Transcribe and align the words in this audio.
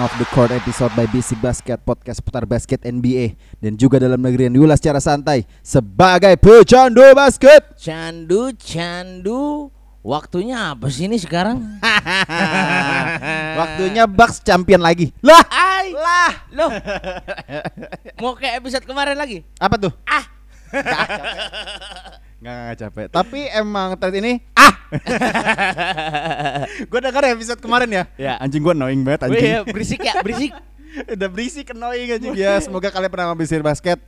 Edition 0.00 0.08
of 0.16 0.16
the 0.16 0.28
Court 0.32 0.48
episode 0.48 0.88
by 0.96 1.04
Basic 1.12 1.36
Basket 1.44 1.76
Podcast 1.84 2.24
putar 2.24 2.48
basket 2.48 2.80
NBA 2.88 3.36
dan 3.60 3.76
juga 3.76 4.00
dalam 4.00 4.16
negeri 4.16 4.48
yang 4.48 4.56
diulas 4.56 4.80
secara 4.80 4.96
santai 4.96 5.44
sebagai 5.60 6.40
pecandu 6.40 7.04
basket. 7.12 7.76
Candu, 7.76 8.48
candu. 8.56 9.68
Waktunya 10.00 10.72
apa 10.72 10.88
sih 10.88 11.04
ini 11.04 11.20
sekarang? 11.20 11.60
Waktunya 13.60 14.08
Bucks 14.08 14.40
champion 14.40 14.80
lagi. 14.80 15.12
Lah, 15.20 15.44
Ay, 15.52 15.92
lah. 15.92 16.32
loh. 16.56 16.70
Mau 18.24 18.32
kayak 18.32 18.64
episode 18.64 18.88
kemarin 18.88 19.20
lagi? 19.20 19.44
Apa 19.60 19.76
tuh? 19.76 19.92
Ah. 20.08 20.24
Nggak, 22.40 22.56
nggak 22.56 22.76
capek. 22.80 23.06
Tapi 23.12 23.40
emang 23.52 24.00
thread 24.00 24.16
ini 24.16 24.40
ah. 24.56 24.79
Gue 26.82 27.00
dengar 27.00 27.22
episode 27.26 27.60
kemarin 27.62 27.90
ya. 27.90 28.04
Ya. 28.16 28.34
Anjing 28.38 28.60
gue 28.60 28.74
annoying 28.74 29.02
banget 29.02 29.30
anjing. 29.30 29.42
ya, 29.42 29.60
berisik 29.62 30.00
ya, 30.02 30.14
berisik. 30.20 30.52
Udah 31.14 31.28
berisik 31.30 31.66
annoying 31.70 32.08
anjing 32.10 32.34
ya. 32.34 32.58
Semoga 32.58 32.90
kalian 32.90 33.10
pernah 33.10 33.34
Basic 33.34 33.62
Basket 33.62 33.98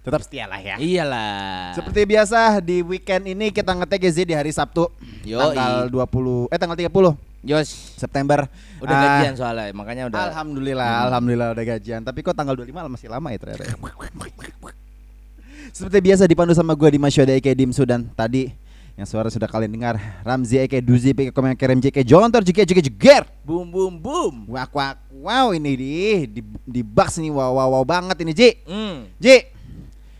tetap 0.00 0.24
setia 0.24 0.48
lah 0.48 0.56
ya. 0.62 0.80
Iyalah. 0.80 1.76
Seperti 1.76 2.00
biasa 2.08 2.64
di 2.64 2.80
weekend 2.80 3.28
ini 3.28 3.52
kita 3.52 3.76
ngetek 3.76 4.00
ya, 4.08 4.10
Zi, 4.14 4.22
di 4.24 4.32
hari 4.32 4.48
Sabtu 4.48 4.88
Yoi. 5.28 5.52
tanggal 5.52 5.92
20 5.92 6.48
eh 6.48 6.58
tanggal 6.58 6.76
30 6.78 7.16
Yos, 7.40 7.96
September. 7.96 8.44
udah 8.84 8.92
Ah, 8.92 9.00
gajian 9.24 9.32
soalnya, 9.32 9.72
makanya 9.72 10.12
udah. 10.12 10.28
Alhamdulillah, 10.28 11.08
alhamdulillah 11.08 11.48
udah 11.52 11.64
gajian. 11.64 12.00
Tapi 12.04 12.20
kok 12.20 12.36
tanggal 12.36 12.52
25 12.52 12.84
masih 12.88 13.08
lama 13.08 13.28
ya 13.32 13.38
ternyata. 13.40 13.64
ya? 13.64 13.76
Seperti 15.72 15.98
biasa 16.04 16.28
dipandu 16.28 16.52
sama 16.52 16.76
gue 16.76 16.88
di 16.90 16.98
Masyoda 17.00 17.32
Eke 17.32 17.52
Dim 17.56 17.72
Sudan 17.72 18.08
tadi 18.12 18.52
yang 19.00 19.08
suara 19.08 19.26
sudah 19.26 19.48
kalian 19.48 19.72
dengar 19.72 19.96
Ramzi 20.20 20.60
Eke 20.60 20.76
Duzi 20.78 21.10
Eke 21.10 21.32
Komen 21.32 21.56
Kerem 21.56 21.80
JK 21.80 22.04
Jontor 22.04 22.44
JK 22.44 22.68
JK 22.68 22.80
Jeger 22.84 23.22
Boom, 23.40 23.64
boom, 23.66 23.96
boom. 23.96 24.34
Wak 24.46 24.68
wak 24.70 25.00
wow 25.10 25.50
ini 25.50 25.72
di 25.72 25.92
di, 26.28 26.40
di 26.44 26.82
box 26.82 27.16
nih 27.16 27.32
wow 27.32 27.48
wow 27.50 27.68
wow 27.72 27.82
banget 27.82 28.20
ini 28.20 28.32
Ji 28.32 28.50
Hmm. 28.62 29.08
Ji 29.16 29.48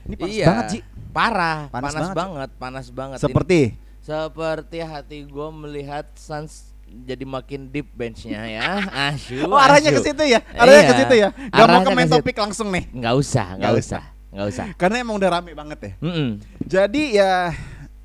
Ini 0.02 0.14
panas 0.16 0.32
iya. 0.32 0.46
banget 0.46 0.64
Ji 0.66 0.78
Parah, 1.10 1.66
Panas 1.68 1.90
panas, 1.90 2.00
banget, 2.00 2.14
banget, 2.14 2.50
panas 2.56 2.86
banget. 2.88 3.18
Ini 3.18 3.24
Seperti 3.26 3.60
seperti 4.00 4.78
hati 4.80 5.18
gue 5.24 5.48
melihat 5.52 6.06
Suns 6.14 6.70
jadi 6.88 7.22
makin 7.22 7.68
deep 7.68 7.90
benchnya 7.90 8.48
ya. 8.48 8.80
Asyuk. 9.10 9.44
Oh 9.44 9.54
arahnya 9.54 9.90
ke 9.90 10.00
situ 10.00 10.24
ya 10.24 10.40
Arahnya 10.50 10.80
ke 10.80 10.86
Iya. 10.88 11.00
situ 11.02 11.14
ya 11.16 11.28
Gak 11.28 11.52
mau 11.52 11.60
Arahnya 11.60 11.84
ke 11.84 11.90
main 11.92 12.00
ke 12.00 12.08
situ. 12.08 12.16
topik 12.16 12.36
langsung 12.38 12.68
nih 12.70 12.88
Nggak 12.90 13.14
usah, 13.14 13.46
nggak 13.54 13.72
usah, 13.76 14.02
nggak 14.30 14.46
usah. 14.48 14.66
Karena 14.74 14.96
emang 14.98 15.14
udah 15.14 15.28
rame 15.30 15.52
banget 15.52 15.78
ya 15.78 15.92
Mm-mm. 16.00 16.28
Jadi 16.64 17.02
ya 17.14 17.52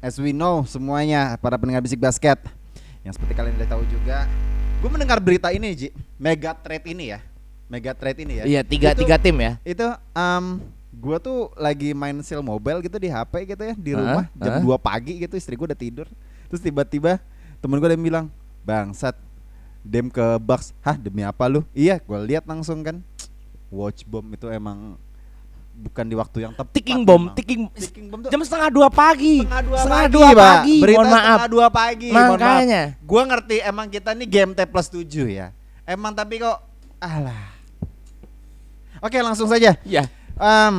as 0.06 0.22
we 0.22 0.30
know 0.30 0.62
semuanya 0.70 1.34
para 1.42 1.58
pendengar 1.58 1.82
bisik 1.82 1.98
basket 1.98 2.38
yang 3.02 3.10
seperti 3.10 3.34
kalian 3.34 3.58
udah 3.58 3.70
tahu 3.74 3.84
juga, 3.90 4.30
gue 4.82 4.90
mendengar 4.90 5.18
berita 5.18 5.50
ini 5.50 5.74
Ji, 5.74 5.90
mega 6.22 6.54
trade 6.54 6.94
ini 6.94 7.18
ya, 7.18 7.20
mega 7.66 7.94
trade 7.98 8.22
ini 8.22 8.34
ya. 8.42 8.44
Iya 8.46 8.62
tiga 8.62 8.94
Itu- 8.94 9.02
tiga 9.02 9.18
tim 9.18 9.38
ya. 9.42 9.58
Itu 9.66 9.94
um, 10.14 10.62
gue 10.94 11.18
tuh 11.22 11.50
lagi 11.58 11.94
main 11.98 12.18
sel 12.22 12.46
mobile 12.46 12.82
gitu 12.86 13.02
di 13.02 13.10
HP 13.10 13.50
gitu 13.50 13.62
ya 13.66 13.74
di 13.74 13.92
rumah 13.98 14.30
jam 14.38 14.58
Hah? 14.58 14.78
2 14.78 14.78
pagi 14.78 15.14
gitu 15.26 15.34
istri 15.38 15.58
gue 15.58 15.66
udah 15.70 15.78
tidur, 15.78 16.06
terus 16.50 16.62
tiba-tiba 16.62 17.18
temen 17.62 17.82
gue 17.82 17.88
ada 17.90 17.98
yang 17.98 18.06
bilang 18.06 18.26
bangsat 18.62 19.18
dem 19.86 20.10
ke 20.10 20.26
Bucks, 20.42 20.74
hah 20.86 20.98
demi 20.98 21.22
apa 21.22 21.46
lu? 21.50 21.62
Iya, 21.74 22.02
gue 22.02 22.20
lihat 22.26 22.46
langsung 22.50 22.82
kan, 22.82 23.06
watch 23.70 24.02
bomb 24.06 24.34
itu 24.34 24.50
emang 24.50 24.98
bukan 25.78 26.06
di 26.06 26.16
waktu 26.16 26.38
yang 26.42 26.52
tepat. 26.52 26.72
Ticking 26.72 27.02
bomb, 27.02 27.28
memang. 27.28 27.36
ticking, 27.36 27.62
Ticking 27.70 28.06
bomb 28.08 28.22
tuh 28.22 28.30
jam 28.30 28.40
setengah 28.40 28.70
dua 28.70 28.88
pagi. 28.88 29.42
setengah 29.42 29.64
dua 29.64 29.78
Setengah 29.78 30.00
pagi, 30.02 30.14
dua 30.14 30.30
pagi. 30.32 30.76
Berita 30.80 30.98
Mohon 30.98 31.08
maaf. 31.08 31.20
setengah 31.22 31.50
dua 31.50 31.68
pagi. 31.70 32.10
Makanya. 32.10 32.82
Gua 33.02 33.22
ngerti 33.24 33.56
emang 33.62 33.88
kita 33.88 34.10
nih 34.12 34.28
game 34.28 34.52
T 34.52 34.60
plus 34.64 34.88
7 34.88 35.06
ya. 35.28 35.48
Emang 35.84 36.12
tapi 36.12 36.38
kok 36.38 36.58
alah. 36.98 37.54
Oke, 39.00 39.20
langsung 39.20 39.46
saja. 39.46 39.78
Ya. 39.84 40.04
Em, 40.36 40.76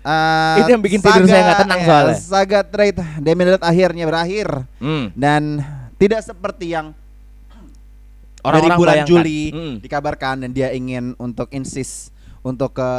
eh, 0.00 0.56
Itu 0.58 0.70
yang 0.70 0.80
bikin 0.80 0.98
tidur 0.98 1.24
saya 1.24 1.42
nggak 1.44 1.60
tenang 1.60 1.78
ya, 1.78 1.86
soalnya. 1.86 2.16
Saga 2.16 2.60
trade 2.62 2.98
Damian 3.18 3.46
Lillard 3.46 3.62
akhirnya 3.62 4.04
berakhir 4.04 4.48
Hmm. 4.76 5.12
dan 5.12 5.60
tidak 5.94 6.22
seperti 6.22 6.72
yang 6.72 6.90
dari 6.92 8.62
Orang-orang 8.62 8.78
bulan 8.78 8.94
bayangkan. 8.96 9.10
Juli 9.12 9.40
Hmm. 9.50 9.74
dikabarkan 9.78 10.34
dan 10.40 10.50
dia 10.50 10.70
ingin 10.70 11.12
untuk 11.16 11.50
insist 11.50 12.14
untuk 12.46 12.78
ke 12.78 12.90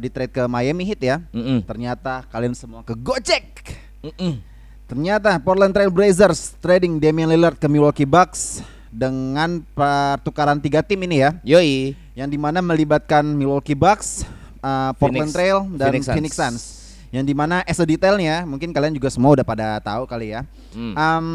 di 0.00 0.08
trade 0.08 0.32
ke 0.32 0.42
Miami 0.48 0.88
Heat 0.88 1.00
ya. 1.04 1.16
Mm-mm. 1.36 1.60
Ternyata 1.68 2.24
kalian 2.32 2.56
semua 2.56 2.80
ke 2.80 2.96
Gojek. 2.96 3.76
Mm-mm. 4.00 4.40
Ternyata 4.88 5.36
Portland 5.42 5.76
Trail 5.76 5.92
Blazers 5.92 6.56
trading 6.62 6.96
Damian 6.96 7.28
Lillard 7.28 7.60
ke 7.60 7.68
Milwaukee 7.68 8.08
Bucks 8.08 8.64
dengan 8.88 9.60
pertukaran 9.76 10.56
tiga 10.56 10.80
tim 10.80 10.96
ini 11.04 11.20
ya, 11.20 11.36
Yoi. 11.44 11.92
yang 12.16 12.30
di 12.30 12.38
mana 12.40 12.64
melibatkan 12.64 13.26
Milwaukee 13.26 13.76
Bucks, 13.76 14.24
uh, 14.64 14.94
Portland 14.96 15.28
Phoenix- 15.28 15.36
Trail 15.36 15.58
dan 15.76 15.90
Phoenix 15.92 16.04
Phoenix 16.08 16.32
Suns. 16.32 16.62
Suns. 16.62 16.64
Yang 17.12 17.24
di 17.28 17.34
mana 17.34 17.66
as 17.66 17.76
a 17.76 17.84
detailnya, 17.84 18.46
mungkin 18.48 18.72
kalian 18.72 18.94
juga 18.96 19.10
semua 19.12 19.34
udah 19.36 19.44
pada 19.44 19.76
tahu 19.84 20.06
kali 20.08 20.32
ya. 20.32 20.46
Hmm. 20.72 20.94
Um, 20.94 21.26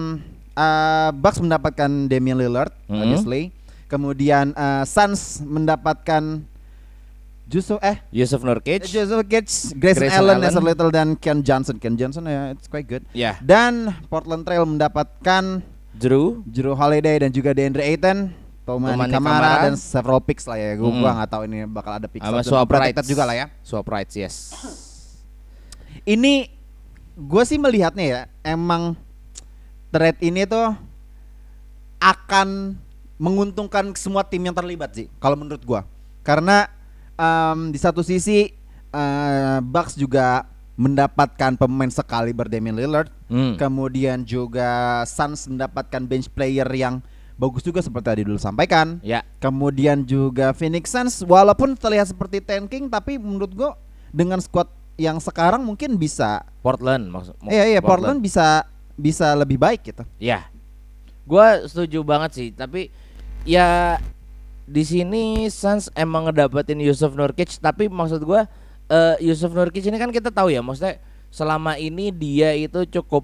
uh, 0.55 1.11
Bucks 1.13 1.37
mendapatkan 1.37 1.91
Damian 2.07 2.39
Lillard, 2.39 2.71
Hmm. 2.87 3.03
obviously. 3.03 3.51
Kemudian 3.91 4.55
uh, 4.55 4.87
Suns 4.87 5.43
mendapatkan 5.43 6.39
Jusuf 7.51 7.83
eh 7.83 7.99
Yusuf 8.15 8.39
Nurkic. 8.41 8.87
Joseph 8.87 9.27
Gates, 9.27 9.75
Grayson, 9.75 10.07
Grayson 10.07 10.23
Allen, 10.23 10.39
Allen. 10.39 10.63
Little 10.63 10.87
dan 10.89 11.19
Ken 11.19 11.43
Johnson. 11.43 11.75
Ken 11.75 11.99
Johnson 11.99 12.23
ya, 12.23 12.55
it's 12.55 12.71
quite 12.71 12.87
good. 12.87 13.03
Ya. 13.11 13.35
Dan 13.43 13.91
Portland 14.07 14.47
Trail 14.47 14.63
mendapatkan 14.63 15.59
Drew. 15.91 16.39
Drew 16.47 16.71
Holiday 16.71 17.19
dan 17.19 17.29
juga 17.29 17.51
DeAndre 17.51 17.83
Ayton, 17.83 18.31
Tomani 18.63 19.11
Kamara, 19.11 19.11
Kamara. 19.11 19.51
dan 19.67 19.75
several 19.75 20.23
picks 20.23 20.47
lah 20.47 20.55
ya. 20.55 20.79
Gue 20.79 20.87
Mm. 20.87 21.03
gua 21.03 21.11
nggak 21.11 21.29
tahu 21.29 21.41
ini 21.43 21.67
bakal 21.67 21.91
ada 21.99 22.07
picks 22.07 22.23
Sama 22.23 22.39
swap 22.39 22.71
rights. 22.71 23.03
juga 23.03 23.27
lah 23.27 23.35
ya. 23.35 23.45
Swap 23.59 23.83
rights, 23.85 24.15
yes. 24.15 24.35
Ini 26.01 26.47
gue 27.13 27.43
sih 27.43 27.59
melihatnya 27.59 28.05
ya, 28.07 28.21
emang 28.41 28.95
trade 29.91 30.23
ini 30.23 30.47
tuh 30.47 30.71
akan 31.99 32.79
menguntungkan 33.19 33.93
semua 33.93 34.23
tim 34.23 34.41
yang 34.41 34.55
terlibat 34.55 34.95
sih, 34.95 35.11
kalau 35.19 35.35
menurut 35.35 35.61
gua. 35.61 35.83
Karena 36.23 36.65
em, 37.21 37.69
di 37.69 37.77
satu 37.77 38.01
sisi 38.01 38.49
eh, 38.89 39.59
Bucks 39.61 39.93
juga 39.93 40.49
mendapatkan 40.75 41.55
pemain 41.55 41.91
sekali 41.93 42.33
Damian 42.33 42.73
Lillard, 42.73 43.13
Hmm. 43.29 43.55
kemudian 43.55 44.25
juga 44.25 45.01
Suns 45.05 45.45
mendapatkan 45.47 46.01
bench 46.03 46.27
player 46.27 46.65
yang 46.73 46.99
bagus 47.37 47.61
juga 47.63 47.79
seperti 47.79 48.05
tadi 48.11 48.21
dulu 48.25 48.41
sampaikan. 48.41 48.97
Ya. 48.99 49.21
Kemudian 49.39 50.03
juga 50.03 50.51
Phoenix 50.51 50.89
Suns 50.89 51.21
walaupun 51.23 51.77
terlihat 51.77 52.09
seperti 52.11 52.41
tanking 52.43 52.89
tapi 52.89 53.15
menurut 53.15 53.53
gua 53.53 53.71
dengan 54.11 54.41
squad 54.43 54.67
yang 54.99 55.21
sekarang 55.23 55.63
mungkin 55.63 55.95
bisa 55.95 56.43
Portland 56.59 57.07
maksud. 57.07 57.37
Iya 57.47 57.77
iya 57.77 57.79
Portland 57.81 58.19
bisa 58.19 58.65
bisa 58.99 59.31
lebih 59.37 59.55
baik 59.55 59.81
gitu. 59.87 60.03
Ya. 60.19 60.49
Gua 61.23 61.63
setuju 61.69 62.03
banget 62.03 62.31
sih, 62.35 62.47
tapi 62.51 62.91
ya 63.47 63.97
di 64.63 64.83
sini 64.83 65.23
Suns 65.47 65.89
emang 65.93 66.27
ngedapetin 66.27 66.79
Yusuf 66.79 67.13
Nurkic, 67.13 67.57
tapi 67.57 67.87
maksud 67.87 68.21
gua 68.21 68.45
eh, 68.87 69.15
Yusuf 69.21 69.51
Nurkic 69.51 69.83
ini 69.83 69.95
kan 69.95 70.09
kita 70.09 70.29
tahu 70.29 70.49
ya, 70.49 70.59
maksudnya 70.59 70.99
selama 71.29 71.75
ini 71.75 72.11
dia 72.11 72.51
itu 72.51 72.83
cukup 72.89 73.23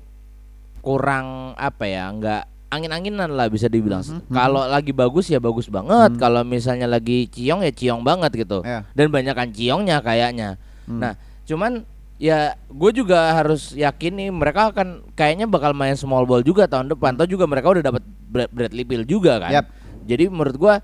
kurang 0.79 1.51
apa 1.55 1.83
ya, 1.83 2.07
nggak 2.07 2.43
angin-anginan 2.67 3.31
lah 3.31 3.47
bisa 3.47 3.67
dibilang. 3.67 4.03
Mhm, 4.03 4.27
Kalau 4.27 4.67
lagi 4.67 4.91
bagus 4.91 5.27
ya 5.27 5.39
bagus 5.39 5.67
banget, 5.67 6.15
Mhm. 6.15 6.19
kalau 6.19 6.43
misalnya 6.43 6.87
lagi 6.87 7.27
ciong 7.27 7.63
ya 7.63 7.71
ciong 7.71 8.03
banget 8.03 8.43
gitu. 8.43 8.59
Iya. 8.63 8.83
Dan 8.91 9.07
banyak 9.07 9.33
kan 9.33 9.49
ciongnya 9.51 10.03
kayaknya. 10.03 10.59
Hmm. 10.83 10.99
Nah, 10.99 11.13
cuman 11.43 11.83
ya 12.19 12.55
gue 12.67 12.91
juga 12.91 13.35
harus 13.35 13.71
yakin 13.71 14.19
nih 14.19 14.29
mereka 14.31 14.73
akan 14.75 14.99
kayaknya 15.15 15.47
bakal 15.47 15.71
main 15.71 15.95
small 15.95 16.27
ball 16.27 16.43
juga 16.43 16.67
tahun 16.67 16.91
depan. 16.91 17.15
Atau 17.15 17.27
juga 17.27 17.47
mereka 17.47 17.71
udah 17.71 17.83
dapat 17.83 18.03
Brad- 18.03 18.51
Bradley 18.51 18.83
Beal 18.83 19.03
juga 19.07 19.39
kan. 19.39 19.51
Yap. 19.51 19.65
Jadi 20.03 20.27
menurut 20.27 20.55
gua 20.55 20.75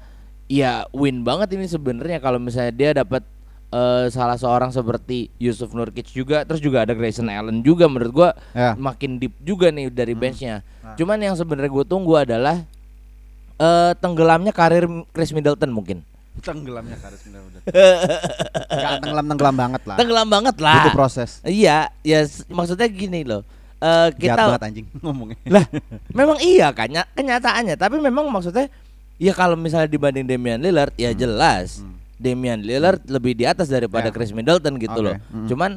ya 0.53 0.85
win 0.91 1.21
banget 1.21 1.49
ini 1.51 1.65
sebenarnya 1.65 2.19
kalau 2.19 2.37
misalnya 2.37 2.69
dia 2.71 2.91
dapat 2.93 3.25
eh, 3.69 4.05
salah 4.07 4.35
seorang 4.35 4.69
seperti 4.69 5.33
Yusuf 5.37 5.71
Nurkic 5.71 6.05
juga 6.07 6.43
terus 6.43 6.59
juga 6.59 6.81
ada 6.81 6.93
Grayson 6.93 7.25
Allen 7.25 7.59
juga 7.59 7.87
menurut 7.87 8.13
gua 8.13 8.29
Ya. 8.53 8.77
makin 8.77 9.17
deep 9.17 9.33
juga 9.39 9.67
nih 9.67 9.89
dari 9.89 10.13
benchnya 10.13 10.61
cuman 10.93 11.17
yang 11.17 11.33
sebenarnya 11.33 11.71
gue 11.71 11.85
tunggu 11.87 12.13
adalah 12.15 12.61
eh 13.55 13.91
tenggelamnya 13.97 14.51
karir 14.51 14.85
Chris 15.09 15.31
Middleton 15.31 15.71
mungkin 15.71 16.05
Tenggelamnya 16.35 16.97
karis 16.97 17.21
bener-bener. 17.23 17.61
Gak 18.67 18.91
tenggelam-tenggelam 18.99 19.53
banget 19.55 19.81
lah. 19.83 19.95
tenggelam 19.95 20.27
banget 20.27 20.55
lah 20.59 20.81
Itu 20.83 20.89
proses. 20.91 21.29
iya 21.43 21.93
ya 22.01 22.19
s- 22.21 22.41
maksudnya 22.47 22.85
gini 22.85 23.21
loh 23.21 23.45
eh 23.77 24.09
Jahat 24.09 24.17
kita 24.17 24.41
banget 24.49 24.63
anjing 24.63 24.85
ngomongnya. 24.97 25.37
lah 25.45 25.65
memang 26.09 26.37
iya 26.39 26.69
kan 26.69 26.89
ny- 26.89 27.09
kenyataannya 27.11 27.75
tapi 27.75 27.99
memang 27.99 28.25
maksudnya 28.27 28.65
ya 29.17 29.33
kalau 29.33 29.53
misalnya 29.57 29.89
dibanding 29.89 30.25
Damian 30.25 30.59
Lillard 30.61 30.93
ya 30.97 31.11
jelas 31.13 31.81
Damian 32.17 32.61
Lillard 32.61 33.01
lebih 33.05 33.33
di 33.35 33.43
atas 33.43 33.67
daripada 33.67 34.09
Ya. 34.09 34.13
Chris 34.13 34.31
Middleton 34.31 34.79
gitu 34.79 34.99
Oke, 34.99 35.05
loh 35.05 35.15
mm. 35.19 35.47
cuman 35.49 35.71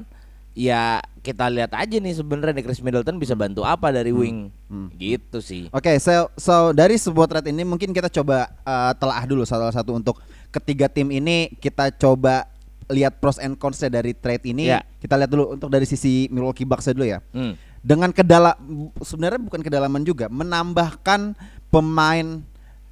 ya 0.56 1.04
kita 1.20 1.52
lihat 1.52 1.74
aja 1.76 1.96
nih 2.00 2.16
sebenarnya 2.16 2.64
Chris 2.64 2.80
Middleton 2.80 3.20
bisa 3.20 3.36
bantu 3.36 3.66
apa 3.66 3.92
dari 3.92 4.14
wing 4.14 4.48
Hmm. 4.66 4.90
gitu 4.98 5.38
sih 5.38 5.70
Oke, 5.70 5.94
so, 6.02 6.26
so 6.34 6.74
dari 6.74 6.98
sebuah 6.98 7.30
thread 7.30 7.46
ini 7.54 7.62
mungkin 7.62 7.94
kita 7.94 8.10
coba 8.10 8.50
uh, 8.66 8.90
telah 8.98 9.22
dulu 9.22 9.46
salah 9.46 9.70
satu 9.70 9.94
untuk 9.94 10.18
ketiga 10.50 10.90
tim 10.90 11.06
ini 11.14 11.54
kita 11.62 11.94
coba 11.94 12.50
lihat 12.90 13.18
pros 13.18 13.38
and 13.42 13.58
cons 13.58 13.82
dari 13.82 14.14
trade 14.14 14.46
ini. 14.46 14.70
Ya. 14.70 14.82
Kita 15.02 15.18
lihat 15.18 15.30
dulu 15.30 15.58
untuk 15.58 15.70
dari 15.70 15.86
sisi 15.86 16.30
Milwaukee 16.30 16.66
Bucks 16.66 16.86
dulu 16.90 17.06
ya. 17.06 17.18
Hmm. 17.34 17.58
Dengan 17.82 18.10
kedala 18.10 18.54
sebenarnya 19.02 19.42
bukan 19.42 19.62
kedalaman 19.62 20.02
juga, 20.02 20.26
menambahkan 20.30 21.34
pemain 21.70 22.42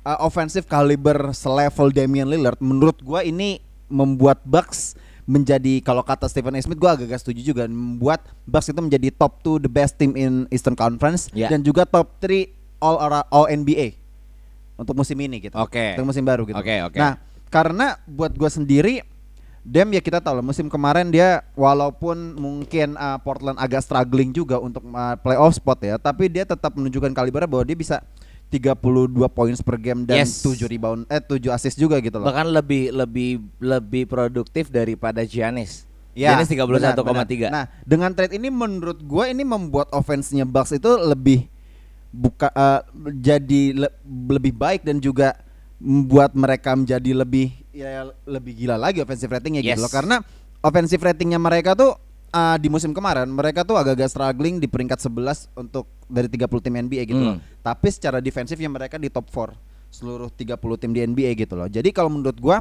uh, 0.04 0.18
offensive 0.22 0.68
caliber 0.68 1.32
selevel 1.32 1.90
Damian 1.90 2.28
Lillard 2.28 2.60
menurut 2.60 3.00
gua 3.00 3.24
ini 3.24 3.58
membuat 3.88 4.44
Bucks 4.44 4.94
menjadi 5.24 5.80
kalau 5.80 6.04
kata 6.04 6.28
Stephen 6.28 6.52
A. 6.54 6.60
Smith 6.60 6.76
gua 6.76 6.94
agak-agak 6.94 7.24
setuju 7.24 7.40
juga 7.56 7.64
membuat 7.64 8.28
Bucks 8.44 8.68
itu 8.68 8.80
menjadi 8.80 9.08
top 9.16 9.40
2 9.40 9.64
the 9.64 9.72
best 9.72 9.96
team 9.96 10.12
in 10.14 10.44
Eastern 10.52 10.76
Conference 10.76 11.32
Ya. 11.32 11.48
dan 11.48 11.64
juga 11.64 11.88
top 11.88 12.12
3 12.20 12.52
all 12.84 13.00
all 13.32 13.46
NBA 13.48 13.96
untuk 14.76 14.92
musim 14.92 15.16
ini 15.16 15.40
gitu. 15.40 15.56
Oke. 15.56 15.96
Untuk 15.96 16.12
musim 16.12 16.24
baru 16.26 16.44
gitu. 16.44 16.58
Oke, 16.58 16.82
oke. 16.84 16.98
Nah, 17.00 17.16
karena 17.48 17.96
buat 18.04 18.36
gua 18.36 18.52
sendiri 18.52 19.00
Dem 19.64 19.88
ya 19.96 20.04
kita 20.04 20.20
tahu 20.20 20.36
lah 20.36 20.44
musim 20.44 20.68
kemarin 20.68 21.08
dia 21.08 21.40
walaupun 21.56 22.36
mungkin 22.36 23.00
uh, 23.00 23.16
Portland 23.24 23.56
agak 23.56 23.80
struggling 23.80 24.28
juga 24.28 24.60
untuk 24.60 24.84
uh, 24.92 25.16
playoff 25.16 25.56
spot 25.56 25.80
ya, 25.80 25.96
tapi 25.96 26.28
dia 26.28 26.44
tetap 26.44 26.76
menunjukkan 26.76 27.16
kalibernya 27.16 27.48
bahwa 27.48 27.64
dia 27.64 27.72
bisa 27.72 28.04
32 28.54 29.10
points 29.28 29.58
per 29.58 29.76
game 29.76 30.02
dan 30.02 30.22
Yes. 30.22 30.38
7 30.40 30.64
rebound 30.64 31.06
eh 31.08 31.18
7 31.18 31.50
assist 31.50 31.74
juga 31.74 31.98
gitu 31.98 32.16
loh. 32.16 32.26
bahkan 32.26 32.46
lebih 32.46 32.90
lebih 32.90 33.30
lebih 33.58 34.06
produktif 34.06 34.68
daripada 34.68 35.22
Giannis 35.22 35.82
Ya, 36.14 36.30
Giannis 36.30 36.46
31,3 36.46 36.70
benar, 36.70 36.94
benar. 36.94 37.50
Nah, 37.50 37.64
dengan 37.82 38.14
trade 38.14 38.38
ini 38.38 38.46
menurut 38.46 39.02
gua 39.02 39.26
ini 39.26 39.42
membuat 39.42 39.90
offense-nya 39.90 40.46
Bucks 40.46 40.70
itu 40.70 40.86
lebih 41.02 41.50
buka 42.08 42.46
eh, 42.48 42.80
jadi 43.12 43.62
le- 43.74 43.94
lebih 44.30 44.54
baik 44.54 44.86
dan 44.86 45.02
juga 45.02 45.34
membuat 45.76 46.32
mereka 46.32 46.70
menjadi 46.72 47.10
lebih 47.12 47.50
ya 47.74 48.06
lebih 48.24 48.54
gila 48.54 48.78
lagi 48.78 49.02
offensive 49.02 49.26
ratingnya 49.26 49.58
gitu 49.60 49.74
Yes. 49.74 49.82
loh 49.82 49.90
karena 49.90 50.22
offensive 50.62 51.02
ratingnya 51.02 51.36
mereka 51.36 51.74
tuh 51.74 51.98
eh, 52.34 52.56
di 52.58 52.66
musim 52.66 52.90
kemarin 52.90 53.30
mereka 53.30 53.62
tuh 53.62 53.78
agak-agak 53.78 54.10
struggling 54.10 54.58
di 54.58 54.66
peringkat 54.66 54.98
11 54.98 55.46
untuk 55.54 55.86
dari 56.04 56.26
30 56.26 56.58
tim 56.60 56.74
NBA 56.74 57.02
gitu 57.06 57.16
Hmm. 57.16 57.28
loh. 57.30 57.38
Tapi 57.60 57.88
secara 57.88 58.18
defensifnya 58.18 58.66
mereka 58.66 58.98
di 58.98 59.06
top 59.06 59.30
4 59.30 59.54
seluruh 59.88 60.26
30 60.28 60.58
tim 60.74 60.90
di 60.90 61.00
NBA 61.00 61.38
gitu 61.38 61.54
loh. 61.54 61.70
Jadi 61.70 61.88
kalau 61.88 62.10
menurut 62.10 62.34
gua 62.36 62.58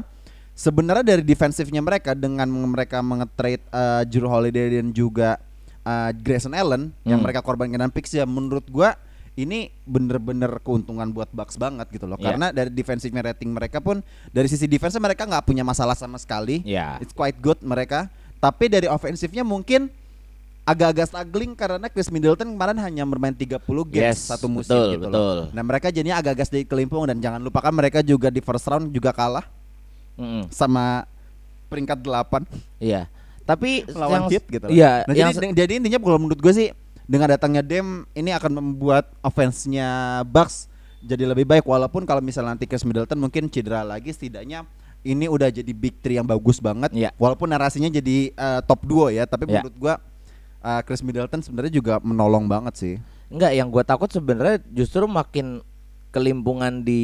sebenarnya 0.52 1.02
dari 1.02 1.22
defensifnya 1.22 1.82
mereka 1.82 2.14
dengan 2.14 2.46
mereka 2.46 3.02
mengetrade 3.02 3.58
uh, 3.68 4.06
Jrue 4.06 4.30
Holiday 4.30 4.78
dan 4.78 4.94
juga 4.94 5.42
uh, 5.82 6.14
Grayson 6.14 6.54
Allen 6.54 6.94
yang 7.02 7.18
Hmm. 7.18 7.26
mereka 7.26 7.42
korbankan 7.42 7.74
dengan 7.76 7.90
picks 7.90 8.14
ya 8.14 8.22
menurut 8.22 8.62
gua 8.70 8.94
ini 9.34 9.66
bener-bener 9.82 10.62
keuntungan 10.62 11.10
buat 11.10 11.26
Bucks 11.34 11.58
banget 11.58 11.90
gitu 11.90 12.06
loh 12.06 12.14
Iya. 12.14 12.26
karena 12.30 12.46
dari 12.54 12.70
defensifnya 12.70 13.18
rating 13.20 13.50
mereka 13.50 13.82
pun 13.82 13.98
dari 14.30 14.46
sisi 14.46 14.70
defense 14.70 14.94
mereka 14.94 15.26
nggak 15.26 15.42
punya 15.42 15.66
masalah 15.66 15.98
sama 15.98 16.22
sekali 16.22 16.62
Iya. 16.62 17.02
it's 17.02 17.10
quite 17.10 17.34
good 17.42 17.58
mereka 17.58 18.06
tapi 18.44 18.68
dari 18.68 18.84
ofensifnya 18.84 19.40
mungkin 19.40 19.88
agak-agak 20.68 21.08
struggling 21.08 21.52
karena 21.56 21.88
Chris 21.88 22.12
Middleton 22.12 22.52
kemarin 22.52 22.76
hanya 22.76 23.04
bermain 23.08 23.32
30 23.32 23.56
games 23.88 24.16
Yes, 24.16 24.28
satu 24.28 24.48
musim 24.52 24.72
betul, 24.76 24.88
gitu 24.96 25.06
betul. 25.08 25.16
loh. 25.16 25.48
Nah, 25.52 25.62
mereka 25.64 25.88
jadinya 25.88 26.20
agak-agak 26.20 26.46
sedikit 26.48 26.76
kelimpung 26.76 27.08
dan 27.08 27.20
jangan 27.20 27.40
lupakan 27.40 27.72
mereka 27.72 28.04
juga 28.04 28.28
di 28.28 28.44
first 28.44 28.68
round 28.68 28.92
juga 28.92 29.16
kalah 29.16 29.44
Mm-mm. 30.20 30.48
sama 30.52 31.08
peringkat 31.72 32.04
8 32.04 32.44
Iya. 32.80 33.08
Tapi 33.44 33.84
lawan 34.00 34.28
yang 34.28 34.32
Heat 34.32 34.44
gitu. 34.48 34.66
Iya, 34.72 35.04
Nah, 35.08 35.14
yang 35.16 35.32
jadi, 35.32 35.48
jadi 35.52 35.72
intinya 35.80 36.00
kalau 36.00 36.16
menurut 36.20 36.40
gue 36.40 36.52
sih 36.52 36.68
dengan 37.04 37.28
datangnya 37.32 37.60
Dem 37.60 38.08
ini 38.16 38.32
akan 38.32 38.52
membuat 38.60 39.12
offense-nya 39.20 40.20
Bucks 40.24 40.68
jadi 41.04 41.28
lebih 41.28 41.44
baik 41.44 41.68
walaupun 41.68 42.08
kalau 42.08 42.24
misalnya 42.24 42.56
nanti 42.56 42.64
Chris 42.64 42.84
Middleton 42.84 43.20
mungkin 43.20 43.52
cedera 43.52 43.84
lagi 43.84 44.08
setidaknya 44.12 44.64
ini 45.04 45.28
udah 45.28 45.52
jadi 45.52 45.68
big 45.70 46.00
three 46.00 46.16
yang 46.16 46.24
bagus 46.24 46.58
banget 46.58 46.90
Iya. 46.90 47.12
walaupun 47.14 47.46
narasinya 47.46 47.88
jadi 47.88 48.32
eh, 48.32 48.60
top 48.64 48.80
duo 48.82 49.06
ya 49.08 49.24
tapi 49.24 49.44
Iya. 49.46 49.60
menurut 49.60 49.76
gua 49.76 49.94
eh, 50.60 50.80
Chris 50.82 51.04
Middleton 51.04 51.44
sebenarnya 51.44 51.72
juga 51.72 52.00
menolong 52.00 52.48
banget 52.48 52.74
sih 52.74 52.94
enggak 53.28 53.52
yang 53.52 53.68
gue 53.68 53.82
takut 53.82 54.08
sebenarnya 54.08 54.60
justru 54.70 55.04
makin 55.04 55.60
kelimpungan 56.08 56.80
di 56.80 57.02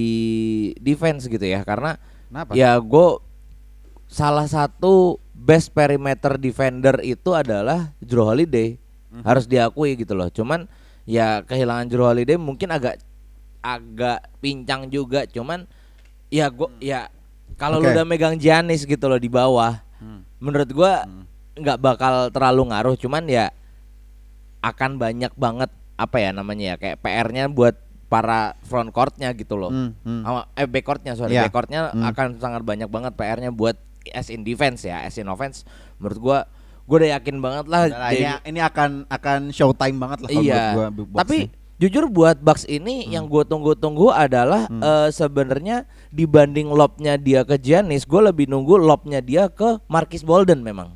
defense 0.79 1.27
gitu 1.27 1.43
ya 1.43 1.61
karena 1.61 1.99
Kenapa? 2.31 2.53
ya 2.55 2.79
gue 2.79 3.09
salah 4.07 4.47
satu 4.47 5.19
best 5.35 5.71
perimeter 5.71 6.37
defender 6.37 6.99
itu 7.03 7.33
adalah 7.33 7.91
Jrue 7.99 8.27
Holiday 8.27 8.69
Mhm. 9.11 9.23
harus 9.27 9.45
diakui 9.45 9.99
gitu 9.99 10.15
loh 10.15 10.31
cuman 10.31 10.71
ya 11.03 11.43
kehilangan 11.43 11.91
Jrue 11.91 12.07
Holiday 12.07 12.39
mungkin 12.39 12.71
agak 12.71 13.03
agak 13.59 14.31
pincang 14.39 14.87
juga 14.87 15.27
cuman 15.27 15.67
ya 16.31 16.47
gue 16.47 16.71
ya 16.79 17.11
kalau 17.61 17.77
lu 17.77 17.85
Oke. 17.85 17.93
udah 17.93 18.05
megang 18.05 18.35
Giannis 18.35 18.83
gitu 18.83 19.05
loh 19.05 19.21
di 19.21 19.29
bawah 19.29 19.77
Hmm. 19.97 20.25
menurut 20.41 20.73
gua 20.73 21.05
nggak 21.53 21.77
bakal 21.77 22.15
terlalu 22.29 22.73
ngaruh 22.73 22.97
cuman 22.97 23.21
ya 23.27 23.53
akan 24.61 24.97
banyak 24.97 25.33
banget 25.35 25.69
apa 25.95 26.17
ya 26.17 26.31
namanya 26.33 26.65
ya 26.67 26.77
kayak 26.77 26.97
PR-nya 26.99 27.45
buat 27.47 27.77
para 28.07 28.57
front 28.65 28.89
courtnya 28.89 29.31
gitu 29.33 29.55
loh 29.55 29.69
Hmm, 29.69 29.93
hmm. 30.01 30.21
Sama- 30.23 30.49
eh 30.53 30.65
backcourtnya 30.65 31.13
sorry 31.15 31.33
Iya. 31.33 31.47
backcourtnya 31.47 31.81
Hmm. 31.93 32.05
akan 32.07 32.27
sangat 32.37 32.63
banyak 32.65 32.89
banget 32.89 33.13
PR-nya 33.15 33.51
buat 33.51 33.77
as 34.11 34.29
in 34.29 34.41
defense 34.41 34.83
ya 34.83 35.05
as 35.05 35.15
in 35.15 35.29
offense 35.29 35.63
menurut 35.97 36.19
gua 36.19 36.39
gua 36.85 36.97
udah 36.99 37.11
yakin 37.15 37.37
banget 37.39 37.65
lah 37.69 37.81
lah, 37.87 38.11
ini, 38.11 38.25
ini 38.49 38.61
akan 38.61 39.05
akan 39.07 39.39
showtime 39.51 39.95
banget 39.95 40.19
lah 40.23 40.31
iya 40.33 40.65
menurut 40.75 41.07
gua 41.07 41.21
tapi. 41.21 41.53
Jujur 41.81 42.05
buat 42.07 42.37
Bucks 42.39 42.69
ini 42.69 43.09
yang 43.09 43.25
gue 43.25 43.41
tunggu-tunggu 43.43 44.13
adalah 44.13 44.69
Hmm. 44.69 44.85
eh, 44.85 45.09
sebenarnya 45.09 45.89
dibanding 46.13 46.69
lobnya 46.69 47.17
dia 47.17 47.41
ke 47.41 47.57
Giannis 47.57 48.05
gue 48.05 48.21
lebih 48.21 48.45
nunggu 48.47 48.77
lobnya 48.77 49.19
dia 49.19 49.49
ke 49.49 49.81
Marcus 49.89 50.21
Bolden 50.21 50.61
memang 50.61 50.93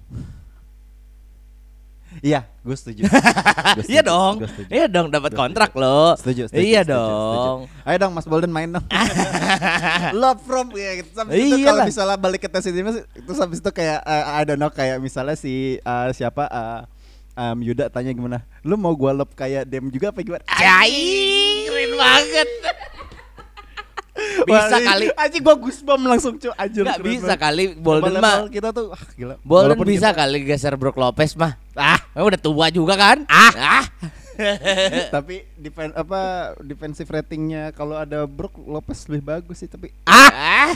iya 2.21 2.47
gue 2.63 2.77
setuju 2.79 3.09
Iya 3.85 4.01
dong, 4.01 4.45
iya 4.71 4.87
dong 4.87 5.11
dapat 5.11 5.35
kontrak 5.35 5.75
loh. 5.75 6.15
Setuju, 6.15 6.47
setuju, 6.47 6.63
Iya 6.63 6.81
dong. 6.87 7.67
Ayo 7.83 7.97
dong 7.99 8.13
Mas 8.15 8.25
Bolden 8.25 8.49
main 8.49 8.71
dong. 8.71 8.87
Love 10.23 10.41
from 10.41 10.71
ya 10.73 11.03
gitu. 11.03 11.11
Sampai 11.11 11.43
itu 11.43 11.59
Iya 11.59 11.67
kalau 11.67 11.83
misalnya 11.85 12.17
balik 12.17 12.41
ke 12.41 12.49
tes 12.49 12.65
ini 12.65 12.81
mas, 12.81 13.03
itu 13.03 13.33
habis 13.35 13.59
itu 13.59 13.69
kayak 13.69 13.99
eh, 14.01 14.25
I 14.31 14.43
don't 14.47 14.57
know 14.57 14.71
kayak 14.71 15.03
misalnya 15.03 15.35
si 15.35 15.77
eh, 15.77 16.09
siapa 16.13 16.47
eh, 16.47 16.81
em, 17.35 17.59
Yuda 17.63 17.87
tanya 17.89 18.11
gimana? 18.11 18.39
Lu 18.61 18.75
mau 18.75 18.93
gua 18.93 19.13
love 19.13 19.33
kayak 19.33 19.65
Dem 19.65 19.87
juga 19.89 20.11
apa 20.11 20.21
gimana? 20.21 20.43
Cai, 20.45 21.11
keren 21.65 21.93
banget. 21.95 22.49
bisa 24.45 24.77
kali. 24.79 25.07
Aji 25.13 25.39
gua 25.39 25.55
goosebump 25.55 26.03
langsung 26.07 26.35
cuy 26.37 26.53
anjir. 26.55 26.87
Nggak 26.87 27.01
bisa 27.01 27.27
banget. 27.29 27.41
kali 27.41 27.65
Bolden 27.75 28.15
mah. 28.17 28.47
kita 28.47 28.71
tuh 28.71 28.91
ah, 28.91 29.03
gila. 29.13 29.35
Bolden 29.43 29.75
Walaupun 29.75 29.87
bisa 29.89 30.09
kita- 30.09 30.19
kali 30.23 30.39
geser 30.43 30.75
Brook 30.75 30.95
Lopez 30.95 31.35
mah. 31.35 31.59
Ah, 31.75 31.99
udah 32.15 32.39
tua 32.39 32.71
juga 32.71 32.95
kan? 32.95 33.27
Ah. 33.27 33.53
ah. 33.55 33.87
tapi 35.15 35.47
defen 35.55 35.95
apa 35.95 36.55
defensive 36.59 37.07
ratingnya 37.07 37.71
kalau 37.71 37.95
ada 37.95 38.27
Brook 38.27 38.59
Lopez 38.61 39.07
lebih 39.07 39.23
bagus 39.25 39.63
sih 39.63 39.71
tapi 39.71 39.95
Ah. 40.05 40.75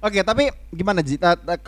Oke, 0.00 0.20
tapi 0.20 0.48
gimana 0.70 1.00
Ji? 1.00 1.20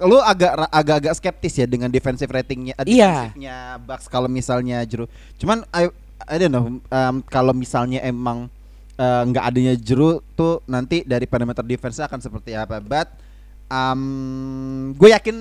Lu 0.03 0.17
agak 0.19 0.53
ra- 0.57 0.73
agak-agak 0.73 1.13
skeptis 1.15 1.55
ya 1.55 1.65
dengan 1.65 1.87
defensive 1.87 2.27
ratingnya, 2.27 2.73
eh, 2.77 2.89
Iya. 2.89 3.29
defensifnya 3.29 3.57
Bucks 3.79 4.07
kalau 4.07 4.27
misalnya 4.27 4.81
Juru. 4.83 5.05
Cuman 5.37 5.63
I, 5.69 5.93
I 6.25 6.37
don't 6.37 6.49
know, 6.49 6.67
um, 6.81 7.17
kalau 7.23 7.53
misalnya 7.53 8.01
emang 8.01 8.49
eh, 8.95 9.23
nggak 9.25 9.45
adanya 9.45 9.75
Juru 9.75 10.21
tuh 10.33 10.61
nanti 10.65 11.01
dari 11.03 11.25
perimeter 11.25 11.61
defense 11.61 11.99
akan 11.99 12.19
seperti 12.19 12.53
apa? 12.53 12.79
But 12.79 13.09
um, 13.69 14.03
gue 14.95 15.09
yakin 15.11 15.37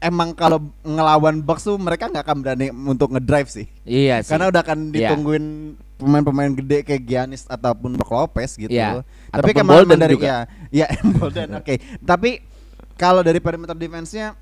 emang 0.00 0.32
kalau 0.32 0.58
ngelawan 0.80 1.38
Bucks 1.38 1.64
tuh 1.64 1.76
mereka 1.76 2.06
nggak 2.06 2.24
akan 2.24 2.38
berani 2.40 2.66
untuk 2.70 3.10
ngedrive 3.10 3.50
sih. 3.50 3.66
Iya 3.82 4.22
sih. 4.22 4.30
Karena 4.30 4.48
udah 4.48 4.60
akan 4.60 4.78
Iya. 4.88 4.94
ditungguin 5.12 5.44
pemain-pemain 6.00 6.50
gede 6.56 6.80
kayak 6.82 7.02
Giannis 7.04 7.44
ataupun 7.44 7.94
Brook 8.00 8.10
Lopez 8.10 8.56
gitu. 8.56 8.72
Iya. 8.72 9.04
Tapi 9.28 9.52
kemarin 9.52 9.94
dari 9.94 10.16
juga. 10.16 10.48
ya, 10.72 10.86
ya 10.86 10.86
Bolden 11.20 11.60
oke. 11.60 11.74
Tapi 12.00 12.40
kalau 12.96 13.20
dari 13.20 13.38
perimeter 13.38 13.76
defense-nya 13.76 14.34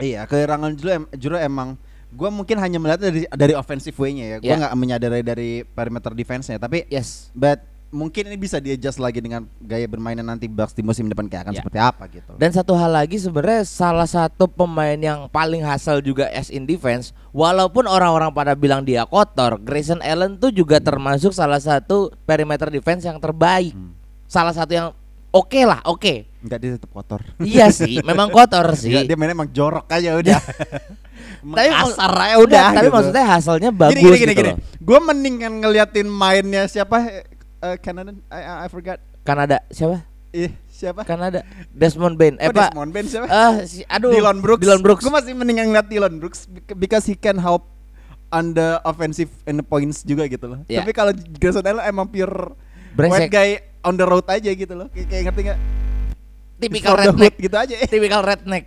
Iya, 0.00 0.24
kekurangan 0.24 0.72
Juru, 1.12 1.36
em, 1.36 1.44
emang 1.44 1.76
gue 2.10 2.30
mungkin 2.32 2.56
hanya 2.56 2.80
melihat 2.80 3.04
dari 3.04 3.28
dari 3.28 3.52
offensive 3.52 3.92
way-nya 4.00 4.24
ya. 4.26 4.36
Gue 4.40 4.48
Iya. 4.48 4.58
nggak 4.64 4.74
menyadari 4.80 5.20
dari 5.20 5.50
perimeter 5.62 6.16
defense-nya, 6.16 6.56
tapi 6.56 6.88
Yes. 6.88 7.28
but 7.36 7.60
mungkin 7.90 8.22
ini 8.24 8.36
bisa 8.36 8.56
di-adjust 8.56 8.96
lagi 8.96 9.18
dengan 9.18 9.44
gaya 9.58 9.84
bermainnya 9.84 10.22
nanti 10.22 10.46
Bucks 10.46 10.72
di 10.72 10.80
musim 10.80 11.06
depan 11.06 11.26
kayak 11.26 11.42
akan 11.44 11.52
Ya. 11.52 11.58
seperti 11.58 11.78
apa 11.78 12.02
gitu. 12.08 12.30
Dan 12.34 12.50
satu 12.50 12.72
hal 12.72 12.90
lagi 12.90 13.16
sebenarnya 13.16 13.62
salah 13.62 14.06
satu 14.06 14.46
pemain 14.46 14.94
yang 14.94 15.26
paling 15.26 15.60
hasil 15.60 15.98
juga 15.98 16.30
as 16.30 16.48
in 16.48 16.64
defense 16.64 17.10
walaupun 17.30 17.84
orang-orang 17.84 18.30
pada 18.30 18.54
bilang 18.54 18.80
dia 18.80 19.02
kotor, 19.04 19.58
Grayson 19.58 19.98
Allen 20.00 20.34
tuh 20.36 20.50
juga 20.50 20.78
termasuk 20.78 21.30
salah 21.30 21.58
satu 21.58 22.14
perimeter 22.22 22.68
defense 22.68 23.02
yang 23.02 23.18
terbaik. 23.18 23.74
Hmm. 23.74 23.90
Salah 24.24 24.54
satu 24.54 24.70
yang 24.70 24.88
oke 25.28 25.60
lah, 25.60 25.82
oke. 25.84 26.30
Enggak 26.40 26.58
dia 26.58 26.70
tetap 26.72 26.88
kotor. 26.88 27.20
Iya 27.36 27.68
sih, 27.68 27.98
memang 28.00 28.30
kotor 28.30 28.70
sih. 28.80 28.94
Enggak, 28.94 29.04
dia 29.04 29.16
mainnya 29.18 29.34
emang 29.34 29.50
jorok 29.50 29.90
aja 29.90 30.14
udah. 30.14 30.40
Tapi 31.40 31.68
mak- 31.68 31.90
kasar 31.90 32.12
aja 32.14 32.36
udah. 32.38 32.64
Enggak, 32.64 32.68
tapi 32.70 32.86
gitu. 32.86 32.94
maksudnya 32.94 33.24
hasilnya 33.26 33.70
bagus 33.72 33.92
gini, 33.92 34.00
gini, 34.00 34.16
gini, 34.16 34.32
gitu 34.32 34.40
gini. 34.40 34.52
Gue 34.78 34.98
mendingan 35.00 35.52
ngeliatin 35.58 36.06
mainnya 36.06 36.64
siapa? 36.64 37.26
Eh, 37.60 37.76
Canada, 37.78 38.10
I, 38.26 38.40
I, 38.40 38.54
I 38.64 38.68
forgot. 38.68 38.98
Kanada 39.20 39.60
siapa? 39.68 40.00
Ih, 40.30 40.48
siapa? 40.66 41.02
Kanada 41.02 41.44
Desmond 41.70 42.14
Bain. 42.14 42.34
Eh 42.36 42.46
Oh, 42.46 42.50
Pak. 42.50 42.72
Desmond 42.72 42.90
Bain 42.90 43.04
siapa? 43.04 43.26
Ah, 43.26 43.60
si, 43.62 43.84
aduh. 43.84 44.08
Dylan 44.08 44.40
Brooks. 44.40 44.62
Dylan 44.62 44.80
Brooks. 44.80 45.02
Gue 45.02 45.12
masih 45.12 45.34
mendingan 45.34 45.68
ngeliat 45.68 45.86
Dylan 45.86 46.16
Brooks 46.16 46.46
bec- 46.46 46.72
because 46.74 47.04
he 47.04 47.12
can 47.12 47.36
help 47.36 47.68
on 48.30 48.54
the 48.54 48.78
offensive 48.82 49.28
and 49.44 49.58
the 49.58 49.66
points 49.66 50.00
juga 50.00 50.24
gitu 50.24 50.46
loh. 50.46 50.62
Ya. 50.66 50.80
Tapi 50.80 50.94
kalau 50.94 51.10
Grayson 51.12 51.60
Allen 51.60 51.82
emang 51.82 52.06
pure 52.06 52.54
Brengsek. 52.92 53.26
white 53.26 53.28
guy 53.28 53.48
on 53.82 53.94
the 53.94 54.06
road 54.06 54.24
aja 54.24 54.48
gitu 54.48 54.72
loh. 54.72 54.86
Kayak, 54.88 55.06
kayak 55.06 55.22
ngerti 55.28 55.40
nggak? 55.44 55.58
Tipikal 56.58 56.92
the 56.92 57.00
redneck. 57.02 57.18
hood 57.28 57.34
gitu 57.42 57.56
aja. 57.56 57.74
Tipikal 57.92 58.20
redneck. 58.22 58.64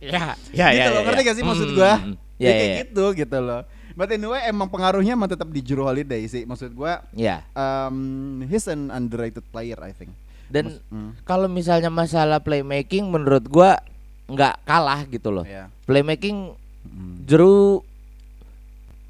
ya, 0.00 0.34
ya, 0.50 0.66
gitu 0.70 0.78
ya, 0.78 0.84
loh, 0.88 0.96
ya, 0.96 1.06
ngerti 1.06 1.20
ya. 1.20 1.26
gak 1.26 1.36
sih 1.36 1.44
maksud 1.44 1.68
Hmm, 1.68 1.76
gua? 1.76 1.92
hmm, 1.94 2.14
Ya, 2.38 2.46
Ya, 2.46 2.50
kayak 2.50 2.62
ya, 2.62 2.70
ya. 2.70 2.78
gitu 2.80 3.04
gitu 3.14 3.38
loh. 3.38 3.60
But 3.98 4.14
anyway 4.14 4.46
emang 4.46 4.70
pengaruhnya 4.70 5.12
emang 5.12 5.26
tetap 5.26 5.50
di 5.50 5.58
Juru 5.58 5.82
Holiday 5.82 6.22
sih. 6.24 6.46
Maksud 6.46 6.70
gua 6.70 7.02
Ya. 7.10 7.42
um, 7.52 7.98
he's 8.46 8.70
an 8.70 8.88
underrated 8.88 9.42
player 9.50 9.74
I 9.76 9.90
think. 9.90 10.14
Dan 10.46 10.78
Hmm. 10.86 11.18
kalau 11.26 11.50
misalnya 11.50 11.90
masalah 11.90 12.38
playmaking 12.38 13.10
menurut 13.10 13.42
gua 13.44 13.82
nggak 14.30 14.62
kalah 14.62 15.02
gitu 15.04 15.28
loh. 15.28 15.42
Iya. 15.42 15.66
Playmaking 15.82 16.54
Hmm. 16.86 17.18
Drew 17.20 17.82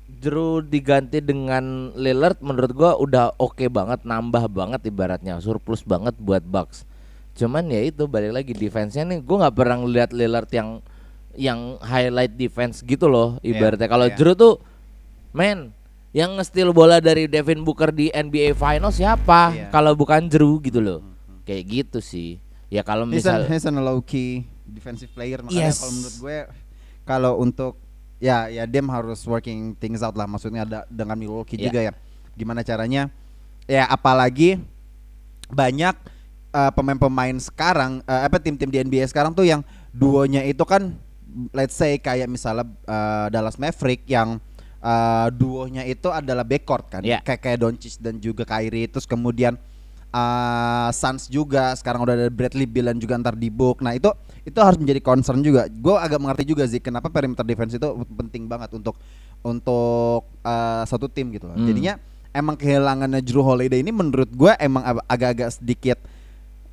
Drew 0.08 0.64
diganti 0.64 1.20
dengan 1.20 1.92
Lillard 1.94 2.40
menurut 2.40 2.72
gua 2.72 2.96
udah 2.96 3.36
oke 3.36 3.68
banget, 3.68 4.02
nambah 4.02 4.48
banget 4.48 4.80
ibaratnya, 4.84 5.38
surplus 5.38 5.84
banget 5.84 6.16
buat 6.16 6.42
Bucks. 6.42 6.82
Cuman 7.36 7.68
ya 7.68 7.84
itu 7.84 8.08
balik 8.08 8.34
lagi 8.34 8.50
defense-nya 8.50 9.04
nih 9.04 9.20
gua 9.20 9.46
nggak 9.46 9.54
pernah 9.54 9.78
lihat 9.78 10.10
Lillard 10.10 10.48
yang 10.48 10.80
yang 11.38 11.78
highlight 11.78 12.34
defense 12.34 12.82
gitu 12.82 13.06
loh 13.06 13.38
Iya, 13.38 13.54
ibaratnya. 13.54 13.86
Kalau 13.86 14.08
iya. 14.08 14.16
Drew 14.16 14.34
tuh 14.34 14.58
men 15.30 15.70
yang 16.10 16.34
nge-steal 16.36 16.72
bola 16.72 16.98
dari 16.98 17.28
Devin 17.28 17.60
Booker 17.60 17.92
di 17.92 18.08
NBA 18.08 18.56
Finals 18.56 18.96
siapa? 18.96 19.52
Iya. 19.52 19.68
Kalau 19.68 19.92
bukan 19.92 20.24
Drew 20.26 20.56
gitu 20.58 20.80
loh. 20.80 21.00
Kayak 21.44 21.64
gitu 21.68 21.98
sih. 22.00 22.40
Ya 22.68 22.80
kalau 22.80 23.08
He's 23.08 23.24
an, 23.24 23.40
misal 23.44 23.48
he's 23.48 23.64
an 23.64 23.76
low 23.80 24.00
key 24.00 24.44
defensive 24.68 25.08
player 25.12 25.40
makanya 25.40 25.72
Yes. 25.72 25.80
kalau 25.80 25.92
menurut 25.96 26.16
gue 26.20 26.38
kalau 27.02 27.32
untuk 27.40 27.72
ya 28.20 28.52
ya 28.52 28.68
Dem 28.68 28.84
harus 28.92 29.24
working 29.24 29.72
things 29.80 30.04
out 30.04 30.12
lah 30.12 30.28
maksudnya 30.28 30.68
ada 30.68 30.84
dengan 30.92 31.16
Milwaukee 31.16 31.56
Iya. 31.56 31.64
juga 31.72 31.80
ya 31.80 31.92
gimana 32.36 32.60
caranya 32.60 33.08
ya 33.64 33.88
apalagi 33.88 34.60
banyak 35.48 35.96
eh, 36.52 36.70
pemain-pemain 36.76 37.36
sekarang 37.40 38.04
eh, 38.04 38.22
apa 38.28 38.36
tim-tim 38.36 38.68
di 38.68 38.78
NBA 38.78 39.08
sekarang 39.08 39.32
tuh 39.32 39.48
yang 39.48 39.64
duonya 39.90 40.44
itu 40.44 40.60
kan 40.68 40.92
let's 41.52 41.72
say 41.72 41.96
kayak 41.96 42.28
misalnya 42.28 42.68
eh, 42.84 43.26
Dallas 43.32 43.56
Maverick 43.56 44.04
yang 44.04 44.36
eh, 44.78 45.28
duonya 45.32 45.82
itu 45.84 46.08
adalah 46.08 46.42
backcourt 46.42 46.86
kan 46.88 47.02
Iya. 47.02 47.20
kayak 47.20 47.40
kayak 47.40 47.58
Doncic 47.58 47.98
dan 47.98 48.18
juga 48.18 48.42
Kyrie 48.42 48.86
terus 48.86 49.04
kemudian 49.04 49.58
uh, 50.08 50.88
Suns 50.90 51.28
juga 51.28 51.74
sekarang 51.74 52.00
udah 52.00 52.14
ada 52.16 52.28
Bradley 52.28 52.64
Beal 52.64 52.88
dan 52.88 52.96
juga 52.96 53.14
antar 53.14 53.34
di 53.34 53.48
book. 53.48 53.84
Nah 53.84 53.92
itu 53.92 54.08
itu 54.42 54.56
harus 54.56 54.80
menjadi 54.80 55.00
concern 55.04 55.44
juga. 55.44 55.68
Gue 55.68 55.92
agak 55.94 56.16
mengerti 56.16 56.48
juga 56.48 56.64
sih 56.64 56.80
kenapa 56.80 57.12
perimeter 57.12 57.44
defense 57.44 57.76
itu 57.76 57.88
penting 58.16 58.48
banget 58.48 58.72
untuk 58.72 58.96
untuk 59.44 60.24
uh, 60.42 60.82
satu 60.84 61.06
tim 61.06 61.28
gitu 61.30 61.46
loh. 61.46 61.56
Hmm. 61.56 61.68
Jadinya 61.68 62.00
emang 62.32 62.56
kehilangannya 62.56 63.20
Drew 63.20 63.44
Holiday 63.44 63.84
ini 63.84 63.92
menurut 63.92 64.30
gue 64.30 64.52
emang 64.56 64.82
ag- 64.82 65.04
agak-agak 65.06 65.50
sedikit 65.52 65.98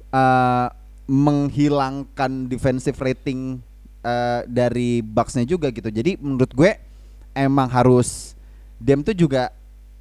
uh, 0.09 0.71
menghilangkan 1.05 2.47
defensive 2.47 2.97
rating 2.97 3.61
uh, 4.01 4.41
dari 4.47 5.03
Bucks-nya 5.03 5.45
juga 5.45 5.69
gitu. 5.69 5.91
Jadi 5.91 6.17
menurut 6.17 6.49
gue 6.49 6.71
emang 7.35 7.67
harus 7.67 8.33
Dem 8.75 9.03
tuh 9.03 9.15
juga 9.15 9.51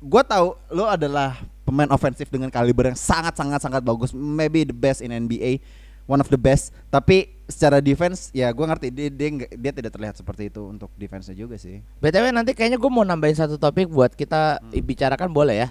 gue 0.04 0.22
tahu 0.26 0.58
lo 0.74 0.84
adalah 0.84 1.40
pemain 1.64 1.88
ofensif 1.88 2.28
dengan 2.28 2.52
kaliber 2.52 2.92
yang 2.92 2.98
sangat 2.98 3.40
sangat 3.40 3.60
sangat 3.64 3.80
bagus, 3.80 4.12
maybe 4.12 4.68
the 4.68 4.76
best 4.76 5.00
in 5.00 5.08
NBA, 5.08 5.64
one 6.04 6.20
of 6.20 6.28
the 6.28 6.36
best. 6.36 6.76
Tapi 6.92 7.32
secara 7.48 7.80
defense 7.80 8.28
ya 8.36 8.52
gue 8.52 8.66
ngerti 8.66 8.92
dia 8.92 9.08
dia, 9.08 9.28
dia 9.48 9.72
tidak 9.72 9.92
terlihat 9.96 10.14
seperti 10.20 10.52
itu 10.52 10.60
untuk 10.68 10.92
defense-nya 11.00 11.32
juga 11.32 11.56
sih. 11.56 11.80
BTW 12.04 12.34
nanti 12.36 12.52
kayaknya 12.52 12.76
gue 12.76 12.90
mau 12.92 13.06
nambahin 13.06 13.38
satu 13.38 13.56
topik 13.56 13.88
buat 13.88 14.12
kita 14.12 14.60
bicarakan 14.84 15.32
boleh 15.32 15.64
ya? 15.64 15.68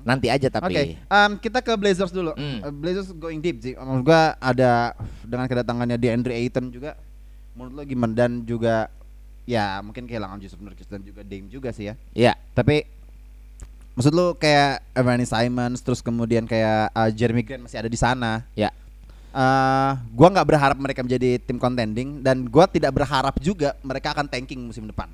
Nanti 0.00 0.32
aja 0.32 0.48
Oke, 0.48 0.56
tapi. 0.56 0.96
um, 0.96 1.36
kita 1.36 1.60
ke 1.60 1.72
Blazers 1.76 2.08
dulu. 2.08 2.32
Hmm. 2.32 2.64
Uh, 2.64 2.72
Blazers 2.72 3.12
going 3.12 3.36
deep 3.38 3.60
sih. 3.60 3.76
Menurut 3.76 4.08
gua 4.08 4.32
ada 4.40 4.96
dengan 5.20 5.44
kedatangannya 5.44 6.00
DeAndre 6.00 6.40
Ayton 6.40 6.72
juga. 6.72 6.96
Menurut 7.52 7.72
lo 7.76 7.82
gimana 7.84 8.16
dan 8.16 8.40
juga 8.48 8.88
ya 9.50 9.82
mungkin 9.82 10.06
kehilangan 10.06 10.38
Joseph 10.38 10.62
Nurkic 10.62 10.86
dan 10.86 11.02
juga 11.02 11.26
Dame 11.26 11.50
juga 11.50 11.74
sih 11.74 11.90
ya. 11.90 11.94
Ya, 12.14 12.32
Tapi 12.54 12.86
maksud 13.98 14.14
lu 14.14 14.38
kayak 14.38 14.86
Evan 14.94 15.26
Simons 15.26 15.82
terus 15.82 15.98
kemudian 15.98 16.46
kayak 16.46 16.94
uh, 16.94 17.10
Jeremy 17.10 17.42
Grant 17.42 17.66
masih 17.66 17.82
ada 17.82 17.90
di 17.90 17.98
sana. 17.98 18.46
ya. 18.54 18.70
Uh, 19.30 19.94
gua 20.10 20.26
nggak 20.30 20.46
berharap 20.46 20.78
mereka 20.78 21.06
menjadi 21.06 21.38
tim 21.38 21.58
contending 21.58 22.18
dan 22.18 22.46
gua 22.50 22.66
tidak 22.66 22.90
berharap 22.94 23.34
juga 23.38 23.78
mereka 23.82 24.10
akan 24.14 24.26
tanking 24.26 24.62
musim 24.62 24.86
depan. 24.86 25.10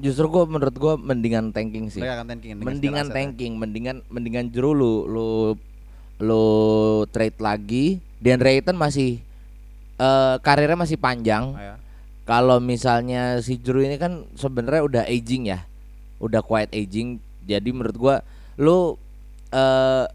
Justru 0.00 0.24
gue 0.32 0.44
menurut 0.48 0.72
gue 0.72 0.94
mendingan 0.96 1.52
tanking 1.52 1.92
sih. 1.92 2.00
Mereka 2.00 2.24
akan 2.24 2.26
tanking 2.32 2.50
Mendingan 2.56 3.06
tanking, 3.12 3.52
mendingan 3.60 3.96
mendingan 4.08 4.48
Jero 4.48 4.72
lu 4.72 5.04
lu 5.04 5.28
lu 6.24 6.44
trade 7.12 7.36
lagi. 7.36 8.00
Dan 8.16 8.40
Rayton 8.40 8.80
masih 8.80 9.20
eh 10.00 10.34
karirnya 10.40 10.80
masih 10.80 10.96
panjang. 10.96 11.52
Oh, 11.52 11.60
ya. 11.60 11.76
Kalau 12.24 12.56
misalnya 12.56 13.38
si 13.44 13.60
Jero 13.60 13.84
ini 13.84 14.00
kan 14.00 14.24
sebenarnya 14.32 14.82
udah 14.84 15.02
aging 15.04 15.52
ya. 15.52 15.64
Udah 16.20 16.40
quiet 16.40 16.72
aging. 16.72 17.20
Jadi 17.44 17.68
menurut 17.72 17.96
gua 17.96 18.14
lu 18.56 18.96
eh 19.52 20.06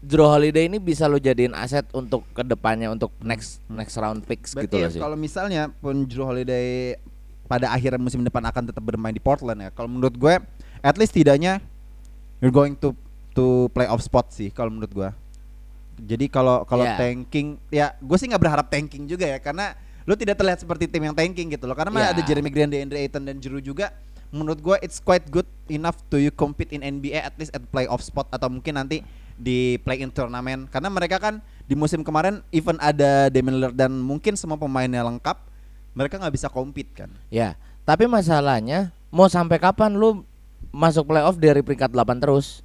Drew 0.00 0.24
Holiday 0.24 0.64
ini 0.64 0.80
bisa 0.80 1.04
lo 1.04 1.20
jadiin 1.20 1.52
aset 1.52 1.84
untuk 1.92 2.24
ke 2.32 2.40
depannya 2.40 2.88
untuk 2.88 3.12
next 3.20 3.60
next 3.68 4.00
round 4.00 4.24
picks 4.24 4.56
Berarti 4.56 4.64
gitu 4.64 4.76
loh 4.80 4.88
ya, 4.88 4.94
sih. 4.96 5.00
kalau 5.04 5.12
misalnya 5.12 5.68
pun 5.76 6.08
Drew 6.08 6.24
Holiday 6.24 6.96
pada 7.44 7.68
akhir 7.68 8.00
musim 8.00 8.24
depan 8.24 8.40
akan 8.48 8.72
tetap 8.72 8.80
bermain 8.80 9.12
di 9.12 9.20
Portland 9.20 9.60
ya. 9.60 9.68
Kalau 9.68 9.92
menurut 9.92 10.16
gue, 10.16 10.40
at 10.80 10.96
least 10.96 11.12
tidaknya 11.12 11.60
you're 12.40 12.48
going 12.54 12.72
to 12.80 12.96
to 13.36 13.68
play 13.76 13.84
off 13.84 14.00
spot 14.00 14.32
sih 14.32 14.48
kalau 14.48 14.72
menurut 14.72 14.88
gue. 14.88 15.08
Jadi 16.00 16.32
kalau 16.32 16.64
kalau 16.64 16.88
Yeah. 16.88 16.96
tanking, 16.96 17.60
ya 17.68 17.92
gue 18.00 18.16
sih 18.16 18.24
nggak 18.24 18.40
berharap 18.40 18.66
tanking 18.72 19.04
juga 19.04 19.28
ya 19.28 19.36
karena 19.36 19.76
lu 20.10 20.18
tidak 20.18 20.42
terlihat 20.42 20.58
seperti 20.58 20.90
tim 20.90 21.06
yang 21.06 21.14
tanking 21.14 21.54
gitu 21.54 21.70
loh. 21.70 21.78
Karena 21.78 22.10
Yeah. 22.10 22.12
ada 22.18 22.20
Jeremy 22.26 22.50
Grant, 22.50 22.74
DeAndre 22.74 22.98
Ayton 22.98 23.22
dan 23.22 23.38
Drew 23.38 23.62
juga. 23.62 23.94
Menurut 24.34 24.58
gue 24.58 24.76
it's 24.82 24.98
quite 24.98 25.22
good 25.30 25.46
enough 25.70 26.02
to 26.10 26.18
you 26.18 26.34
compete 26.34 26.74
in 26.74 26.82
NBA 26.82 27.22
at 27.22 27.34
least 27.38 27.54
at 27.54 27.62
play 27.70 27.86
off 27.86 28.02
spot 28.02 28.26
atau 28.30 28.50
mungkin 28.50 28.74
nanti 28.74 29.06
di 29.34 29.78
play 29.82 30.02
in 30.02 30.10
turnamen 30.10 30.66
karena 30.70 30.86
mereka 30.86 31.16
kan 31.18 31.38
di 31.64 31.74
musim 31.74 32.04
kemarin 32.04 32.38
even 32.52 32.78
ada 32.78 33.26
Damian 33.26 33.56
Lillard 33.58 33.74
dan 33.74 33.90
mungkin 33.90 34.36
semua 34.36 34.54
pemainnya 34.54 35.00
lengkap 35.02 35.34
mereka 35.96 36.20
nggak 36.20 36.34
bisa 36.36 36.46
compete 36.46 36.92
kan 36.94 37.10
Ya, 37.26 37.58
tapi 37.82 38.06
masalahnya 38.06 38.94
mau 39.10 39.26
sampai 39.26 39.58
kapan 39.58 39.96
lu 39.96 40.22
masuk 40.70 41.10
playoff 41.10 41.34
dari 41.34 41.64
peringkat 41.64 41.90
8 41.90 42.22
terus? 42.22 42.62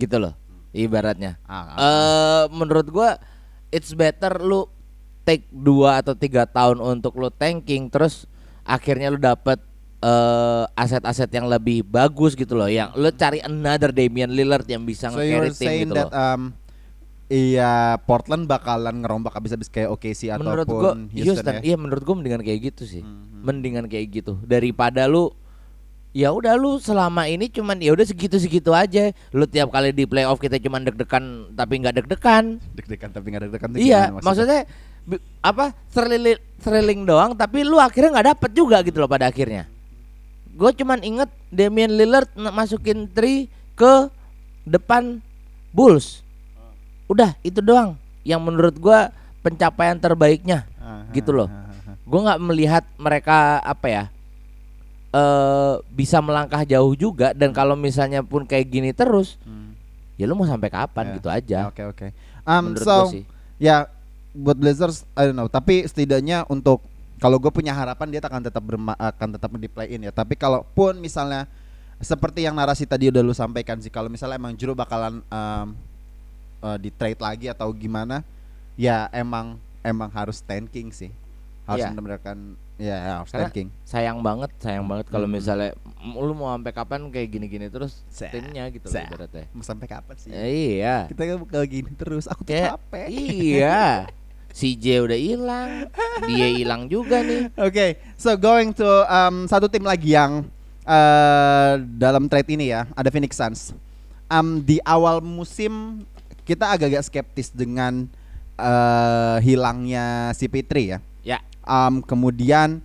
Gitu 0.00 0.16
loh. 0.16 0.32
Ibaratnya. 0.72 1.36
Ah, 1.44 1.76
Eh 1.76 2.42
menurut 2.54 2.88
gua 2.88 3.20
it's 3.68 3.92
better 3.92 4.40
lu 4.40 4.64
take 5.26 5.44
2 5.50 5.66
atau 6.00 6.14
tiga 6.14 6.46
tahun 6.46 6.78
untuk 6.78 7.18
lu 7.18 7.28
tanking 7.28 7.90
terus 7.90 8.30
akhirnya 8.62 9.10
lu 9.10 9.18
dapet 9.18 9.58
eh 9.96 10.64
aset-aset 10.76 11.26
yang 11.32 11.50
lebih 11.50 11.82
bagus 11.82 12.38
gitu 12.38 12.54
loh 12.54 12.70
yang 12.70 12.94
lu 12.94 13.10
cari 13.10 13.42
another 13.42 13.90
Damian 13.90 14.30
Lillard 14.30 14.62
yang 14.68 14.86
bisa 14.86 15.10
so 15.10 15.18
nge-carry 15.18 15.50
tim 15.50 15.88
gitu 15.88 15.94
that 15.96 16.08
loh. 16.08 16.14
um, 16.14 16.40
iya 17.26 17.98
Portland 18.06 18.46
bakalan 18.46 19.02
ngerombak 19.02 19.34
habis-habis 19.34 19.66
kayak 19.66 19.90
OKC 19.90 20.30
menurut 20.36 20.62
ataupun 20.62 20.78
gua 20.78 20.92
Houston, 21.10 21.42
Houston, 21.42 21.54
ya 21.58 21.60
iya 21.64 21.76
menurut 21.80 22.02
gua 22.06 22.14
mendingan 22.22 22.42
kayak 22.44 22.60
gitu 22.70 22.86
sih. 22.86 23.02
Mhm. 23.02 23.42
mendingan 23.42 23.84
kayak 23.86 24.06
gitu. 24.10 24.38
Daripada 24.42 25.06
lu 25.06 25.30
ya 26.14 26.32
udah 26.32 26.54
lu 26.56 26.78
selama 26.78 27.28
ini 27.28 27.50
cuman 27.50 27.76
ya 27.78 27.90
udah 27.92 28.06
segitu-segitu 28.06 28.70
aja. 28.72 29.10
Lu 29.34 29.44
tiap 29.48 29.72
kali 29.72 29.90
di 29.90 30.04
playoff 30.04 30.38
kita 30.38 30.60
cuman 30.60 30.86
deg-degan 30.86 31.56
tapi 31.56 31.82
nggak 31.82 32.04
deg-degan. 32.04 32.58
Deg-degan 32.78 33.10
tapi 33.10 33.26
nggak 33.32 33.42
deg-degan 33.48 33.70
iya 33.80 34.12
maksudnya? 34.12 34.64
bi- 34.64 34.85
apa 35.38 35.70
thrilling 35.88 36.36
thrilling 36.58 37.02
doang 37.02 37.30
tapi 37.32 37.62
lu 37.62 37.78
akhirnya 37.78 38.18
nggak 38.18 38.28
dapet 38.34 38.50
juga 38.52 38.82
gitu 38.82 38.98
loh 38.98 39.06
pada 39.06 39.26
akhirnya. 39.26 39.70
Gue 40.50 40.72
cuman 40.72 40.98
inget 41.00 41.28
Damian 41.48 41.92
Lillard 41.92 42.26
masukin 42.34 43.06
three 43.06 43.46
ke 43.74 44.08
depan 44.62 45.20
Bulls. 45.70 46.24
Udah 47.06 47.36
itu 47.40 47.60
doang 47.60 47.94
yang 48.26 48.42
menurut 48.42 48.74
gua 48.76 49.14
pencapaian 49.40 49.94
terbaiknya 49.94 50.66
gitu 51.12 51.30
loh. 51.30 51.46
gue 52.02 52.20
nggak 52.20 52.38
melihat 52.40 52.82
mereka 52.96 53.58
apa 53.60 53.86
ya 53.86 54.04
eh 55.10 55.74
bisa 55.88 56.18
melangkah 56.20 56.62
jauh 56.62 56.92
juga 56.92 57.32
dan 57.32 57.50
kalau 57.50 57.74
misalnya 57.74 58.20
pun 58.20 58.44
kayak 58.44 58.66
gini 58.68 58.90
terus 58.90 59.38
Hmm. 59.42 59.72
ya 60.14 60.26
lu 60.26 60.34
mau 60.34 60.44
sampai 60.44 60.68
kapan 60.68 61.04
Ya. 61.04 61.14
gitu 61.16 61.28
aja. 61.28 61.58
Oke 61.66 61.82
oke. 61.82 62.06
Um, 62.42 62.74
menurut 62.74 62.84
so 62.84 63.10
ya 63.56 63.88
buat 64.36 64.54
Blazers 64.54 65.08
I 65.12 65.26
don't 65.26 65.34
know. 65.34 65.48
Tapi 65.48 65.82
setidaknya 65.82 66.44
untuk 66.46 66.84
kalau 67.16 67.36
gue 67.36 67.48
punya 67.48 67.72
harapan 67.72 68.06
dia 68.08 68.20
akan 68.20 68.42
tetap 68.42 68.60
berma- 68.60 68.94
akan 68.94 69.28
tetap 69.32 69.48
di 69.50 69.66
play 69.66 69.88
in 69.90 70.04
ya. 70.04 70.12
Tapi 70.12 70.34
kalaupun 70.34 70.96
misalnya 70.96 71.48
seperti 71.96 72.44
yang 72.44 72.52
narasi 72.52 72.84
tadi 72.84 73.08
udah 73.08 73.20
lu 73.20 73.32
sampaikan 73.32 73.80
sih 73.80 73.88
kalau 73.88 74.06
misalnya 74.06 74.36
emang 74.36 74.52
Juru 74.52 74.76
bakalan 74.76 75.24
um, 75.26 75.66
uh, 76.60 76.76
di 76.76 76.88
trade 76.90 77.16
lagi 77.16 77.48
atau 77.48 77.72
gimana 77.72 78.20
ya 78.74 79.08
emang 79.10 79.56
emang 79.80 80.10
harus 80.10 80.38
tanking 80.38 80.92
sih. 80.92 81.08
Harus 81.64 81.82
Iya. 81.82 81.90
benar-benar 81.90 82.20
kan 82.20 82.38
ya, 82.76 82.94
ya 82.94 83.12
harus 83.18 83.32
Karena 83.32 83.48
tanking. 83.48 83.68
sayang 83.82 84.20
banget 84.20 84.50
sayang 84.60 84.84
banget 84.84 85.08
kalau 85.08 85.24
Hmm. 85.24 85.34
misalnya 85.34 85.72
lu 86.04 86.30
mau 86.30 86.52
sampai 86.52 86.70
kapan 86.70 87.00
kayak 87.08 87.28
gini-gini 87.28 87.66
terus 87.66 88.04
Sa- 88.06 88.28
timnya 88.28 88.68
gitu 88.68 88.86
loh 88.86 88.92
sa- 88.92 89.02
ibaratnya 89.02 89.44
Mau 89.50 89.64
sampai 89.64 89.86
kapan 89.88 90.14
sih? 90.14 90.30
Eh, 90.30 90.46
iya 90.78 91.08
Kita 91.08 91.24
kan 91.24 91.42
kayak 91.42 91.66
gini 91.66 91.90
terus. 91.96 92.28
Aku 92.28 92.44
tuh 92.44 92.54
capek. 92.54 93.08
iya 93.08 94.04
si 94.56 94.72
J 94.72 95.04
udah 95.04 95.20
hilang 95.20 95.92
dia 96.24 96.48
hilang 96.48 96.88
juga 96.88 97.20
nih 97.20 97.52
Oke, 97.68 98.00
so 98.16 98.32
going 98.40 98.72
to 98.72 98.88
um, 99.04 99.44
satu 99.44 99.68
tim 99.68 99.84
lagi 99.84 100.16
yang 100.16 100.48
uh, 100.88 101.76
dalam 102.00 102.30
trade 102.30 102.56
ini 102.56 102.72
ya, 102.72 102.88
ada 102.96 103.12
Phoenix 103.12 103.36
Suns. 103.36 103.76
Um, 104.32 104.64
di 104.64 104.80
awal 104.82 105.20
musim 105.20 106.02
kita 106.48 106.72
agak-agak 106.72 107.04
skeptis 107.04 107.52
dengan 107.52 108.08
uh, 108.56 109.38
hilangnya 109.44 110.32
CP3 110.32 110.72
ya. 110.80 110.98
ya 111.20 111.38
Um, 111.66 111.98
kemudian 111.98 112.78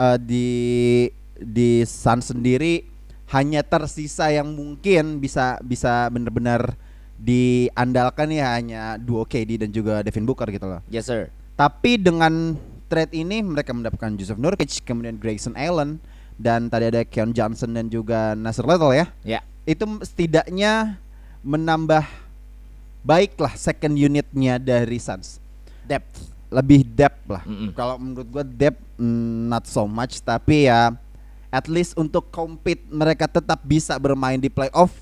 uh, 0.00 0.16
di 0.16 1.12
di 1.36 1.84
Suns 1.84 2.32
sendiri 2.32 2.88
hanya 3.28 3.60
tersisa 3.60 4.32
yang 4.32 4.48
mungkin 4.56 5.20
bisa 5.20 5.60
bisa 5.60 6.08
benar-benar 6.08 6.72
diandalkan 7.22 8.34
ya 8.34 8.58
hanya 8.58 8.82
duo 8.98 9.22
KD 9.22 9.62
dan 9.62 9.70
juga 9.70 10.02
Devin 10.02 10.26
Booker 10.26 10.50
gitu 10.50 10.66
loh. 10.66 10.82
yes 10.90 11.06
sir 11.06 11.30
Tapi 11.54 11.94
dengan 12.00 12.58
trade 12.90 13.14
ini 13.14 13.40
mereka 13.40 13.70
mendapatkan 13.70 14.10
Joseph 14.18 14.40
Nurkic, 14.40 14.82
kemudian 14.82 15.16
Grayson 15.16 15.54
Allen 15.54 16.02
dan 16.34 16.66
tadi 16.66 16.90
ada 16.90 17.06
Keon 17.06 17.30
Johnson 17.30 17.70
dan 17.72 17.86
juga 17.86 18.34
Nasir 18.34 18.66
Little 18.66 18.90
ya. 18.90 19.06
ya 19.22 19.40
Itu 19.62 19.86
setidaknya 20.02 20.98
menambah 21.46 22.02
baiklah 23.06 23.54
second 23.54 23.94
unitnya 23.94 24.58
dari 24.58 24.98
Suns. 24.98 25.38
depth 25.86 26.30
Lebih 26.52 26.84
depth 26.84 27.22
lah. 27.30 27.42
Mm-mm. 27.48 27.72
Kalau 27.72 27.96
menurut 27.96 28.28
gua 28.28 28.44
depth 28.44 28.82
mm, 29.00 29.48
not 29.48 29.64
so 29.64 29.86
much 29.86 30.18
tapi 30.20 30.66
ya 30.66 30.92
at 31.52 31.68
least 31.68 31.92
untuk 32.00 32.32
compete 32.32 32.80
mereka 32.88 33.28
tetap 33.28 33.60
bisa 33.62 33.94
bermain 34.00 34.40
di 34.40 34.48
playoff 34.48 35.01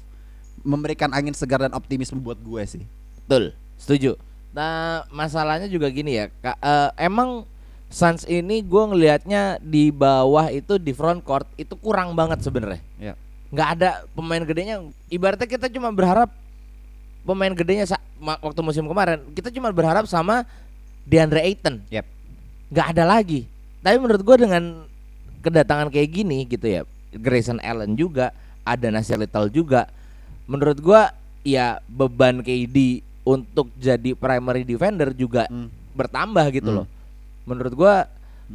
memberikan 0.62 1.10
angin 1.12 1.32
segar 1.34 1.62
dan 1.64 1.72
optimisme 1.72 2.20
buat 2.20 2.38
gue 2.40 2.62
sih. 2.66 2.84
Betul, 3.24 3.56
setuju. 3.80 4.16
Nah, 4.50 5.06
masalahnya 5.14 5.70
juga 5.70 5.86
gini 5.88 6.18
ya, 6.18 6.26
Kak, 6.42 6.56
eh, 6.58 6.90
emang 7.06 7.46
Suns 7.90 8.22
ini 8.30 8.62
gue 8.62 8.84
ngelihatnya 8.86 9.58
di 9.58 9.90
bawah 9.90 10.46
itu 10.54 10.78
di 10.78 10.94
front 10.94 11.18
court 11.26 11.46
itu 11.58 11.74
kurang 11.74 12.14
banget 12.14 12.38
sebenarnya. 12.38 12.78
Ya. 13.02 13.18
Nggak 13.50 13.68
ada 13.74 13.90
pemain 14.14 14.42
gedenya. 14.46 14.78
Ibaratnya 15.10 15.50
kita 15.50 15.66
cuma 15.66 15.90
berharap 15.90 16.30
pemain 17.26 17.50
gedenya 17.50 17.90
waktu 18.22 18.60
musim 18.62 18.86
kemarin 18.86 19.26
kita 19.34 19.50
cuma 19.50 19.74
berharap 19.74 20.06
sama 20.06 20.46
DeAndre 21.02 21.42
Ayton. 21.42 21.82
Yep. 21.90 22.06
Nggak 22.70 22.86
ada 22.94 23.04
lagi. 23.10 23.50
Tapi 23.82 23.96
menurut 23.98 24.22
gue 24.22 24.36
dengan 24.38 24.86
kedatangan 25.42 25.90
kayak 25.90 26.08
gini 26.14 26.46
gitu 26.46 26.66
ya, 26.70 26.82
Grayson 27.10 27.58
Allen 27.58 27.98
juga, 27.98 28.30
ada 28.62 28.86
Nasir 28.94 29.18
Little 29.18 29.50
juga. 29.50 29.90
Menurut 30.44 30.78
gua 30.78 31.10
ya 31.40 31.80
beban 31.86 32.40
KD 32.40 33.00
untuk 33.22 33.68
jadi 33.74 34.12
primary 34.12 34.62
defender 34.62 35.12
juga 35.12 35.44
Hmm. 35.46 35.68
bertambah 35.92 36.46
gitu 36.50 36.68
Hmm. 36.68 36.78
loh. 36.82 36.86
Menurut 37.42 37.72
gua 37.72 37.94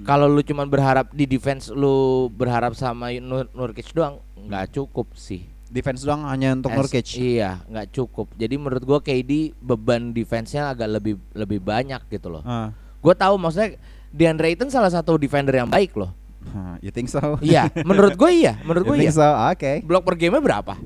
kalau 0.04 0.28
lu 0.28 0.42
cuman 0.42 0.66
berharap 0.66 1.08
di 1.10 1.24
defense 1.24 1.68
lu 1.68 2.28
berharap 2.30 2.74
sama 2.74 3.16
Nur 3.16 3.48
Nurkic 3.52 3.90
doang 3.92 4.20
nggak 4.38 4.74
cukup 4.74 5.08
sih. 5.14 5.48
Defense 5.66 6.02
doang 6.02 6.24
hanya 6.26 6.54
untuk 6.54 6.70
As- 6.70 6.78
Nurkic. 6.78 7.08
Iya, 7.16 7.64
nggak 7.66 7.88
cukup. 7.92 8.28
Jadi 8.34 8.56
menurut 8.56 8.84
gua 8.84 9.00
KD 9.00 9.56
beban 9.58 10.12
defense-nya 10.12 10.70
agak 10.70 10.88
lebih 10.90 11.16
lebih 11.32 11.60
banyak 11.60 12.00
gitu 12.08 12.30
loh. 12.30 12.44
Ah. 12.44 12.70
Gua 13.00 13.14
tahu 13.14 13.36
maksudnya 13.36 13.76
DeAndre 14.10 14.50
Ayton 14.50 14.68
salah 14.68 14.88
satu 14.88 15.16
defender 15.16 15.52
yang 15.54 15.68
baik 15.68 15.96
loh. 15.96 16.12
Huh, 16.46 16.78
you 16.84 16.90
think 16.90 17.08
so? 17.08 17.20
iya, 17.42 17.68
menurut 17.82 18.14
gue 18.14 18.32
iya, 18.32 18.54
menurut 18.62 18.86
You 18.86 18.90
gue 18.92 18.98
think 19.02 19.12
iya. 19.12 19.18
so? 19.18 19.28
Oke. 19.50 19.72
Blok 19.82 20.06
per 20.06 20.14
game 20.14 20.38
berapa? 20.38 20.78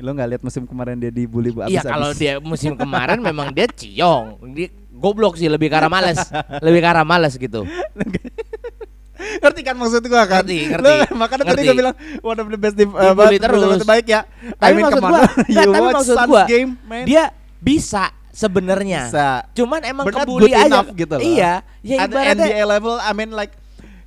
Lo 0.00 0.10
nggak 0.10 0.28
lihat 0.28 0.42
musim 0.42 0.64
kemarin 0.64 0.96
dia 0.96 1.08
dibully 1.08 1.52
bu 1.52 1.64
Iya 1.64 1.84
kalau 1.84 2.10
dia 2.10 2.40
musim 2.40 2.72
kemarin 2.72 3.20
memang 3.20 3.52
dia 3.52 3.68
ciong, 3.68 4.40
dia 4.50 4.68
goblok 4.90 5.36
sih 5.36 5.44
lebih 5.44 5.68
arah 5.68 5.88
males, 5.88 6.16
lebih 6.58 6.80
arah 6.82 7.04
males 7.04 7.36
gitu. 7.36 7.64
ngerti 9.40 9.60
kan 9.60 9.76
maksud 9.76 10.00
gua 10.04 10.24
kan? 10.24 10.40
Ngerti, 10.40 10.56
Lo- 10.56 10.68
ngerti. 10.72 11.12
makanya 11.12 11.44
tadi 11.44 11.52
Ngerti. 11.52 11.66
gua 11.66 11.76
bilang 11.76 11.94
one 12.22 12.38
of 12.40 12.46
the 12.48 12.58
best 12.58 12.74
def- 12.74 12.88
uh, 12.90 13.12
Dibully 13.12 13.36
but- 13.36 13.42
terus. 13.42 13.60
defensive 13.60 13.88
baik 13.88 14.06
ya. 14.08 14.20
Tapi 14.56 14.64
I 14.64 14.72
mean, 14.72 14.84
maksud 14.84 15.02
gua, 15.02 15.20
you 15.46 15.60
tapi 15.60 15.78
watch 15.78 15.96
maksud 16.00 16.16
gua, 16.24 16.42
game, 16.48 16.70
man. 16.82 17.04
dia 17.04 17.24
bisa 17.60 18.04
sebenarnya. 18.32 19.00
Cuman 19.52 19.80
emang 19.84 20.04
But 20.08 20.14
kebuli 20.16 20.50
aja. 20.50 20.64
enough 20.66 20.88
gitu 20.94 21.14
loh. 21.14 21.22
Iya, 21.22 21.52
ya 21.80 21.96
At 21.98 22.08
the 22.08 22.16
ibaratnya. 22.16 22.46
NBA 22.48 22.62
level, 22.66 22.94
I 22.96 23.10
mean 23.12 23.30
like 23.30 23.52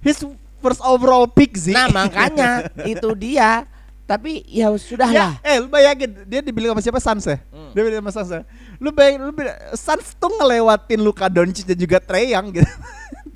his 0.01 0.17
first 0.60 0.82
overall 0.82 1.29
pick 1.29 1.53
sih. 1.53 1.71
Nah 1.71 1.88
makanya 1.88 2.65
itu 2.89 3.10
dia. 3.13 3.69
Tapi 4.13 4.45
ya 4.45 4.69
sudah 4.78 5.10
Ya, 5.10 5.19
lah. 5.26 5.34
eh 5.41 5.58
lu 5.58 5.65
bayangin 5.65 6.13
dia 6.30 6.45
dibilang 6.45 6.78
sama 6.78 6.86
siapa 6.86 7.02
Suns 7.02 7.26
ya? 7.26 7.41
Hmm. 7.49 7.73
Dia 7.73 7.82
bilang 7.82 8.06
sama 8.06 8.12
Suns 8.13 8.30
ya. 8.30 8.41
Lu 8.78 8.93
bayangin 8.93 9.26
lu 9.26 9.34
bilang, 9.34 9.58
Suns 9.73 10.13
tuh 10.13 10.30
ngelewatin 10.30 11.02
Luka 11.02 11.26
Doncic 11.26 11.65
dan 11.65 11.78
juga 11.80 11.97
Trey 11.97 12.30
Young 12.30 12.54
gitu. 12.54 12.69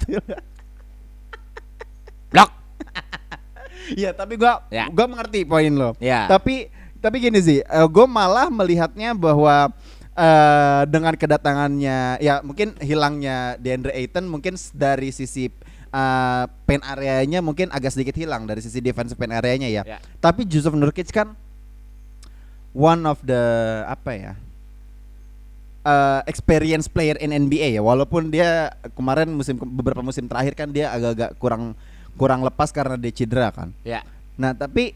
Blok. 2.30 2.50
Iya, 3.96 4.12
tapi 4.20 4.36
gua 4.36 4.62
Ya. 4.70 4.86
gua 4.92 5.08
mengerti 5.08 5.48
poin 5.48 5.72
lo. 5.72 5.96
Ya. 5.98 6.28
Tapi 6.28 6.70
tapi 6.98 7.18
gini 7.18 7.40
sih, 7.40 7.60
eh, 7.64 7.88
gua 7.88 8.06
malah 8.06 8.52
melihatnya 8.52 9.18
bahwa 9.18 9.72
eh 10.14 10.82
dengan 10.90 11.14
kedatangannya 11.14 12.18
ya 12.18 12.42
mungkin 12.42 12.74
hilangnya 12.82 13.54
DeAndre 13.58 13.94
Ayton 13.94 14.26
mungkin 14.26 14.58
dari 14.74 15.10
sisi 15.10 15.46
eh 15.88 16.46
paint 16.68 16.84
areanya 16.84 17.40
mungkin 17.40 17.72
agak 17.72 17.96
sedikit 17.96 18.16
hilang 18.16 18.46
dari 18.46 18.60
sisi 18.60 18.84
defensive 18.84 19.18
paint 19.18 19.34
areanya 19.34 19.68
ya. 19.72 19.84
Ya. 19.84 20.00
Tapi 20.20 20.44
Joseph 20.44 20.76
Nurkic 20.76 21.10
kan 21.10 21.34
one 22.76 23.04
of 23.08 23.20
the 23.24 23.42
apa 23.88 24.12
ya? 24.14 24.34
eh 25.88 26.20
experience 26.28 26.92
player 26.92 27.16
in 27.24 27.32
NBA 27.32 27.80
ya 27.80 27.82
walaupun 27.82 28.28
dia 28.28 28.76
kemarin 28.92 29.32
musim 29.32 29.56
beberapa 29.56 30.04
musim 30.04 30.28
terakhir 30.28 30.52
kan 30.52 30.68
dia 30.68 30.92
agak-agak 30.92 31.40
kurang 31.40 31.80
kurang 32.20 32.44
lepas 32.44 32.76
karena 32.76 33.00
dia 33.00 33.14
cedera 33.14 33.54
kan. 33.56 33.72
Ya. 33.88 34.04
Nah, 34.36 34.52
tapi 34.52 34.92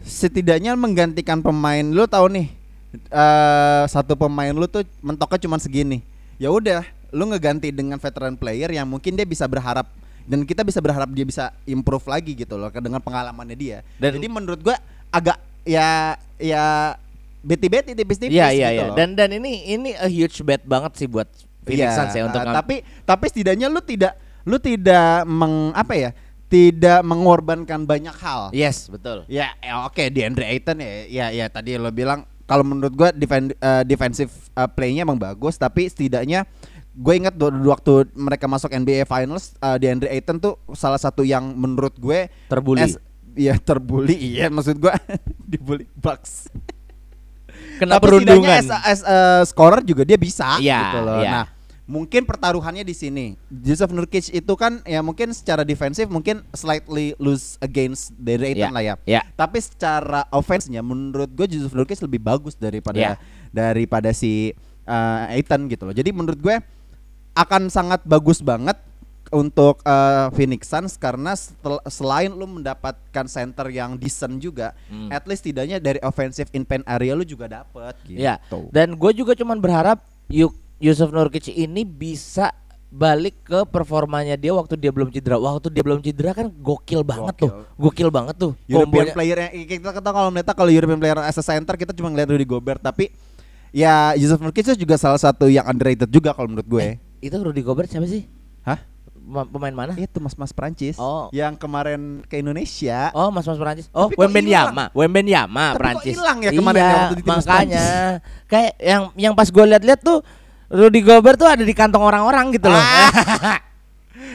setidaknya 0.00 0.72
menggantikan 0.80 1.44
pemain 1.44 1.84
lu 1.84 2.08
tahu 2.08 2.32
nih 2.32 2.48
eh 2.96 3.84
satu 3.86 4.16
pemain 4.16 4.56
lu 4.56 4.64
tuh 4.64 4.86
mentoknya 5.04 5.44
cuma 5.44 5.60
segini. 5.60 6.00
Ya 6.40 6.48
udah, 6.48 6.88
lu 7.12 7.28
ngeganti 7.28 7.68
dengan 7.68 8.00
veteran 8.00 8.32
player 8.32 8.72
yang 8.72 8.88
mungkin 8.88 9.12
dia 9.12 9.28
bisa 9.28 9.44
berharap 9.44 9.84
dan 10.30 10.46
kita 10.46 10.62
bisa 10.62 10.78
berharap 10.78 11.10
dia 11.10 11.26
bisa 11.26 11.50
improve 11.66 12.06
lagi 12.06 12.38
gitu 12.38 12.54
loh 12.54 12.70
dengan 12.70 13.02
pengalamannya 13.02 13.58
dia. 13.58 13.78
Dan- 13.98 14.14
Jadi 14.14 14.30
menurut 14.30 14.62
gua 14.62 14.78
agak 15.10 15.34
ya 15.66 16.14
ya 16.38 16.94
beti-beti 17.42 17.98
tipis-tipis 17.98 18.36
Iya 18.36 18.54
iya 18.54 18.68
gitu 18.70 18.76
iya. 18.78 18.86
loh. 18.86 18.96
Dan 18.96 19.18
dan 19.18 19.34
ini 19.34 19.66
ini 19.66 19.90
a 19.98 20.06
huge 20.06 20.38
bet 20.46 20.62
banget 20.62 20.94
sih 20.94 21.08
buat 21.10 21.26
Phoenix 21.66 21.90
Iya, 21.90 21.96
Suns 21.98 22.14
ya 22.14 22.22
untuk 22.30 22.40
uh, 22.40 22.54
tapi 22.54 22.86
tapi 23.02 23.24
setidaknya 23.26 23.66
lu 23.66 23.82
tidak 23.82 24.14
lu 24.46 24.56
tidak 24.56 25.26
meng 25.26 25.74
apa 25.74 25.94
ya? 25.98 26.10
Tidak 26.50 27.06
mengorbankan 27.06 27.86
banyak 27.86 28.10
hal. 28.18 28.50
Yes, 28.50 28.90
betul. 28.90 29.22
Ya, 29.30 29.54
ya 29.62 29.86
oke 29.86 30.10
di 30.10 30.26
Andre 30.26 30.50
Ayton 30.50 30.82
ya, 30.82 30.90
ya 31.06 31.26
ya 31.30 31.46
tadi 31.46 31.78
lo 31.78 31.94
bilang 31.94 32.26
kalau 32.42 32.66
menurut 32.66 32.90
gua 32.90 33.14
defen, 33.14 33.54
eh, 33.54 33.82
defensive 33.86 34.34
play-nya 34.74 35.06
emang 35.06 35.14
bagus 35.14 35.54
tapi 35.54 35.86
setidaknya 35.86 36.42
gue 36.92 37.14
ingat 37.14 37.32
du- 37.32 37.50
waktu 37.64 37.92
mereka 38.12 38.44
masuk 38.44 38.68
NBA 38.68 39.04
Finals 39.04 39.54
eh, 39.56 39.76
di 39.76 39.86
Andre 39.86 40.08
Ayton 40.10 40.36
tuh 40.36 40.54
salah 40.72 40.96
satu 40.96 41.22
yang 41.22 41.54
menurut 41.54 41.94
gue 41.94 42.26
Terbully. 42.46 42.82
as- 42.84 43.00
Iya 43.30 43.54
terbully 43.56 44.18
iya 44.18 44.50
maksud 44.50 44.74
gua 44.76 44.98
dibully 45.46 45.86
Bucks. 45.94 46.50
Kena 47.78 47.96
Tapi 47.96 48.04
perundungan. 48.04 48.58
as, 48.58 48.68
as 48.84 49.00
a 49.02 49.18
scorer 49.44 49.80
juga 49.80 50.02
dia 50.02 50.16
bisa 50.16 50.58
Iya, 50.58 50.78
gitu 50.82 50.98
loh. 51.00 51.20
iya. 51.20 51.30
Nah, 51.32 51.46
Mungkin 51.86 52.22
pertaruhannya 52.22 52.82
di 52.82 52.90
sini. 52.92 53.34
Joseph 53.48 53.90
Nurkic 53.90 54.30
itu 54.30 54.52
kan 54.54 54.78
ya 54.84 54.98
mungkin 55.00 55.30
secara 55.30 55.62
defensif 55.62 56.06
mungkin 56.06 56.42
slightly 56.52 57.18
lose 57.18 57.58
against 57.58 58.14
Deandre 58.14 58.46
Ayton 58.48 58.62
Ya, 58.62 58.70
lah 58.70 58.82
ya. 58.84 58.94
ya. 59.04 59.22
Tapi 59.32 59.58
secara 59.58 60.22
offense-nya 60.30 60.78
menurut 60.80 61.26
gue 61.28 61.46
Joseph 61.48 61.70
Nurkic 61.72 61.98
lebih 62.00 62.18
bagus 62.20 62.54
daripada 62.54 62.94
Ya. 62.94 63.12
daripada 63.48 64.10
si 64.10 64.54
uh, 64.86 65.26
Ayton 65.28 65.66
gitu 65.66 65.82
loh. 65.82 65.90
Jadi 65.90 66.10
menurut 66.10 66.38
gue 66.38 66.62
akan 67.32 67.68
sangat 67.68 68.02
bagus 68.02 68.40
banget 68.40 68.76
untuk 69.30 69.78
uh, 69.86 70.26
Phoenix 70.34 70.66
Suns 70.66 70.98
karena 70.98 71.38
setel- 71.38 71.78
selain 71.86 72.28
lu 72.28 72.50
mendapatkan 72.50 73.26
center 73.26 73.70
yang 73.70 73.94
decent 73.94 74.42
juga, 74.42 74.74
Hmm. 74.90 75.06
at 75.08 75.22
least 75.22 75.46
tidaknya 75.46 75.78
dari 75.78 76.02
offensive 76.02 76.50
in 76.50 76.66
paint 76.66 76.82
area 76.82 77.14
lu 77.14 77.22
juga 77.22 77.46
dapet 77.46 77.94
gitu. 78.04 78.18
Ya. 78.18 78.42
Dan 78.74 78.98
gue 78.98 79.12
juga 79.14 79.38
cuman 79.38 79.56
berharap 79.56 80.02
Yuk 80.26 80.50
Yusuf 80.78 81.10
Nurkic 81.10 81.46
ini 81.48 81.82
bisa 81.82 82.50
balik 82.90 83.46
ke 83.46 83.62
performanya 83.70 84.34
dia 84.34 84.50
waktu 84.50 84.74
dia 84.74 84.90
belum 84.90 85.14
cedera. 85.14 85.38
Waktu 85.38 85.70
dia 85.70 85.86
belum 85.86 86.02
cedera 86.02 86.34
kan 86.34 86.50
gokil 86.50 87.06
banget 87.06 87.38
Gokil. 87.38 87.46
tuh. 87.46 87.50
Gokil 87.78 88.08
banget 88.10 88.34
tuh. 88.34 88.52
European 88.66 89.14
player 89.14 89.38
yang 89.46 89.52
kita 89.62 89.90
kata 89.94 90.10
kalau 90.10 90.28
melihat 90.28 90.58
kalau 90.58 90.70
European 90.70 90.98
player 90.98 91.22
as 91.22 91.38
a 91.38 91.44
center 91.44 91.78
kita 91.78 91.94
cuma 91.94 92.10
ngeliat 92.10 92.26
Rudy 92.26 92.42
Gobert 92.42 92.82
tapi 92.82 93.14
ya 93.70 94.18
Yusuf 94.18 94.42
Nurkic 94.42 94.74
juga 94.74 94.98
salah 94.98 95.22
satu 95.22 95.46
yang 95.46 95.62
underrated 95.70 96.10
juga 96.10 96.34
kalau 96.34 96.50
menurut 96.50 96.66
gue. 96.66 96.98
Itu 97.20 97.36
Rudy 97.36 97.60
Gobert 97.60 97.86
siapa 97.86 98.04
sih? 98.04 98.24
Hah? 98.60 98.80
Ma- 99.20 99.44
pemain 99.44 99.70
mana? 99.70 99.92
Itu 99.94 100.18
mas-mas 100.18 100.50
Prancis 100.50 100.96
Oh. 100.96 101.28
yang 101.30 101.54
kemarin 101.54 102.24
ke 102.24 102.40
Indonesia. 102.40 103.12
Oh, 103.12 103.28
Mas-mas 103.28 103.54
Perancis. 103.54 103.86
Oh, 103.92 104.08
Wembenyama, 104.10 104.90
Wembenyama 104.90 105.76
Perancis. 105.76 106.16
hilang 106.16 106.40
ya 106.40 106.50
kemarin 106.50 106.80
iya, 106.80 106.88
ya 106.88 106.96
waktu 106.96 107.14
di 107.14 107.22
timnas 107.22 107.44
makanya 107.44 107.84
kayak 108.44 108.72
yang 108.80 109.02
yang 109.14 109.32
pas 109.32 109.46
gue 109.46 109.64
lihat-lihat 109.66 110.00
tuh 110.00 110.24
Rudy 110.66 111.00
Gobert 111.00 111.36
tuh 111.36 111.46
ada 111.46 111.60
di 111.60 111.70
kantong 111.70 112.00
orang-orang 112.00 112.50
gitu 112.50 112.66
loh. 112.66 112.78
Ah. 112.78 113.60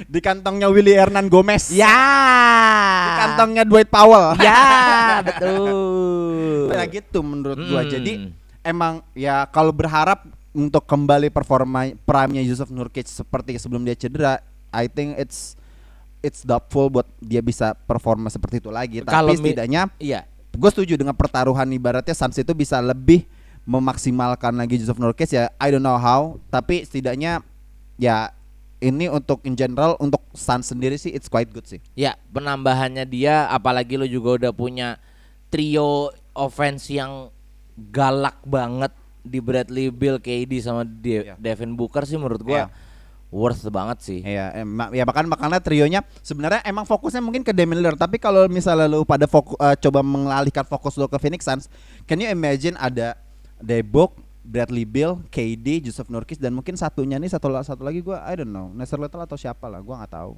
Di 0.05 0.19
kantongnya 0.19 0.67
Willy 0.67 0.91
Hernan 0.91 1.31
Gomez. 1.31 1.71
ya. 1.71 1.87
Di 2.99 3.11
kantongnya 3.15 3.63
Dwight 3.63 3.87
Powell. 3.87 4.35
Ya, 4.37 4.59
betul. 5.27 6.67
Ya 6.67 6.83
gitu 6.85 7.19
menurut 7.21 7.59
gua. 7.63 7.79
Hmm. 7.79 7.89
Jadi 7.89 8.13
emang 8.59 8.93
ya 9.13 9.47
kalau 9.47 9.71
berharap 9.71 10.27
untuk 10.55 10.87
kembali 10.87 11.27
performa 11.29 11.91
prime-nya 12.07 12.39
Yusuf 12.41 12.71
Nurkic 12.71 13.05
seperti 13.05 13.59
sebelum 13.59 13.83
dia 13.83 13.93
cedera, 13.93 14.39
I 14.71 14.87
think 14.87 15.19
it's 15.19 15.59
it's 16.23 16.41
doubtful 16.41 16.87
buat 16.87 17.05
dia 17.19 17.43
bisa 17.43 17.75
performa 17.85 18.31
seperti 18.31 18.63
itu 18.63 18.71
lagi. 18.71 19.03
Kalau 19.03 19.35
Tapi 19.35 19.43
setidaknya 19.43 19.91
Iya. 19.99 20.23
gue 20.55 20.69
setuju 20.71 20.95
dengan 20.95 21.11
pertaruhan 21.11 21.67
ibaratnya 21.67 22.15
Suns 22.15 22.39
itu 22.39 22.55
bisa 22.55 22.79
lebih 22.79 23.27
memaksimalkan 23.67 24.55
lagi 24.55 24.79
Yusuf 24.79 24.95
Nurkic 24.95 25.27
ya 25.27 25.51
I 25.59 25.67
don't 25.67 25.83
know 25.83 25.99
how 25.99 26.39
tapi 26.47 26.87
setidaknya 26.87 27.43
ya 27.99 28.31
ini 28.79 29.11
untuk 29.11 29.43
in 29.43 29.59
general 29.59 29.99
untuk 29.99 30.23
Suns 30.31 30.71
sendiri 30.71 30.95
sih 30.95 31.11
it's 31.11 31.27
quite 31.27 31.51
good 31.51 31.67
sih 31.67 31.83
Ya, 31.91 32.15
penambahannya 32.31 33.03
dia 33.03 33.51
apalagi 33.51 33.99
lu 33.99 34.07
juga 34.07 34.39
udah 34.39 34.51
punya 34.55 34.95
trio 35.51 36.13
offense 36.31 36.87
yang 36.87 37.27
galak 37.91 38.39
banget 38.47 38.95
di 39.25 39.41
Bradley 39.41 39.89
Bill, 39.89 40.21
KD 40.21 40.61
sama 40.61 40.85
De- 40.85 41.25
Iya. 41.25 41.35
Devin 41.35 41.73
Booker 41.73 42.05
sih 42.05 42.15
menurut 42.15 42.39
gua 42.39 42.55
Iya. 42.55 42.67
worth 43.27 43.65
banget 43.67 43.97
sih. 43.99 44.19
Iya, 44.21 44.53
em- 44.55 44.93
ya 44.93 45.03
bahkan 45.03 45.25
makanya 45.25 45.59
trionya 45.59 46.05
sebenarnya 46.21 46.61
emang 46.63 46.85
fokusnya 46.85 47.19
mungkin 47.19 47.41
ke 47.41 47.51
Damian 47.51 47.81
Lillard, 47.81 47.97
tapi 47.97 48.15
kalau 48.15 48.45
misalnya 48.47 48.85
lu 48.85 49.03
pada 49.03 49.25
fokus 49.25 49.57
coba 49.57 49.99
mengalihkan 49.99 50.63
fokus 50.63 50.95
lu 50.95 51.05
ke 51.05 51.17
Phoenix 51.17 51.43
Suns, 51.43 51.65
can 52.05 52.15
you 52.15 52.29
imagine 52.29 52.77
ada 52.77 53.17
Debok, 53.57 54.15
Bradley 54.39 54.85
Bill, 54.85 55.19
KD, 55.27 55.83
Joseph 55.83 56.07
Nurkic 56.07 56.37
dan 56.37 56.53
mungkin 56.53 56.77
satunya 56.77 57.17
nih 57.17 57.27
satu 57.27 57.49
satu 57.59 57.81
lagi 57.81 57.99
gua 57.99 58.21
I 58.23 58.37
don't 58.37 58.47
know, 58.47 58.69
Nasir 58.71 58.95
Little 58.95 59.19
atau 59.19 59.35
siapa 59.35 59.65
lah, 59.65 59.81
gua 59.81 60.05
nggak 60.05 60.13
tahu. 60.13 60.37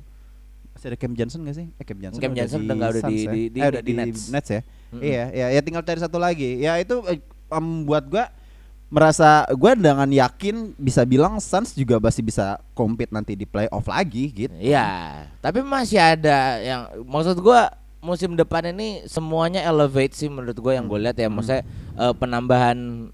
Masih 0.73 0.88
ada 0.88 0.97
Cam 0.97 1.12
Johnson 1.12 1.41
gak 1.41 1.58
sih? 1.58 1.67
Eh 1.73 1.84
Cam 1.84 1.97
Johnson. 1.97 2.21
Cam 2.21 2.32
Johnson 2.32 2.60
udah 2.63 2.76
udah 2.78 2.89
di- 3.04 3.17
ya? 3.19 3.32
di- 3.34 3.50
di- 3.50 3.60
eh, 3.60 3.67
udah 3.67 3.82
di 3.82 3.89
di, 3.89 3.97
Nets. 3.97 4.30
Nets 4.30 4.50
ya. 4.50 4.62
Mm-mm. 4.93 5.02
Iya, 5.04 5.23
ya, 5.34 5.45
ya 5.52 5.62
tinggal 5.62 5.82
cari 5.82 6.00
satu 6.00 6.17
lagi. 6.17 6.62
Ya 6.62 6.78
itu 6.78 7.02
eh, 7.10 7.17
membuat 7.52 8.06
gua 8.08 8.30
merasa 8.88 9.43
gue 9.52 9.71
dengan 9.76 10.08
yakin 10.08 10.71
bisa 10.80 11.04
bilang 11.04 11.43
Suns 11.43 11.76
juga 11.76 12.00
masih 12.00 12.23
bisa 12.23 12.56
compete 12.71 13.12
nanti 13.12 13.36
di 13.36 13.43
playoff 13.43 13.84
lagi 13.86 14.32
gitu. 14.32 14.56
Iya, 14.56 15.28
tapi 15.43 15.60
masih 15.60 16.00
ada 16.00 16.56
yang 16.63 16.82
maksud 17.04 17.36
gua 17.39 17.67
musim 18.00 18.38
depan 18.38 18.71
ini 18.71 19.04
semuanya 19.04 19.60
elevate 19.67 20.15
sih 20.15 20.32
menurut 20.32 20.56
gua 20.56 20.80
yang 20.80 20.88
gue 20.88 21.00
lihat 21.04 21.17
ya 21.19 21.28
maksudnya 21.28 21.67
eh, 22.00 22.13
penambahan 22.15 23.10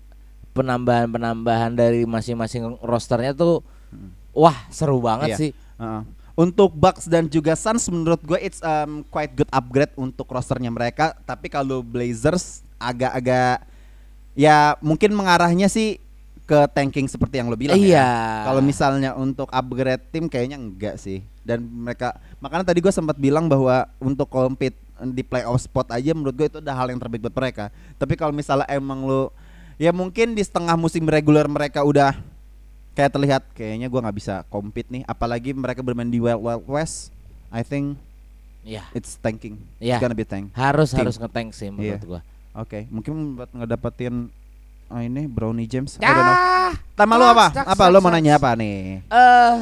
penambahan 0.53 1.09
penambahan 1.09 1.71
dari 1.73 2.05
masing-masing 2.05 2.77
rosternya 2.77 3.33
tuh 3.33 3.65
wah 4.29 4.53
seru 4.69 5.01
banget 5.01 5.33
Iya. 5.33 5.37
sih. 5.41 5.51
Heeh. 5.81 6.01
Untuk 6.33 6.73
Bucks 6.73 7.05
dan 7.05 7.29
juga 7.29 7.53
Suns 7.53 7.85
menurut 7.89 8.21
gue 8.21 8.37
it's 8.41 8.57
um, 8.61 9.01
quite 9.09 9.33
good 9.33 9.49
upgrade 9.49 9.93
untuk 9.93 10.25
rosternya 10.29 10.69
mereka. 10.69 11.13
Tapi 11.25 11.45
kalau 11.45 11.81
Blazers 11.85 12.61
agak-agak 12.77 13.61
ya 14.33 14.75
mungkin 14.79 15.13
mengarahnya 15.13 15.65
sih 15.67 15.97
ke 16.43 16.67
tanking 16.75 17.07
seperti 17.07 17.39
yang 17.39 17.47
lo 17.47 17.55
bilang 17.55 17.79
Iya. 17.79 18.03
ya. 18.03 18.09
Kalau 18.43 18.59
misalnya 18.59 19.15
untuk 19.15 19.47
upgrade 19.47 20.03
tim 20.11 20.27
kayaknya 20.27 20.59
enggak 20.59 20.99
sih. 20.99 21.23
Dan 21.43 21.63
mereka 21.63 22.19
makanya 22.39 22.67
tadi 22.67 22.79
gue 22.79 22.91
sempat 22.91 23.15
bilang 23.15 23.47
bahwa 23.47 23.87
untuk 23.97 24.27
compete 24.27 24.75
di 25.03 25.23
playoff 25.23 25.59
spot 25.59 25.91
aja 25.91 26.11
menurut 26.11 26.35
gue 26.35 26.47
itu 26.47 26.59
udah 26.59 26.75
hal 26.75 26.91
yang 26.91 26.99
terbaik 26.99 27.23
buat 27.23 27.35
mereka. 27.35 27.71
Tapi 27.95 28.13
kalau 28.15 28.31
misalnya 28.31 28.67
emang 28.67 29.03
lo 29.03 29.31
ya 29.75 29.89
mungkin 29.89 30.35
di 30.35 30.43
setengah 30.43 30.75
musim 30.75 31.03
reguler 31.03 31.47
mereka 31.47 31.81
udah 31.81 32.13
kayak 32.93 33.09
terlihat 33.09 33.41
kayaknya 33.57 33.89
gua 33.89 34.05
nggak 34.05 34.17
bisa 34.21 34.35
compete 34.47 34.85
nih 34.87 35.01
apalagi 35.03 35.49
mereka 35.49 35.81
bermain 35.81 36.05
di 36.05 36.21
Wild 36.21 36.37
Wild 36.37 36.65
West 36.69 37.09
I 37.49 37.65
think 37.65 37.97
Iya. 38.61 38.85
it's 38.93 39.17
tanking 39.17 39.57
Iya. 39.81 39.97
it's 39.97 40.01
gonna 40.05 40.13
be 40.13 40.21
tank 40.23 40.53
Harus 40.53 40.93
Tim. 40.93 41.01
harus 41.01 41.17
ngetank 41.17 41.51
sih 41.51 41.73
menurut 41.73 41.97
Iya. 41.99 42.05
gua. 42.05 42.21
Oke 42.55 42.79
mungkin 42.87 43.13
buat 43.35 43.49
ngedapetin 43.51 44.29
oh 44.87 44.99
ini 44.99 45.25
Brownie 45.25 45.65
James 45.65 45.97
Ya. 45.97 46.71
Tama 46.93 47.15
lu 47.15 47.25
apa 47.25 47.49
apa 47.55 47.83
lu 47.87 47.97
mau 47.97 48.09
nanya 48.09 48.37
apa 48.37 48.53
nih 48.53 49.01
Eh, 49.03 49.53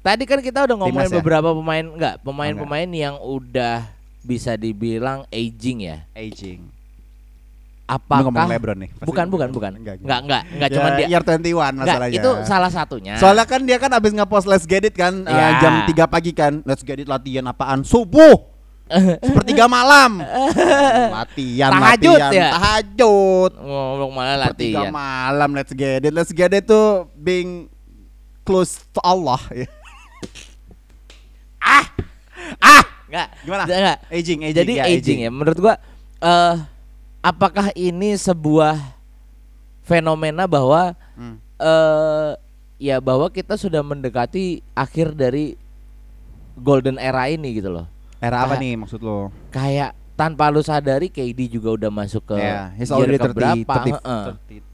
tadi 0.00 0.22
kan 0.24 0.38
kita 0.38 0.62
udah 0.62 0.76
ngomongin 0.76 0.94
Timnas 1.00 1.10
ya? 1.10 1.16
beberapa 1.16 1.50
pemain 1.52 1.84
enggak, 1.84 2.14
pemain-pemain 2.20 2.88
yang 2.88 3.14
udah 3.16 3.86
bisa 4.20 4.54
dibilang 4.54 5.22
aging 5.28 5.78
ya. 5.84 6.02
aging 6.12 6.66
Apakah 7.84 8.18
Lu 8.18 8.26
ngomong 8.26 8.50
LeBron 8.50 8.78
nih 8.80 8.90
pasti 8.92 9.06
Bukan, 9.06 9.26
bukan, 9.30 9.48
bukan. 9.48 9.70
LeBron. 9.70 9.94
Enggak, 10.02 10.18
enggak, 10.18 10.42
enggak 10.48 10.68
Ya, 10.68 10.74
cuman 10.74 10.90
dia. 10.92 11.06
year 11.06 11.22
21 11.22 11.38
Enggak, 11.38 11.70
masalahnya 11.76 12.18
itu 12.18 12.30
salah 12.42 12.66
satunya. 12.66 13.14
Soalnya 13.14 13.46
kan 13.46 13.60
dia 13.62 13.78
kan 13.78 13.90
abis 13.92 14.10
ngepost 14.10 14.46
Let's 14.46 14.66
Get 14.66 14.82
It 14.82 14.94
kan 14.96 15.22
eh, 15.22 15.30
Iya. 15.30 15.62
jam 15.62 15.74
3 15.86 15.94
pagi 16.08 16.30
kan 16.30 16.66
Let's 16.66 16.82
Get 16.82 16.98
It 16.98 17.06
latihan 17.06 17.46
apaan 17.46 17.86
subuh 17.86 18.42
sepertiga 19.18 19.66
malam 19.66 20.22
latihan 21.18 21.70
Tahajud 21.74 22.18
latihan 22.22 22.32
ya? 22.32 22.48
tahajud 22.54 23.50
ngomong 23.58 24.12
malah 24.14 24.36
sepertiga 24.50 24.86
latihan. 24.86 24.92
malam 24.94 25.50
Let's 25.52 25.72
Get 25.72 26.06
It 26.06 26.12
Let's 26.14 26.30
Get 26.30 26.52
It 26.52 26.64
tuh 26.64 27.10
being 27.14 27.66
close 28.46 28.78
to 28.94 29.00
Allah 29.02 29.42
ya. 29.50 29.66
Ah. 31.58 31.82
Ah, 32.62 32.82
enggak. 33.10 33.28
Gimana? 33.42 33.62
Enggak. 33.66 33.98
aging 34.06 34.40
aging 34.46 34.54
Jadi 34.54 34.72
ya, 34.78 34.84
aging 34.86 35.18
ya. 35.26 35.30
Menurut 35.34 35.58
gua 35.58 35.74
eh 36.22 36.54
apakah 37.20 37.74
ini 37.74 38.14
sebuah 38.14 38.78
fenomena 39.82 40.46
bahwa 40.46 40.94
Hmm. 41.16 41.42
eh 41.58 42.38
ya 42.76 43.00
bahwa 43.00 43.26
kita 43.32 43.56
sudah 43.56 43.80
mendekati 43.82 44.60
akhir 44.76 45.16
dari 45.16 45.56
golden 46.54 47.00
era 47.00 47.26
ini 47.26 47.56
gitu 47.56 47.72
loh. 47.72 47.88
Era 48.18 48.42
apa 48.42 48.54
Ah. 48.54 48.58
nih 48.58 48.74
maksud 48.76 49.00
lo 49.00 49.28
Kayak 49.48 49.92
tanpa 50.12 50.48
lu 50.48 50.60
sadari 50.60 51.08
KD 51.08 51.50
juga 51.50 51.76
udah 51.76 51.90
masuk 51.90 52.24
ke 52.24 52.36
ya 52.36 52.72
he's 52.74 52.88
year 52.88 52.96
already 52.98 53.18
30, 53.18 53.26
keberapa, 53.26 53.74
30, 53.74 53.92
heeh. 53.92 54.24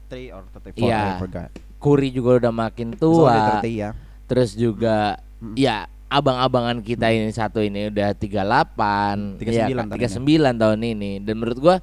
33 0.09 0.31
or 0.31 0.43
34 0.47 0.79
Iya. 0.79 1.01
I 1.01 1.19
forgot 1.19 1.49
Curry 1.77 2.09
juga 2.09 2.31
udah 2.39 2.53
makin 2.53 2.95
tua. 2.95 3.59
30 3.59 3.75
ya 3.75 3.89
Terus 4.23 4.55
juga 4.55 5.19
Hmm. 5.37 5.51
ya 5.53 5.83
abang-abangan 6.07 6.79
kita 6.79 7.09
ini 7.09 7.27
satu 7.29 7.59
ini 7.59 7.89
udah 7.89 8.13
38, 8.13 9.35
39 9.35 9.51
ya, 9.51 9.65
tahun 9.83 9.89
39 9.91 10.55
tahun 10.55 10.79
ini. 10.85 11.11
Dan 11.19 11.33
menurut 11.35 11.57
gua 11.57 11.75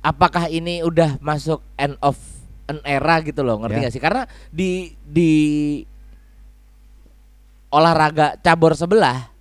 apakah 0.00 0.48
ini 0.48 0.80
udah 0.80 1.18
masuk 1.18 1.60
end 1.74 1.98
of 1.98 2.16
an 2.64 2.80
era 2.80 3.20
gitu 3.20 3.42
loh, 3.42 3.60
ngerti 3.60 3.76
Ya. 3.76 3.84
gak 3.84 3.92
sih? 3.92 4.00
Karena 4.00 4.22
di 4.48 4.70
di 5.04 5.32
olahraga 7.68 8.38
cabur 8.38 8.72
sebelah 8.72 9.33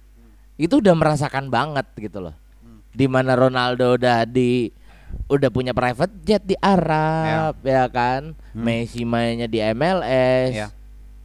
itu 0.55 0.77
udah 0.77 0.93
merasakan 0.93 1.47
banget 1.47 1.85
gitu 1.97 2.21
loh. 2.21 2.35
Hmm. 2.59 2.79
Di 2.89 3.05
mana 3.05 3.33
Ronaldo 3.33 3.95
udah 3.95 4.23
di 4.23 4.69
udah 5.25 5.49
punya 5.49 5.71
private 5.71 6.13
jet 6.23 6.41
di 6.41 6.57
Arab 6.57 7.61
ya, 7.61 7.85
kan, 7.85 8.33
Messi 8.51 9.05
mainnya 9.05 9.45
di 9.45 9.61
MLS 9.61 10.49
Hmm. 10.49 10.57
Ya. 10.57 10.67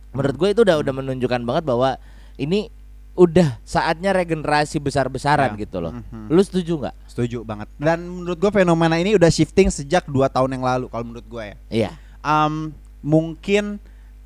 menurut 0.08 0.36
gue 0.36 0.48
itu 0.50 0.60
udah 0.60 0.76
udah 0.78 0.92
menunjukkan 0.94 1.40
banget 1.42 1.64
bahwa 1.64 1.96
ini 2.36 2.68
udah 3.12 3.58
saatnya 3.60 4.12
regenerasi 4.12 4.78
besar-besaran 4.78 5.52
Ya. 5.52 5.60
gitu 5.60 5.80
loh. 5.80 5.92
Mhm. 5.92 6.28
Lu 6.28 6.40
setuju 6.40 6.72
nggak? 6.78 6.96
setuju 7.08 7.42
banget 7.42 7.66
dan 7.74 7.98
menurut 8.00 8.38
gue 8.38 8.52
fenomena 8.54 8.94
ini 8.94 9.12
udah 9.12 9.26
shifting 9.26 9.66
sejak 9.68 10.06
dua 10.06 10.30
tahun 10.30 10.54
yang 10.54 10.62
lalu 10.62 10.86
kalau 10.86 11.02
menurut 11.02 11.26
gue 11.26 11.42
ya 11.42 11.56
Iya. 11.66 11.90
um, 12.20 12.70
mungkin 13.02 13.82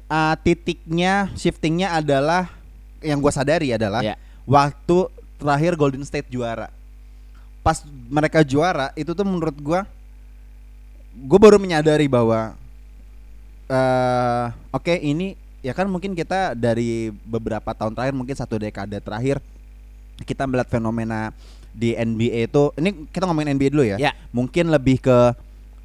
uh, 0.07 0.35
titiknya 0.37 1.33
shiftingnya 1.33 1.89
adalah 1.95 2.53
yang 3.01 3.17
gua 3.17 3.33
sadari 3.33 3.73
adalah 3.73 4.05
Ya. 4.05 4.15
Waktu 4.47 5.11
terakhir 5.39 5.75
Golden 5.75 6.05
State 6.07 6.31
juara. 6.31 6.71
Pas 7.63 7.83
mereka 8.11 8.43
juara 8.43 8.91
itu 8.99 9.15
tuh 9.15 9.27
menurut 9.27 9.55
gua 9.63 9.87
gue 11.13 11.39
baru 11.39 11.61
menyadari 11.61 12.09
bahwa 12.09 12.57
eh 13.69 14.47
oke 14.73 14.97
ini 14.97 15.37
ya 15.61 15.77
kan 15.77 15.87
mungkin 15.87 16.17
kita 16.17 16.57
dari 16.57 17.13
beberapa 17.29 17.71
tahun 17.77 17.93
terakhir 17.95 18.17
mungkin 18.17 18.35
satu 18.35 18.57
dekade 18.57 18.97
terakhir 18.99 19.39
kita 20.25 20.49
melihat 20.49 20.69
fenomena 20.73 21.31
di 21.73 21.97
NBA 21.97 22.53
itu 22.53 22.73
ini 22.77 23.09
kita 23.09 23.25
ngomongin 23.25 23.57
NBA 23.57 23.73
dulu 23.73 23.85
ya. 23.85 23.97
Ya. 23.97 24.13
Mungkin 24.33 24.69
lebih 24.69 25.01
ke 25.01 25.19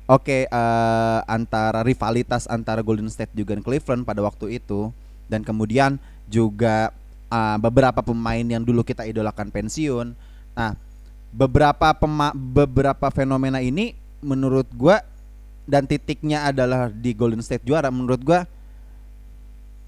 oke 0.07 0.47
eh, 0.47 1.19
antara 1.27 1.83
rivalitas 1.83 2.47
antara 2.47 2.83
Golden 2.83 3.07
State 3.07 3.31
juga 3.31 3.55
dan 3.55 3.63
Cleveland 3.63 4.03
pada 4.03 4.19
waktu 4.23 4.59
itu 4.59 4.91
dan 5.31 5.43
kemudian 5.43 5.95
juga 6.27 6.91
eh, 7.27 7.57
beberapa 7.57 7.99
pemain 7.99 8.41
yang 8.41 8.61
dulu 8.61 8.81
kita 8.81 9.03
idolakan 9.03 9.47
pensiun. 9.47 10.15
Nah, 10.53 10.73
beberapa 11.29 11.93
pema- 11.93 12.33
beberapa 12.33 13.07
fenomena 13.09 13.59
ini 13.59 13.93
menurut 14.19 14.65
gua 14.73 15.03
dan 15.67 15.83
titiknya 15.83 16.47
adalah 16.47 16.87
di 16.87 17.11
Golden 17.11 17.43
State 17.43 17.61
juara 17.61 17.91
menurut 17.91 18.23
gua 18.23 18.47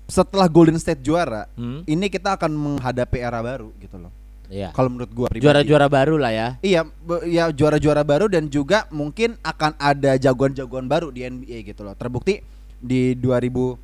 setelah 0.09 0.49
Golden 0.49 0.77
State 0.77 0.99
juara 0.99 1.45
Hmm? 1.53 1.85
ini 1.85 2.09
kita 2.09 2.33
akan 2.33 2.49
menghadapi 2.49 3.17
era 3.17 3.39
baru 3.39 3.69
gitu 3.77 3.97
loh. 3.97 4.09
Iya. 4.49 4.73
Kalau 4.73 4.89
menurut 4.89 5.13
gua 5.13 5.27
pribadi. 5.29 5.45
Juara-juara 5.45 5.85
baru 5.85 6.17
lah 6.17 6.33
ya. 6.33 6.47
Iya, 6.59 6.81
ya 7.29 7.43
juara-juara 7.53 8.01
baru 8.01 8.25
dan 8.25 8.49
juga 8.49 8.89
mungkin 8.89 9.37
akan 9.39 9.77
ada 9.77 10.17
jagoan-jagoan 10.17 10.89
baru 10.89 11.13
di 11.13 11.21
NBA 11.21 11.69
gitu 11.69 11.85
loh. 11.85 11.93
Terbukti 11.93 12.41
di 12.81 13.13
2000 13.13 13.77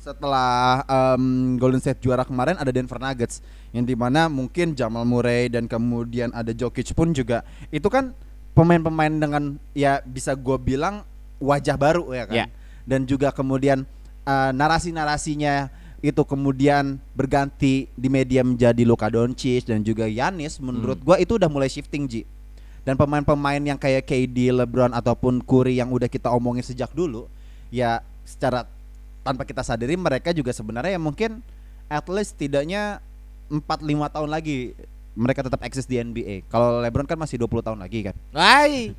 setelah 0.00 0.80
em, 0.88 1.60
Golden 1.60 1.78
State 1.78 2.00
juara 2.00 2.24
kemarin 2.24 2.56
ada 2.56 2.72
Denver 2.72 2.96
Nuggets 2.96 3.44
yang 3.70 3.84
di 3.84 3.92
mana 3.92 4.32
mungkin 4.32 4.72
Jamal 4.72 5.04
Murray 5.04 5.52
dan 5.52 5.68
kemudian 5.68 6.32
ada 6.32 6.56
Jokic 6.56 6.96
pun 6.96 7.12
juga 7.12 7.44
itu 7.68 7.84
kan 7.92 8.16
pemain-pemain 8.56 9.12
dengan 9.12 9.60
ya 9.76 10.00
bisa 10.00 10.32
gue 10.32 10.56
bilang 10.56 11.04
wajah 11.36 11.76
baru 11.76 12.08
ya 12.16 12.24
kan? 12.24 12.36
Ya. 12.36 12.46
dan 12.88 13.04
juga 13.04 13.28
kemudian 13.30 13.84
eh, 14.24 14.50
narasi-narasinya 14.56 15.68
itu 16.00 16.24
kemudian 16.24 16.96
berganti 17.12 17.84
di 17.92 18.08
media 18.08 18.40
menjadi 18.40 18.82
Luka 18.88 19.12
Doncic 19.12 19.68
dan 19.68 19.84
juga 19.84 20.08
Yanis 20.08 20.56
menurut 20.56 20.96
gua 21.04 21.20
itu 21.20 21.36
udah 21.36 21.48
mulai 21.52 21.68
shifting 21.68 22.08
Ji. 22.08 22.24
Dan 22.80 22.96
pemain-pemain 22.96 23.60
yang 23.60 23.76
kayak 23.76 24.08
KD, 24.08 24.56
LeBron 24.56 24.96
ataupun 24.96 25.44
Curry 25.44 25.76
yang 25.76 25.92
udah 25.92 26.08
kita 26.08 26.32
omongin 26.32 26.64
sejak 26.64 26.88
dulu 26.96 27.28
ya 27.68 28.00
secara 28.24 28.64
tanpa 29.20 29.44
kita 29.44 29.60
sadari 29.60 29.94
mereka 29.96 30.32
juga 30.32 30.50
sebenarnya 30.50 30.96
ya 30.96 31.00
mungkin 31.00 31.44
at 31.90 32.06
least 32.08 32.38
tidaknya 32.40 33.02
4 33.50 33.60
5 33.62 34.14
tahun 34.14 34.30
lagi 34.30 34.72
mereka 35.20 35.44
tetap 35.44 35.60
eksis 35.66 35.84
di 35.84 35.98
NBA. 36.00 36.48
Kalau 36.48 36.80
LeBron 36.80 37.04
kan 37.04 37.18
masih 37.18 37.36
20 37.36 37.66
tahun 37.66 37.78
lagi 37.82 38.08
kan. 38.08 38.16
Hai. 38.32 38.94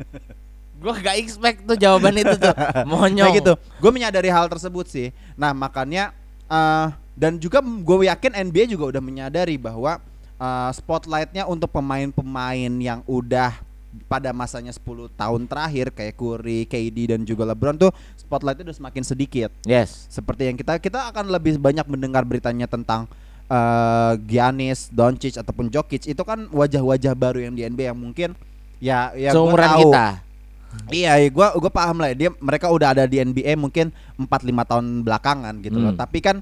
gua 0.82 0.92
gak 1.00 1.16
expect 1.16 1.64
tuh 1.64 1.78
jawaban 1.78 2.12
itu 2.20 2.36
tuh. 2.36 2.52
Monyong. 2.90 3.32
Nah 3.32 3.32
gitu. 3.32 3.52
Gue 3.80 3.90
menyadari 3.94 4.28
hal 4.28 4.50
tersebut 4.50 4.84
sih. 4.90 5.08
Nah 5.38 5.56
makanya 5.56 6.12
eh 6.50 6.92
dan 7.14 7.38
juga 7.38 7.62
gue 7.62 8.10
yakin 8.10 8.50
NBA 8.50 8.74
juga 8.76 8.98
udah 8.98 9.02
menyadari 9.02 9.56
bahwa 9.56 10.02
eh, 10.36 10.70
spotlightnya 10.74 11.48
untuk 11.48 11.72
pemain-pemain 11.72 12.72
yang 12.82 13.00
udah 13.08 13.63
pada 14.10 14.34
masanya 14.34 14.74
10 14.74 15.10
tahun 15.14 15.42
terakhir 15.46 15.94
kayak 15.94 16.14
Curry, 16.18 16.66
KD 16.66 17.14
dan 17.14 17.20
juga 17.22 17.46
LeBron 17.48 17.78
tuh 17.78 17.90
spotlightnya 18.18 18.70
udah 18.70 18.76
semakin 18.76 19.02
sedikit. 19.06 19.50
Yes. 19.64 20.10
Seperti 20.10 20.50
yang 20.50 20.56
kita 20.58 20.78
kita 20.82 21.10
akan 21.14 21.30
lebih 21.30 21.56
banyak 21.58 21.86
mendengar 21.86 22.26
beritanya 22.26 22.66
tentang 22.66 23.06
eh 23.44 24.12
Giannis, 24.24 24.88
Doncic 24.88 25.36
ataupun 25.36 25.68
Jokic 25.68 26.08
itu 26.08 26.22
kan 26.24 26.48
wajah-wajah 26.48 27.12
baru 27.12 27.44
yang 27.44 27.54
di 27.54 27.62
NBA 27.68 27.92
yang 27.92 28.00
mungkin 28.00 28.32
ya 28.80 29.12
ya 29.12 29.30
gua 29.32 29.36
Seumuran 29.36 29.70
tahu. 29.70 29.80
kita. 29.84 30.06
Iya, 30.90 31.12
iya, 31.22 31.28
gua 31.30 31.54
gua 31.54 31.70
paham 31.70 32.02
lah. 32.02 32.10
Dia 32.16 32.34
mereka 32.42 32.72
udah 32.72 32.96
ada 32.96 33.04
di 33.06 33.22
NBA 33.22 33.54
mungkin 33.54 33.94
4 34.18 34.26
5 34.26 34.70
tahun 34.70 34.86
belakangan 35.06 35.54
gitu 35.62 35.78
loh. 35.78 35.92
Hmm. 35.94 36.00
Tapi 36.00 36.18
kan 36.18 36.36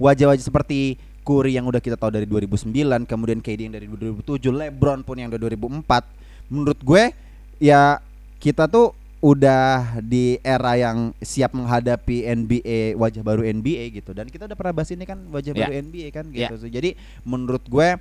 wajah-wajah 0.00 0.42
seperti 0.42 0.98
Curry 1.26 1.58
yang 1.58 1.66
udah 1.66 1.82
kita 1.82 1.98
tahu 1.98 2.14
dari 2.14 2.26
2009, 2.26 2.70
kemudian 3.02 3.42
KD 3.42 3.66
yang 3.66 3.74
dari 3.74 3.90
2007, 3.90 4.46
LeBron 4.46 5.02
pun 5.02 5.18
yang 5.18 5.26
dari 5.26 5.42
2004. 5.58 6.25
Menurut 6.48 6.78
gue 6.78 7.10
ya 7.58 7.98
kita 8.38 8.68
tuh 8.68 8.92
udah 9.18 9.96
di 10.04 10.38
era 10.44 10.76
yang 10.76 11.10
siap 11.18 11.50
menghadapi 11.50 12.22
NBA 12.22 12.94
wajah 12.94 13.24
baru 13.24 13.42
NBA 13.42 13.90
gitu 13.96 14.12
dan 14.12 14.28
kita 14.28 14.44
udah 14.46 14.54
pernah 14.54 14.74
bahas 14.76 14.92
ini 14.92 15.02
kan 15.02 15.18
wajah 15.32 15.50
Ya. 15.50 15.66
baru 15.66 15.72
NBA 15.74 16.08
kan 16.12 16.24
Ya. 16.30 16.46
gitu. 16.52 16.68
Jadi 16.68 16.94
menurut 17.24 17.64
gue 17.64 17.96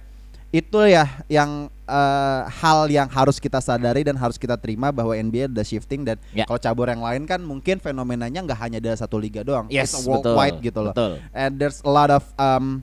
itu 0.54 0.80
ya 0.86 1.08
yang 1.28 1.68
eh, 1.86 2.42
hal 2.62 2.86
yang 2.88 3.06
harus 3.10 3.38
kita 3.38 3.58
sadari 3.60 4.02
dan 4.02 4.16
harus 4.16 4.38
kita 4.38 4.54
terima 4.56 4.90
bahwa 4.90 5.14
NBA 5.14 5.50
udah 5.50 5.66
shifting 5.66 6.04
dan 6.04 6.18
Ya. 6.32 6.46
kalau 6.46 6.58
cabur 6.58 6.90
yang 6.90 7.02
lain 7.02 7.26
kan 7.26 7.42
mungkin 7.42 7.78
fenomenanya 7.78 8.42
nggak 8.42 8.60
hanya 8.60 8.80
dari 8.80 8.96
satu 8.96 9.18
liga 9.18 9.42
doang, 9.42 9.66
Yes, 9.68 9.94
It's 9.94 10.04
betul. 10.04 10.36
worldwide 10.36 10.60
gitu 10.62 10.80
loh. 10.82 10.94
Betul. 10.94 11.14
And 11.32 11.58
there's 11.58 11.80
a 11.82 11.90
lot 11.90 12.10
of 12.10 12.22
um, 12.36 12.82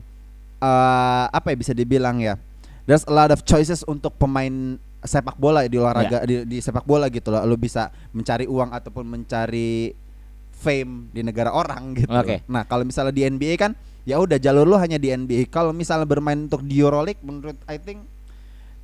eh, 0.59 1.25
apa 1.29 1.51
ya 1.51 1.57
bisa 1.57 1.71
dibilang 1.71 2.19
ya, 2.19 2.35
there's 2.85 3.03
a 3.05 3.13
lot 3.13 3.29
of 3.29 3.43
choices 3.43 3.83
untuk 3.83 4.15
pemain 4.15 4.79
sepak 5.03 5.35
bola 5.35 5.67
di 5.67 5.77
olahraga 5.77 6.23
di, 6.23 6.47
di 6.47 6.57
sepak 6.59 6.87
bola 6.87 7.11
gitu 7.11 7.29
loh. 7.29 7.43
Lu 7.43 7.55
bisa 7.59 7.91
mencari 8.15 8.47
uang 8.47 8.71
ataupun 8.71 9.05
mencari 9.05 9.93
fame 10.53 11.11
di 11.11 11.21
negara 11.21 11.51
orang 11.51 11.93
gitu. 11.97 12.11
Oke. 12.11 12.41
Nah 12.47 12.63
kalau 12.63 12.87
misalnya 12.87 13.11
di 13.11 13.27
NBA 13.27 13.55
kan 13.59 13.71
ya 14.07 14.19
udah 14.19 14.39
jalur 14.39 14.63
lu 14.67 14.75
hanya 14.79 14.95
di 14.95 15.11
NBA. 15.11 15.51
Kalau 15.51 15.75
misalnya 15.75 16.07
bermain 16.07 16.39
untuk 16.47 16.63
di 16.63 16.79
EuroLeague 16.79 17.23
menurut 17.23 17.59
I 17.67 17.77
think 17.79 18.07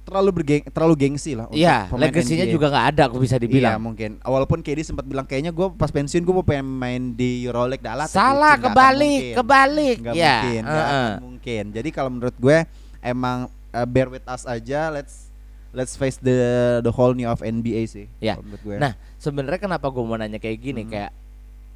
terlalu 0.10 0.42
bergeng 0.42 0.64
terlalu 0.74 0.96
gengsi 0.98 1.38
lah. 1.38 1.46
Iya, 1.54 1.86
legasinya 1.94 2.50
juga 2.50 2.74
nggak 2.74 2.88
ada 2.98 3.02
aku 3.06 3.22
bisa 3.22 3.38
Iya 3.38 3.46
dibilang. 3.46 3.78
mungkin. 3.78 4.18
Walaupun 4.26 4.66
KD 4.66 4.82
sempat 4.82 5.06
bilang 5.06 5.30
kayaknya 5.30 5.54
gue 5.54 5.70
pas 5.78 5.94
pensiun 5.94 6.26
gue 6.26 6.34
mau 6.34 6.42
pengen 6.42 6.66
main 6.66 7.14
di 7.14 7.46
EuroLeague 7.46 7.86
dalat. 7.86 8.10
Salah, 8.10 8.58
kebalik, 8.58 9.38
kebalik. 9.38 9.98
Nggak 10.02 10.16
ya. 10.18 10.34
mungkin, 10.42 10.62
heeh. 10.66 10.82
akan 10.82 11.22
mungkin. 11.22 11.64
Jadi 11.78 11.90
kalau 11.94 12.10
menurut 12.10 12.36
gue 12.42 12.58
emang 13.06 13.54
uh, 13.70 13.86
bear 13.86 14.10
with 14.10 14.26
us 14.26 14.50
aja. 14.50 14.90
Let's 14.90 15.29
let's 15.72 15.94
face 15.96 16.18
the 16.18 16.38
the 16.82 16.90
whole 16.90 17.14
new 17.14 17.30
of 17.30 17.42
NBA 17.42 17.86
sih. 17.86 18.08
Ya. 18.18 18.38
gue. 18.38 18.76
Nah, 18.78 18.98
sebenarnya 19.18 19.62
kenapa 19.62 19.90
gue 19.90 20.02
mau 20.02 20.18
nanya 20.18 20.42
kayak 20.42 20.60
gini 20.60 20.82
Hmm. 20.86 20.92
kayak 20.92 21.12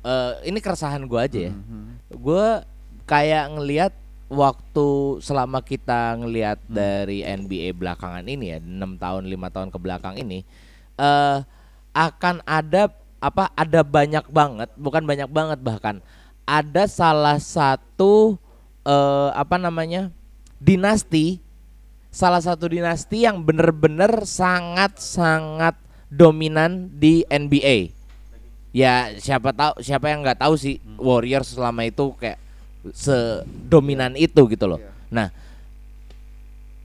eh, 0.03 0.33
ini 0.49 0.59
keresahan 0.59 1.05
gue 1.05 1.19
aja 1.19 1.39
ya. 1.47 1.53
Mhm. 1.53 2.17
Gue 2.19 2.45
kayak 3.05 3.45
ngelihat 3.53 3.93
waktu 4.31 4.87
selama 5.21 5.61
kita 5.61 6.17
ngelihat 6.17 6.57
Hmm. 6.65 6.73
dari 6.73 7.21
NBA 7.21 7.75
belakangan 7.77 8.25
ini 8.25 8.57
ya 8.57 8.59
6 8.59 8.97
tahun 8.97 9.29
5 9.29 9.53
tahun 9.53 9.69
ke 9.69 9.77
belakang 9.77 10.15
ini 10.17 10.41
eh 10.97 11.37
akan 11.93 12.41
ada 12.47 12.89
apa 13.21 13.53
ada 13.53 13.85
banyak 13.85 14.25
banget 14.33 14.69
bukan 14.73 15.03
banyak 15.05 15.29
banget 15.29 15.59
bahkan 15.61 16.01
ada 16.49 16.89
salah 16.89 17.37
satu 17.37 18.41
eh 18.83 19.29
apa 19.35 19.61
namanya 19.61 20.09
dinasti 20.57 21.42
salah 22.13 22.39
satu 22.39 22.69
dinasti 22.69 23.25
yang 23.25 23.41
bener-bener 23.41 24.21
sangat-sangat 24.23 25.73
dominan 26.13 26.93
di 26.93 27.25
NBA 27.25 27.89
ya 28.69 29.13
siapa 29.17 29.49
tahu 29.53 29.81
siapa 29.81 30.13
yang 30.13 30.21
nggak 30.21 30.41
tahu 30.45 30.53
sih 30.53 30.77
Warriors 30.97 31.53
selama 31.53 31.85
itu 31.85 32.13
kayak 32.17 32.37
sedominan 32.91 34.13
itu 34.13 34.43
gitu 34.49 34.65
loh. 34.67 34.81
Iya. 34.81 34.91
Nah, 35.07 35.27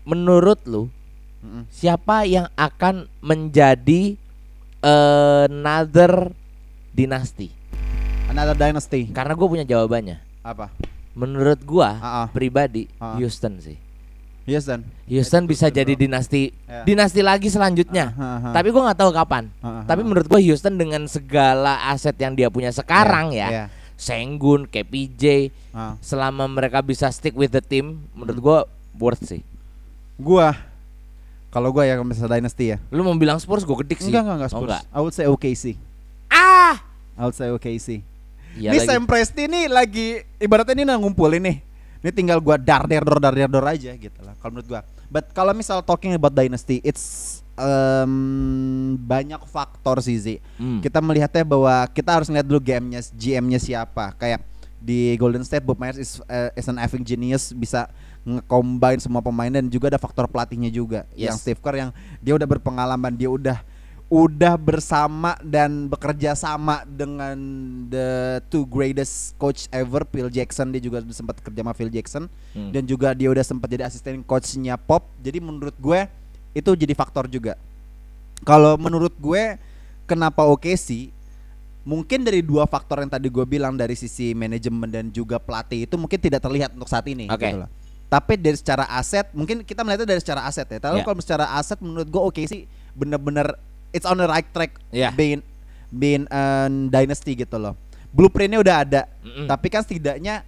menurut 0.05 0.61
lu 0.69 0.87
Mhm. 1.43 1.67
siapa 1.73 2.23
yang 2.29 2.47
akan 2.55 3.09
menjadi 3.19 4.14
another 4.81 6.31
dinasti? 6.93 7.51
Another 8.29 8.55
dynasty. 8.55 9.09
Karena 9.11 9.33
gue 9.33 9.49
punya 9.49 9.64
jawabannya. 9.64 10.21
Apa? 10.45 10.71
Menurut 11.19 11.59
gua 11.67 11.99
Ah, 11.99 12.09
ah. 12.23 12.27
pribadi 12.31 12.87
Ah. 13.01 13.19
Houston 13.19 13.59
sih. 13.59 13.75
Dan. 14.49 14.81
Houston 15.05 15.45
bisa 15.45 15.69
jadi 15.69 15.93
dinasti 15.93 16.57
Ya. 16.65 16.83
dinasti 16.83 17.21
lagi 17.21 17.47
selanjutnya. 17.47 18.13
Ah, 18.13 18.23
ah, 18.23 18.39
ah. 18.41 18.53
Tapi 18.53 18.69
gua 18.69 18.89
nggak 18.89 18.99
tahu 18.99 19.11
kapan. 19.13 19.45
Ah, 19.59 19.67
ah, 19.69 19.83
Tapi 19.85 20.01
menurut 20.01 20.25
gua 20.25 20.41
Houston 20.41 20.75
dengan 20.75 21.05
segala 21.05 21.85
aset 21.87 22.17
yang 22.17 22.33
dia 22.33 22.49
punya 22.49 22.69
sekarang 22.71 23.31
ya, 23.31 23.49
Iya. 23.49 23.65
Sengun, 23.95 24.65
KPJ, 24.65 25.53
Ah. 25.71 26.01
selama 26.01 26.47
mereka 26.47 26.81
bisa 26.81 27.07
stick 27.09 27.35
with 27.35 27.51
the 27.51 27.61
team, 27.61 28.09
menurut 28.13 28.39
gua 28.39 28.59
worth 28.95 29.21
sih. 29.23 29.45
Gua 30.17 30.57
kalau 31.49 31.69
gua 31.69 31.85
ya 31.85 31.97
misalnya 31.99 32.37
dynasty 32.37 32.73
ya. 32.73 32.79
Lu 32.89 33.01
mau 33.01 33.13
bilang 33.15 33.37
Spurs 33.37 33.63
gua 33.63 33.81
gedik 33.81 33.99
sih. 33.99 34.09
Enggak 34.09 34.23
enggak 34.25 34.37
enggak 34.39 34.51
Oh, 34.51 34.57
Spurs. 34.57 34.71
enggak. 34.71 34.83
I 34.89 34.99
would 34.99 35.13
say 35.13 35.27
OKC. 35.27 35.65
Ah. 36.29 36.81
I 37.15 37.23
would 37.23 37.35
say 37.35 37.49
OKC. 37.49 38.01
Iya 38.55 38.75
ini 38.75 38.79
lagi. 38.81 38.89
Sam 38.89 39.05
Presti 39.05 39.45
nih 39.47 39.69
lagi 39.69 40.07
ibaratnya 40.39 40.75
ini 40.75 40.93
ngumpulin 40.95 41.43
nih. 41.43 41.57
Ini 41.99 42.11
tinggal 42.15 42.39
gua 42.39 42.57
dar 42.57 42.87
der 42.87 43.03
dor 43.03 43.19
dar 43.19 43.35
der 43.35 43.51
dor 43.51 43.67
aja 43.67 43.91
gitu 43.95 44.21
lah 44.23 44.35
kalau 44.39 44.59
menurut 44.59 44.69
gua. 44.71 44.81
But 45.09 45.33
kalau 45.33 45.57
misal 45.57 45.81
talking 45.83 46.13
about 46.15 46.37
dynasty, 46.37 46.85
it's 46.85 47.39
um, 47.59 48.95
banyak 49.01 49.41
faktor 49.49 49.99
sih 50.05 50.17
Zi. 50.21 50.37
Hmm. 50.61 50.85
Kita 50.85 51.01
melihatnya 51.01 51.43
bahwa 51.49 51.89
kita 51.91 52.21
harus 52.21 52.29
lihat 52.29 52.47
dulu 52.47 52.61
GM-nya, 52.61 53.01
GM-nya 53.17 53.59
siapa. 53.59 54.15
Kayak 54.21 54.45
di 54.79 55.19
Golden 55.19 55.43
State 55.43 55.67
Bob 55.67 55.81
Myers 55.81 55.99
is, 55.99 56.23
uh, 56.31 56.55
is 56.55 56.71
an 56.71 56.79
effing 56.79 57.03
genius 57.03 57.51
bisa 57.51 57.91
nge-combine 58.23 59.03
semua 59.03 59.19
pemain 59.19 59.51
dan 59.51 59.67
juga 59.67 59.91
ada 59.91 59.99
faktor 59.99 60.31
pelatihnya 60.31 60.71
juga 60.71 61.03
Yes. 61.17 61.33
yang 61.33 61.37
Steve 61.41 61.61
Kerr 61.65 61.77
yang 61.83 61.91
dia 62.23 62.37
udah 62.39 62.47
berpengalaman 62.47 63.13
dia 63.17 63.27
udah 63.27 63.59
udah 64.09 64.57
bersama 64.57 65.37
dan 65.44 65.85
bekerja 65.85 66.33
sama 66.33 66.81
dengan 66.88 67.37
the 67.87 68.40
two 68.49 68.64
greatest 68.64 69.37
coach 69.37 69.68
ever 69.68 70.01
Phil 70.09 70.33
Jackson 70.33 70.73
dia 70.73 70.81
juga 70.81 71.05
sempat 71.12 71.37
kerja 71.38 71.61
sama 71.61 71.77
Phil 71.77 71.92
Jackson 71.92 72.25
Hmm. 72.57 72.73
dan 72.73 72.83
juga 72.83 73.12
dia 73.12 73.29
udah 73.29 73.44
sempat 73.44 73.68
jadi 73.68 73.85
asisten 73.85 74.25
coachnya 74.25 74.81
Pop 74.81 75.05
jadi 75.21 75.38
menurut 75.38 75.77
gue 75.77 76.09
itu 76.53 76.71
jadi 76.73 76.97
faktor 76.97 77.29
juga 77.29 77.61
kalau 78.42 78.81
menurut 78.81 79.12
gue 79.14 79.61
kenapa 80.05 80.40
oke 80.42 80.73
sih 80.73 81.12
mungkin 81.85 82.25
dari 82.25 82.40
dua 82.40 82.64
faktor 82.64 83.01
yang 83.01 83.09
tadi 83.09 83.29
gue 83.29 83.44
bilang 83.44 83.77
dari 83.77 83.92
sisi 83.92 84.33
manajemen 84.33 84.88
dan 84.88 85.07
juga 85.09 85.37
pelatih 85.37 85.85
itu 85.85 85.97
mungkin 85.97 86.16
tidak 86.16 86.40
terlihat 86.40 86.73
untuk 86.73 86.88
saat 86.88 87.05
ini 87.05 87.29
Oke. 87.29 87.44
gitu 87.44 87.64
loh. 87.64 87.71
Tapi 88.09 88.40
dari 88.40 88.57
secara 88.57 88.88
aset, 88.88 89.29
mungkin 89.33 89.61
kita 89.61 89.85
melihatnya 89.85 90.09
dari 90.09 90.21
secara 90.21 90.49
aset 90.49 90.64
ya. 90.64 90.81
Tapi 90.81 91.01
Ya. 91.01 91.05
kalau 91.05 91.21
secara 91.21 91.44
aset 91.57 91.77
menurut 91.77 92.09
gue 92.09 92.23
oke 92.25 92.40
sih 92.44 92.64
bener-bener 92.92 93.53
it's 93.99 94.07
on 94.07 94.15
the 94.15 94.25
right 94.25 94.47
track 94.49 94.79
Ya. 94.89 95.11
being 95.11 95.43
being 95.91 96.25
a 96.31 96.67
dynasty 96.87 97.35
gitu 97.35 97.59
loh. 97.59 97.75
Blueprintnya 98.09 98.63
udah 98.63 98.77
ada, 98.87 99.03
Mm-mm. 99.21 99.45
tapi 99.45 99.67
kan 99.69 99.83
setidaknya 99.83 100.47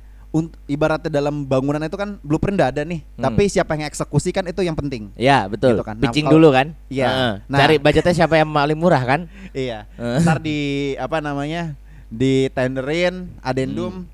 ibaratnya 0.65 1.11
dalam 1.11 1.43
bangunan 1.43 1.83
itu 1.83 1.99
kan 1.99 2.23
blueprint 2.23 2.55
udah 2.55 2.71
ada 2.71 2.83
nih. 2.87 3.03
Hmm. 3.19 3.23
Tapi 3.27 3.51
siapa 3.51 3.75
yang 3.75 3.85
eksekusi 3.85 4.31
kan 4.31 4.47
itu 4.47 4.63
yang 4.63 4.79
penting. 4.79 5.11
Ya 5.19 5.51
betul. 5.51 5.75
Gitu 5.75 5.83
kan. 5.83 5.99
Nah, 5.99 6.07
Pitching 6.07 6.31
kalau- 6.31 6.39
dulu 6.39 6.49
kan. 6.55 6.67
Iya. 6.87 7.09
Heeh. 7.11 7.33
Nah. 7.51 7.59
Cari 7.59 7.75
budgetnya 7.83 8.15
siapa 8.15 8.39
yang 8.39 8.47
paling 8.49 8.79
murah 8.79 9.03
kan? 9.03 9.21
Iya. 9.53 9.91
Eh. 9.99 10.23
Ntar 10.23 10.39
di 10.39 10.59
apa 10.97 11.19
namanya? 11.19 11.75
Di 12.07 12.47
tenderin, 12.55 13.35
adendum 13.43 14.07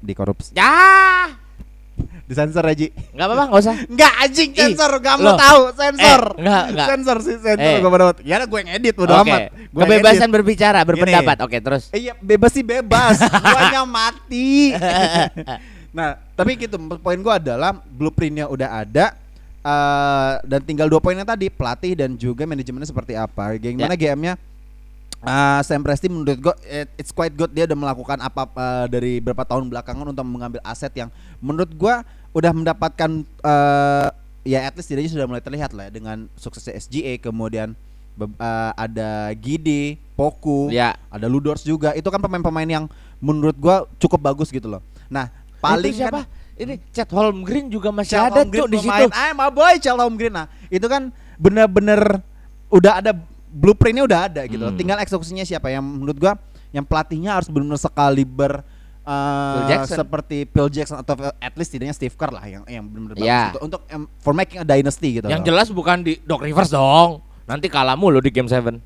di 0.00 0.12
korupsi. 0.12 0.52
Ya. 0.52 1.32
Disensor 2.30 2.62
aja. 2.62 2.86
Nggak 3.10 3.26
apa-apa, 3.26 3.44
nggak 3.44 3.58
usah. 3.60 3.74
Enggak 3.90 4.12
anjing 4.22 4.50
sensor, 4.54 4.92
gak 4.96 5.14
loh. 5.18 5.34
mau 5.34 5.34
tahu 5.34 5.62
sensor. 5.74 6.22
Eh, 6.30 6.38
enggak, 6.38 6.64
enggak. 6.70 6.86
Sensor 6.86 7.16
sih 7.20 7.36
sensor 7.36 7.74
Eh. 7.74 7.82
gua 7.82 7.98
dapat. 7.98 8.16
Ya 8.22 8.38
gue 8.40 8.60
ngedit 8.62 8.94
udah 8.94 9.16
Oke. 9.18 9.26
amat. 9.26 9.40
Gua 9.68 9.82
Kebebasan 9.82 10.14
ngedit. 10.22 10.36
berbicara, 10.38 10.78
berpendapat. 10.80 11.36
Oke, 11.42 11.58
terus. 11.58 11.90
Eh, 11.90 11.98
Iya, 12.00 12.14
bebas 12.16 12.50
sih 12.50 12.62
bebas. 12.62 13.18
Guanya 13.44 13.82
mati. 13.82 14.70
nah, 15.96 16.14
tapi 16.32 16.54
gitu 16.56 16.78
poin 16.96 17.18
gua 17.18 17.36
adalah 17.36 17.74
blueprintnya 17.74 18.46
udah 18.46 18.78
ada 18.78 19.18
eh, 19.60 20.32
dan 20.46 20.60
tinggal 20.62 20.86
dua 20.86 21.02
poin 21.02 21.12
yang 21.12 21.26
tadi 21.26 21.50
pelatih 21.50 21.92
dan 21.92 22.14
juga 22.14 22.46
manajemennya 22.46 22.86
seperti 22.86 23.12
apa. 23.12 23.58
Gimana 23.58 23.92
GM-nya? 23.92 24.38
Eh, 25.20 25.60
Sam 25.60 25.84
Presti 25.84 26.08
menurut 26.08 26.32
gue 26.32 26.54
it- 26.64 26.96
it's 26.96 27.12
quite 27.12 27.36
good 27.36 27.52
dia 27.52 27.68
udah 27.68 27.76
melakukan 27.76 28.16
apa 28.18 28.48
eh, 28.48 28.86
dari 28.88 29.12
beberapa 29.20 29.44
tahun 29.44 29.68
belakangan 29.68 30.08
untuk 30.08 30.24
mengambil 30.24 30.64
aset 30.64 30.88
yang 30.94 31.12
menurut 31.38 31.68
gua 31.76 32.00
udah 32.30 32.52
mendapatkan 32.54 33.10
eh, 33.26 34.08
ya 34.46 34.64
at 34.64 34.74
least 34.78 35.12
sudah 35.12 35.26
mulai 35.26 35.42
terlihat 35.42 35.74
lah 35.74 35.88
ya, 35.88 35.92
dengan 35.92 36.30
suksesnya 36.38 36.78
SGA 36.78 37.18
kemudian 37.18 37.74
eh, 38.20 38.70
ada 38.76 39.32
Gide, 39.36 39.98
Poku, 40.14 40.68
Ya. 40.68 40.94
ada 41.08 41.26
Ludors 41.26 41.64
juga. 41.64 41.96
Itu 41.96 42.08
kan 42.12 42.20
pemain-pemain 42.20 42.68
yang 42.68 42.84
menurut 43.18 43.56
gua 43.56 43.84
cukup 44.00 44.20
bagus 44.32 44.48
gitu 44.52 44.68
loh. 44.68 44.80
Nah, 45.08 45.28
paling 45.58 45.92
Itu 45.92 46.00
siapa? 46.06 46.24
kan 46.24 46.38
Ini 46.60 46.76
Chet 46.92 47.08
Holmgren 47.08 47.72
juga 47.72 47.88
masih 47.88 48.20
Chet 48.20 48.20
ada 48.20 48.44
Holmgren 48.44 48.60
tuh 48.60 48.68
di 48.68 48.78
pemain, 48.84 49.08
situ. 49.08 49.16
Ah, 49.16 49.32
my 49.32 49.48
boy 49.48 49.74
Chet 49.80 49.96
Holmgren. 49.96 50.28
Nah, 50.28 50.46
itu 50.68 50.84
kan 50.84 51.08
bener-bener 51.40 52.20
udah 52.68 53.00
ada 53.00 53.16
blueprintnya 53.48 54.04
udah 54.04 54.20
ada 54.28 54.44
gitu. 54.44 54.60
loh. 54.60 54.68
Hmm. 54.68 54.76
Tinggal 54.76 55.00
eksekusinya 55.00 55.40
siapa 55.40 55.72
yang 55.72 55.80
menurut 55.80 56.20
gua 56.20 56.36
yang 56.70 56.84
pelatihnya 56.84 57.32
harus 57.40 57.48
benar-benar 57.48 57.80
sekaliber 57.80 58.52
uh, 59.04 59.12
Phil 59.54 59.64
Jackson. 59.70 59.96
seperti 60.00 60.38
Phil 60.48 60.68
Jackson 60.68 60.96
atau 61.00 61.14
at 61.36 61.54
least 61.56 61.70
tidaknya 61.72 61.94
Steve 61.94 62.14
Kerr 62.14 62.32
lah 62.32 62.44
yang 62.44 62.62
yang 62.66 62.84
benar-benar 62.84 63.16
bagus 63.16 63.46
untuk, 63.56 63.62
untuk 63.66 63.80
um, 63.92 64.04
for 64.20 64.32
making 64.32 64.58
a 64.60 64.66
dynasty 64.66 65.20
gitu. 65.20 65.26
Yang 65.28 65.42
loh. 65.42 65.48
jelas 65.52 65.66
bukan 65.72 65.96
di 66.04 66.18
Doc 66.22 66.40
Rivers 66.40 66.70
dong. 66.70 67.24
Nanti 67.44 67.66
kalah 67.66 67.98
mulu 67.98 68.22
di 68.22 68.30
game 68.30 68.46
7. 68.46 68.78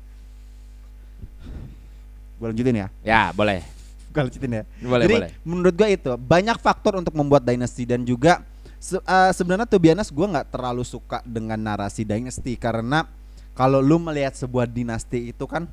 Gua 2.35 2.47
lanjutin 2.51 2.75
ya. 2.75 2.87
Ya, 3.05 3.21
boleh. 3.31 3.63
Gua 4.11 4.27
lanjutin 4.27 4.51
ya. 4.51 4.63
Boleh, 4.83 5.05
Jadi 5.07 5.15
boleh. 5.15 5.31
menurut 5.45 5.73
gua 5.75 5.87
itu 5.87 6.11
banyak 6.17 6.57
faktor 6.59 6.99
untuk 6.99 7.13
membuat 7.15 7.43
dynasty 7.45 7.87
dan 7.87 8.03
juga 8.03 8.43
se- 8.79 9.01
eh, 9.01 9.31
sebenarnya 9.31 9.67
tuh 9.69 9.79
biasa 9.79 10.11
gua 10.11 10.27
nggak 10.39 10.47
terlalu 10.51 10.83
suka 10.83 11.21
dengan 11.23 11.59
narasi 11.59 12.03
dynasty 12.03 12.59
karena 12.59 13.07
kalau 13.55 13.79
lu 13.79 13.95
melihat 13.95 14.35
sebuah 14.35 14.67
dinasti 14.67 15.31
itu 15.31 15.45
kan 15.47 15.63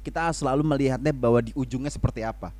kita 0.00 0.32
selalu 0.32 0.64
melihatnya 0.64 1.12
bahwa 1.12 1.40
di 1.44 1.52
ujungnya 1.56 1.92
seperti 1.92 2.24
apa 2.24 2.52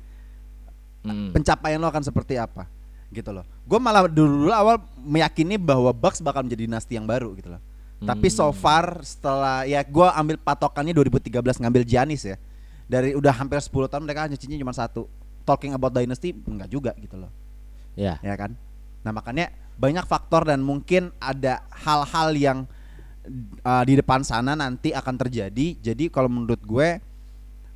Hmm. 1.01 1.33
pencapaian 1.33 1.81
lo 1.81 1.89
akan 1.89 2.03
seperti 2.05 2.37
apa? 2.37 2.69
Gitu 3.09 3.33
loh. 3.33 3.43
Gue 3.65 3.81
malah 3.81 4.05
dulu, 4.05 4.45
dulu 4.47 4.53
awal 4.53 4.77
meyakini 5.01 5.57
bahwa 5.57 5.89
Bucks 5.91 6.21
bakal 6.21 6.45
menjadi 6.45 6.69
dinasti 6.69 6.95
yang 6.95 7.09
baru 7.09 7.33
gitu 7.35 7.49
loh. 7.51 7.61
Tapi 8.01 8.33
so 8.33 8.49
Hmm. 8.49 8.57
far 8.57 9.05
setelah 9.05 9.61
ya 9.65 9.81
gue 9.85 10.07
ambil 10.17 10.37
patokannya 10.41 10.89
2013 10.93 11.61
ngambil 11.61 11.85
Giannis 11.85 12.25
ya. 12.25 12.37
Dari 12.89 13.13
udah 13.13 13.29
hampir 13.29 13.61
10 13.61 13.85
tahun 13.85 14.03
mereka 14.09 14.25
nyucinya 14.25 14.57
cuma 14.57 14.73
satu. 14.73 15.05
Talking 15.45 15.77
about 15.77 15.93
dynasty 15.93 16.33
enggak 16.33 16.69
juga 16.69 16.91
gitu 16.97 17.17
loh. 17.17 17.29
Ya. 17.93 18.17
ya 18.21 18.33
kan? 18.33 18.57
Nah 19.05 19.13
makanya 19.13 19.53
banyak 19.77 20.05
faktor 20.05 20.45
dan 20.49 20.61
mungkin 20.61 21.13
ada 21.17 21.65
hal-hal 21.73 22.29
yang 22.37 22.57
uh, 23.65 23.83
di 23.85 23.97
depan 23.97 24.21
sana 24.25 24.57
nanti 24.57 24.93
akan 24.93 25.15
terjadi. 25.17 25.77
Jadi 25.77 26.09
kalau 26.09 26.29
menurut 26.29 26.61
gue 26.61 26.97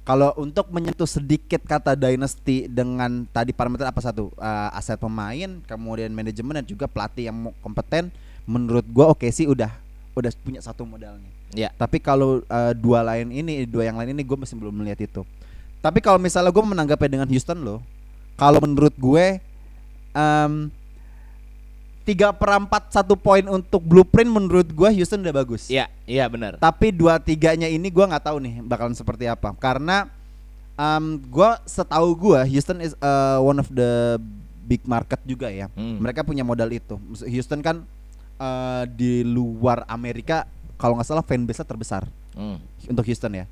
kalau 0.06 0.30
untuk 0.38 0.70
menyentuh 0.70 1.10
sedikit 1.10 1.66
kata 1.66 1.98
dynasty 1.98 2.70
dengan 2.70 3.26
tadi 3.34 3.50
parameter 3.50 3.90
apa 3.90 3.98
satu? 4.06 4.30
Uh, 4.38 4.70
aset 4.78 5.02
pemain 5.02 5.58
kemudian 5.66 6.14
manajemen 6.14 6.62
dan 6.62 6.66
juga 6.66 6.86
pelatih 6.86 7.34
yang 7.34 7.50
kompeten 7.66 8.14
menurut 8.46 8.86
gue 8.86 9.02
oke 9.02 9.26
sih 9.34 9.50
udah 9.50 9.74
udah 10.14 10.30
punya 10.46 10.62
satu 10.62 10.86
modalnya. 10.86 11.34
Ya. 11.56 11.72
tapi 11.72 12.04
kalau 12.04 12.44
uh, 12.52 12.74
dua 12.76 13.00
lain 13.00 13.32
ini 13.32 13.64
dua 13.64 13.88
yang 13.88 13.96
lain 13.96 14.12
ini 14.12 14.22
gue 14.22 14.38
masih 14.38 14.54
belum 14.62 14.78
melihat 14.78 15.02
itu. 15.02 15.26
Tapi 15.82 16.02
kalau 16.06 16.22
misalnya 16.22 16.54
gue 16.54 16.66
menanggapi 16.66 17.06
dengan 17.10 17.26
Houston 17.26 17.66
loh 17.66 17.82
kalau 18.38 18.62
menurut 18.62 18.94
gue 18.94 19.42
em, 20.14 20.54
tiga 22.06 22.30
perempat 22.30 22.94
satu 22.94 23.18
poin 23.18 23.42
untuk 23.50 23.82
blueprint 23.82 24.30
menurut 24.30 24.70
gue 24.70 24.90
Houston 24.94 25.26
udah 25.26 25.36
bagus. 25.36 25.68
Iya, 25.68 25.90
iya 26.06 26.30
benar. 26.30 26.62
tapi 26.62 26.94
dua 26.94 27.18
tiganya 27.18 27.66
ini 27.66 27.90
gua 27.90 28.06
nggak 28.06 28.26
tahu 28.30 28.38
nih 28.40 28.62
bakalan 28.62 28.94
seperti 28.94 29.26
apa. 29.26 29.52
Karena 29.58 30.06
um, 30.78 31.18
gua 31.28 31.58
setahu 31.66 32.14
gua 32.14 32.46
Houston 32.46 32.78
is 32.80 32.94
uh, 33.02 33.42
one 33.42 33.58
of 33.58 33.66
the 33.74 34.22
big 34.64 34.86
market 34.86 35.18
juga 35.26 35.50
ya. 35.50 35.66
Hmm. 35.74 35.98
mereka 35.98 36.22
punya 36.22 36.46
modal 36.46 36.70
itu. 36.70 36.94
Houston 37.26 37.66
kan 37.66 37.82
uh, 38.38 38.86
di 38.86 39.26
luar 39.26 39.82
Amerika 39.90 40.46
kalau 40.78 40.94
nggak 40.98 41.10
salah 41.10 41.26
fanbase-nya 41.26 41.66
terbesar. 41.66 42.06
Hmm. 42.38 42.62
untuk 42.86 43.02
Houston 43.10 43.34
ya. 43.34 43.46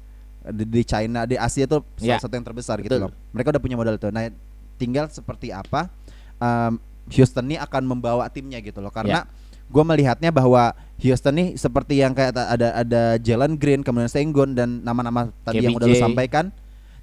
Di, 0.43 0.67
di 0.67 0.83
China 0.83 1.23
di 1.25 1.39
Asia 1.39 1.63
tuh 1.65 1.81
Ya. 1.97 2.19
salah 2.19 2.29
satu 2.29 2.33
yang 2.37 2.45
terbesar 2.45 2.77
gitu 2.85 3.01
loh. 3.01 3.09
Mereka 3.33 3.49
udah 3.49 3.61
punya 3.63 3.79
modal 3.79 3.97
itu. 3.97 4.11
Nah 4.13 4.29
tinggal 4.77 5.09
seperti 5.09 5.49
apa 5.49 5.89
um, 6.37 6.77
Houston 7.09 7.45
ini 7.45 7.57
akan 7.57 7.83
membawa 7.83 8.27
timnya 8.27 8.57
gitu 8.57 8.79
loh 8.79 8.89
karena 8.89 9.27
gue 9.63 9.83
melihatnya 9.83 10.29
bahwa 10.29 10.71
Houston 10.97 11.33
nih 11.33 11.47
seperti 11.55 11.99
yang 11.99 12.13
kayak 12.13 12.31
ada 12.31 12.69
ada 12.77 13.01
Jalen 13.17 13.55
Green 13.55 13.81
kemudian 13.81 14.07
Sengun 14.07 14.53
dan 14.53 14.79
nama-nama 14.79 15.27
tadi 15.41 15.59
yang 15.61 15.73
udah 15.73 15.83
lu 15.83 15.93
KBJ. 15.93 16.03
sampaikan 16.03 16.45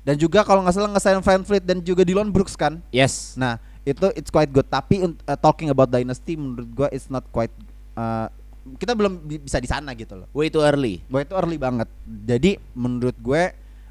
dan 0.00 0.14
juga 0.14 0.40
kalau 0.40 0.62
nggak 0.62 0.72
salah 0.72 0.90
ngesign 0.90 1.20
Van 1.20 1.42
Fleet 1.42 1.60
dan 1.62 1.78
juga 1.80 2.00
Dillon 2.00 2.28
Brooks 2.28 2.54
kan 2.54 2.80
Yes. 2.88 3.34
nah 3.34 3.58
itu 3.82 4.08
it's 4.14 4.28
quite 4.28 4.48
good 4.48 4.64
tapi 4.64 5.00
uh, 5.02 5.10
talking 5.36 5.68
about 5.68 5.88
dynasty 5.88 6.36
menurut 6.36 6.68
gue 6.68 6.88
it's 6.90 7.08
not 7.08 7.24
quite 7.28 7.52
uh, 7.92 8.28
kita 8.76 8.92
belum 8.92 9.18
bi- 9.20 9.40
bisa 9.40 9.56
di 9.56 9.66
sana 9.66 9.92
gitu 9.92 10.14
loh 10.14 10.28
Way 10.30 10.48
too 10.48 10.60
early. 10.60 11.00
Bahwa 11.06 11.20
itu 11.22 11.34
early 11.34 11.56
banget. 11.56 11.88
Jadi 12.06 12.60
menurut 12.70 13.16
gue 13.16 13.42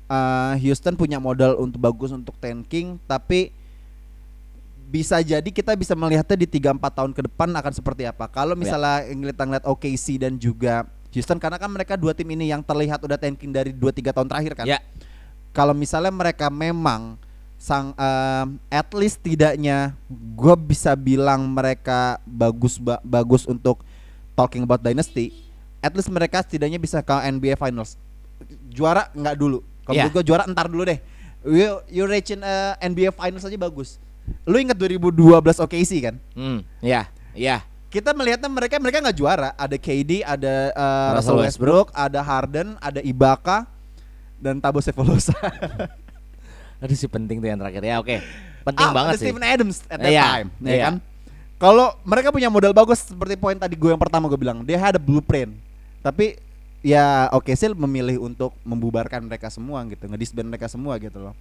uh, 0.07 0.53
Houston 0.55 0.93
punya 0.93 1.17
modal 1.17 1.57
untuk 1.57 1.77
bagus 1.79 2.09
untuk 2.09 2.37
tanking 2.37 3.01
tapi 3.03 3.49
bisa 4.89 5.21
jadi 5.21 5.45
kita 5.45 5.77
bisa 5.77 5.93
melihatnya 5.93 6.33
di 6.35 6.49
3 6.49 6.73
4 6.73 6.81
tahun 6.81 7.11
ke 7.13 7.21
depan 7.29 7.53
akan 7.53 7.73
seperti 7.73 8.09
apa. 8.09 8.25
Kalau 8.25 8.57
misalnya 8.57 9.05
ngeliat 9.05 9.37
ngeliat 9.37 9.65
OKC 9.65 10.17
dan 10.17 10.33
juga 10.35 10.89
Houston 11.09 11.37
karena 11.37 11.57
kan 11.57 11.69
mereka 11.69 11.93
dua 11.93 12.13
tim 12.13 12.25
ini 12.27 12.49
yang 12.49 12.61
terlihat 12.61 12.97
udah 12.99 13.17
tanking 13.17 13.49
dari 13.49 13.69
2 13.69 13.77
3 13.77 14.09
tahun 14.09 14.27
terakhir 14.27 14.53
kan. 14.57 14.65
Ya. 14.65 14.81
Kalau 15.53 15.73
misalnya 15.73 16.09
mereka 16.09 16.49
memang 16.49 17.17
sang 17.59 17.91
um, 17.91 18.47
at 18.71 18.87
least 18.95 19.19
tidaknya 19.19 19.91
gue 20.09 20.55
bisa 20.57 20.95
bilang 20.95 21.43
mereka 21.45 22.17
bagus 22.23 22.79
ba- 22.79 23.03
bagus 23.03 23.43
untuk 23.43 23.83
talking 24.31 24.63
about 24.63 24.79
dynasty 24.79 25.35
at 25.83 25.91
least 25.91 26.07
mereka 26.07 26.39
setidaknya 26.39 26.79
bisa 26.79 27.03
ke 27.03 27.11
NBA 27.11 27.59
Finals 27.59 27.99
juara 28.71 29.11
nggak 29.11 29.35
dulu 29.35 29.59
kalau 29.83 29.91
Iya. 29.91 30.07
menurut 30.07 30.15
gue 30.15 30.23
juara 30.23 30.43
entar 30.47 30.71
dulu 30.71 30.87
deh 30.87 31.03
you, 31.43 31.67
you 31.91 32.03
reaching 32.07 32.39
uh, 32.39 32.79
NBA 32.79 33.11
Finals 33.11 33.43
aja 33.43 33.59
bagus 33.59 33.99
lu 34.43 34.57
ingat 34.57 34.75
2012 34.75 35.15
OKC 35.59 35.91
kan 36.01 36.15
Hmm. 36.33 36.61
Ya. 36.79 37.07
Ya. 37.33 37.63
kita 37.89 38.13
melihatnya 38.13 38.47
mereka 38.47 38.77
mereka 38.77 39.01
nggak 39.01 39.17
juara 39.17 39.49
ada 39.53 39.73
KD 39.73 40.21
ada 40.21 40.53
uh, 40.73 41.09
Russell 41.17 41.41
Westbrook 41.41 41.89
ada 41.91 42.21
Harden 42.21 42.77
ada 42.77 43.01
Ibaka 43.01 43.65
dan 44.37 44.57
Tabo 44.57 44.79
Sefolosha 44.79 45.33
Aduh 46.79 46.95
sih 46.95 47.11
penting 47.11 47.43
tuh 47.43 47.49
yang 47.51 47.59
terakhir 47.59 47.83
ya. 47.83 47.99
Oke. 47.99 48.23
penting 48.63 48.87
Ah, 48.87 48.95
banget 48.95 49.11
ada 49.11 49.19
sih. 49.19 49.27
Steven 49.27 49.43
Adams 49.43 49.83
at 49.91 49.99
that 49.99 50.07
Iya, 50.07 50.23
time, 50.31 50.49
ya 50.63 50.71
iya. 50.71 50.83
kan? 50.87 50.95
Kalau 51.59 51.91
mereka 52.07 52.31
punya 52.31 52.47
modal 52.47 52.71
bagus 52.71 53.03
seperti 53.03 53.35
poin 53.35 53.59
tadi 53.59 53.75
gue 53.75 53.91
yang 53.91 53.99
pertama 53.99 54.31
gue 54.31 54.39
bilang, 54.39 54.63
dia 54.63 54.79
ada 54.79 54.95
blueprint. 54.95 55.51
Tapi 55.99 56.39
ya 56.79 57.27
oke 57.35 57.51
sih 57.51 57.67
memilih 57.75 58.23
untuk 58.23 58.55
membubarkan 58.63 59.27
mereka 59.27 59.51
semua 59.51 59.83
gitu, 59.91 60.07
ngedisband 60.07 60.47
mereka 60.47 60.71
semua 60.71 60.95
gitu 61.03 61.19
loh. 61.19 61.35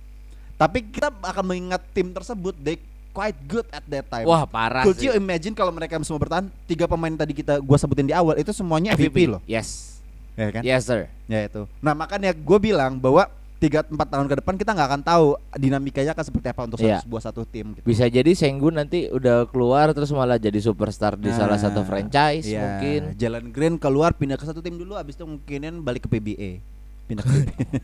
Tapi 0.58 0.82
kita 0.84 1.14
akan 1.14 1.44
mengingat 1.46 1.80
tim 1.94 2.10
tersebut 2.10 2.50
they 2.58 2.76
quite 3.08 3.38
good 3.46 3.66
at 3.70 3.82
that 3.86 4.06
time. 4.06 4.26
Wah, 4.26 4.42
parah 4.42 4.82
Could 4.82 4.98
sih. 4.98 5.06
you 5.06 5.14
imagine 5.14 5.54
kalau 5.54 5.70
mereka 5.70 5.98
semua 6.02 6.18
bertahan 6.18 6.50
tiga 6.66 6.84
pemain 6.84 7.10
tadi 7.10 7.30
kita 7.30 7.58
gua 7.58 7.78
sebutin 7.78 8.04
di 8.04 8.14
awal 8.14 8.34
itu 8.34 8.50
semuanya 8.50 8.94
MVP, 8.94 9.30
loh, 9.30 9.40
Yes. 9.46 9.98
ya 10.34 10.50
kan? 10.50 10.62
Yes, 10.62 10.86
sir. 10.86 11.06
Ya 11.26 11.46
itu. 11.46 11.66
Nah 11.78 11.94
makanya 11.94 12.30
gue 12.30 12.58
bilang 12.58 12.94
bahwa 12.94 13.26
tiga 13.58 13.82
empat 13.82 14.06
tahun 14.06 14.26
ke 14.26 14.34
depan 14.38 14.54
kita 14.54 14.70
nggak 14.70 14.88
akan 14.88 15.02
tahu 15.02 15.26
dinamikanya 15.54 16.14
akan 16.14 16.24
seperti 16.24 16.46
apa 16.46 16.62
untuk 16.62 16.78
satu, 16.78 17.02
sebuah 17.02 17.22
satu 17.26 17.42
tim. 17.42 17.74
Gitu. 17.74 17.82
Bisa 17.82 18.06
jadi 18.06 18.30
Sengun 18.34 18.78
nanti 18.78 19.10
udah 19.10 19.50
keluar 19.50 19.90
terus 19.90 20.14
malah 20.14 20.38
jadi 20.38 20.58
superstar 20.58 21.18
di 21.18 21.30
salah 21.34 21.58
satu 21.58 21.82
Nah, 21.82 21.86
franchise 21.86 22.46
iya. 22.46 22.62
mungkin. 22.78 23.18
Jalen 23.18 23.46
Green 23.50 23.74
keluar 23.74 24.14
pindah 24.14 24.38
ke 24.38 24.46
satu 24.46 24.62
tim 24.62 24.78
dulu, 24.78 24.94
abis 24.94 25.18
itu 25.18 25.26
mungkinin 25.26 25.82
balik 25.82 26.06
ke 26.06 26.08
PBA. 26.08 26.62
Pindah 27.08 27.24
ke 27.24 27.32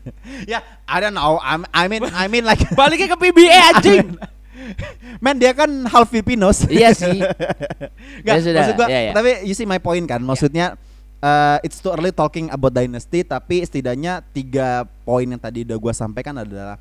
ya, 0.53 0.61
I 0.85 0.97
don't 1.01 1.11
know. 1.11 1.41
I'm- 1.41 1.65
I 1.73 1.89
mean, 1.89 2.05
I 2.05 2.29
mean 2.29 2.45
like. 2.45 2.61
Baliknya 2.77 3.09
ke 3.09 3.17
PBA 3.19 3.57
anjing. 3.73 4.13
Man 5.17 5.35
dia 5.35 5.51
kan 5.51 5.67
half 5.89 6.07
Filipinos. 6.07 6.63
iya 6.69 6.93
sih. 6.93 7.19
Nggak, 8.21 8.35
Ya 8.37 8.41
sudah, 8.41 8.61
maksud 8.61 8.75
gua, 8.77 8.87
ya, 8.87 8.99
ya. 9.09 9.13
tapi 9.13 9.43
you 9.43 9.51
see 9.51 9.65
my 9.65 9.77
point 9.77 10.05
kan. 10.05 10.21
Maksudnya 10.21 10.77
uh, 11.19 11.57
it's 11.61 11.81
too 11.81 11.89
early 11.89 12.13
talking 12.13 12.47
about 12.49 12.71
dynasty, 12.71 13.25
tapi 13.25 13.65
setidaknya 13.65 14.21
tiga 14.31 14.85
poin 15.03 15.25
yang 15.25 15.41
tadi 15.41 15.65
udah 15.65 15.77
gua 15.77 15.91
sampaikan 15.91 16.37
adalah 16.37 16.77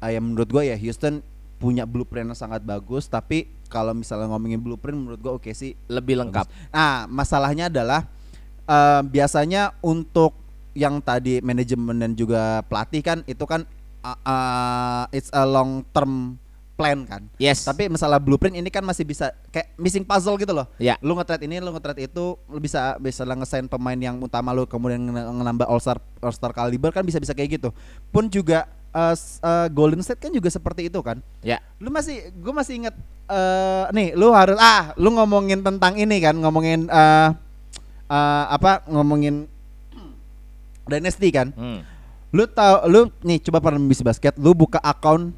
uh, 0.00 0.10
yang 0.10 0.24
menurut 0.24 0.48
gua 0.48 0.64
ya 0.64 0.74
Houston 0.74 1.20
punya 1.56 1.86
blueprint 1.86 2.26
yang 2.26 2.34
sangat 2.34 2.64
bagus, 2.64 3.06
tapi 3.06 3.46
kalau 3.70 3.94
misalnya 3.94 4.26
ngomongin 4.26 4.58
blueprint 4.58 4.98
menurut 4.98 5.20
gua 5.20 5.32
oke 5.38 5.52
sih 5.52 5.78
Lebih 5.86 6.18
lengkap. 6.18 6.48
Nah, 6.74 7.06
masalahnya 7.06 7.70
adalah 7.70 8.04
eh, 8.62 9.00
biasanya 9.06 9.72
untuk 9.78 10.41
yang 10.72 11.00
tadi 11.00 11.40
manajemen 11.44 11.96
dan 12.00 12.12
juga 12.16 12.64
pelatih 12.66 13.02
kan 13.04 13.18
itu 13.28 13.44
kan 13.44 13.64
uh, 14.00 14.18
uh, 14.24 15.04
it's 15.12 15.28
a 15.32 15.44
long 15.44 15.84
term 15.92 16.36
plan 16.72 17.04
kan. 17.04 17.28
Yes. 17.36 17.68
Tapi 17.68 17.92
masalah 17.92 18.16
blueprint 18.16 18.56
ini 18.56 18.72
kan 18.72 18.80
masih 18.80 19.04
bisa 19.04 19.30
kayak 19.52 19.76
missing 19.76 20.02
puzzle 20.08 20.40
gitu 20.40 20.56
loh. 20.56 20.64
Ya. 20.80 20.96
Lu 21.04 21.12
nge-trade 21.12 21.44
ini, 21.44 21.60
lu 21.60 21.68
nge-trade 21.68 22.08
itu, 22.08 22.34
lu 22.48 22.58
bisa 22.58 22.96
bisa 22.96 23.22
lah 23.28 23.36
ngesign 23.36 23.68
pemain 23.68 23.94
yang 24.00 24.16
utama 24.18 24.56
lu 24.56 24.64
kemudian 24.64 24.98
nambah 25.44 25.68
all 25.68 25.78
star 25.78 26.00
all 26.24 26.32
star 26.32 26.50
caliber 26.56 26.88
kan 26.88 27.04
bisa-bisa 27.04 27.36
kayak 27.36 27.60
gitu. 27.60 27.70
Pun 28.08 28.32
juga 28.32 28.64
s- 29.12 29.40
eh, 29.40 29.68
Golden 29.72 30.00
State 30.00 30.20
kan 30.20 30.32
juga 30.32 30.48
seperti 30.52 30.88
itu 30.92 31.00
kan 31.00 31.20
ya. 31.40 31.60
lu 31.80 31.88
masih 31.88 32.28
gue 32.28 32.52
masih 32.52 32.76
inget 32.76 32.94
eh 33.24 33.84
nih 33.88 34.12
lu 34.12 34.28
harus 34.36 34.60
ah 34.60 34.92
lu 35.00 35.16
ngomongin 35.16 35.64
tentang 35.64 35.96
ini 35.96 36.20
kan 36.20 36.36
ngomongin 36.36 36.92
eh 36.92 37.28
eh, 38.08 38.44
apa 38.52 38.84
ngomongin 38.88 39.48
dynasty 40.84 41.28
kan 41.28 41.50
Hmm. 41.52 41.80
lu 42.30 42.44
tahu 42.44 42.74
lu 42.86 43.00
nih 43.20 43.38
coba 43.40 43.60
pernah 43.60 43.80
bisa 43.80 44.00
basket 44.00 44.34
lu 44.36 44.52
buka 44.52 44.78
akun 44.78 45.30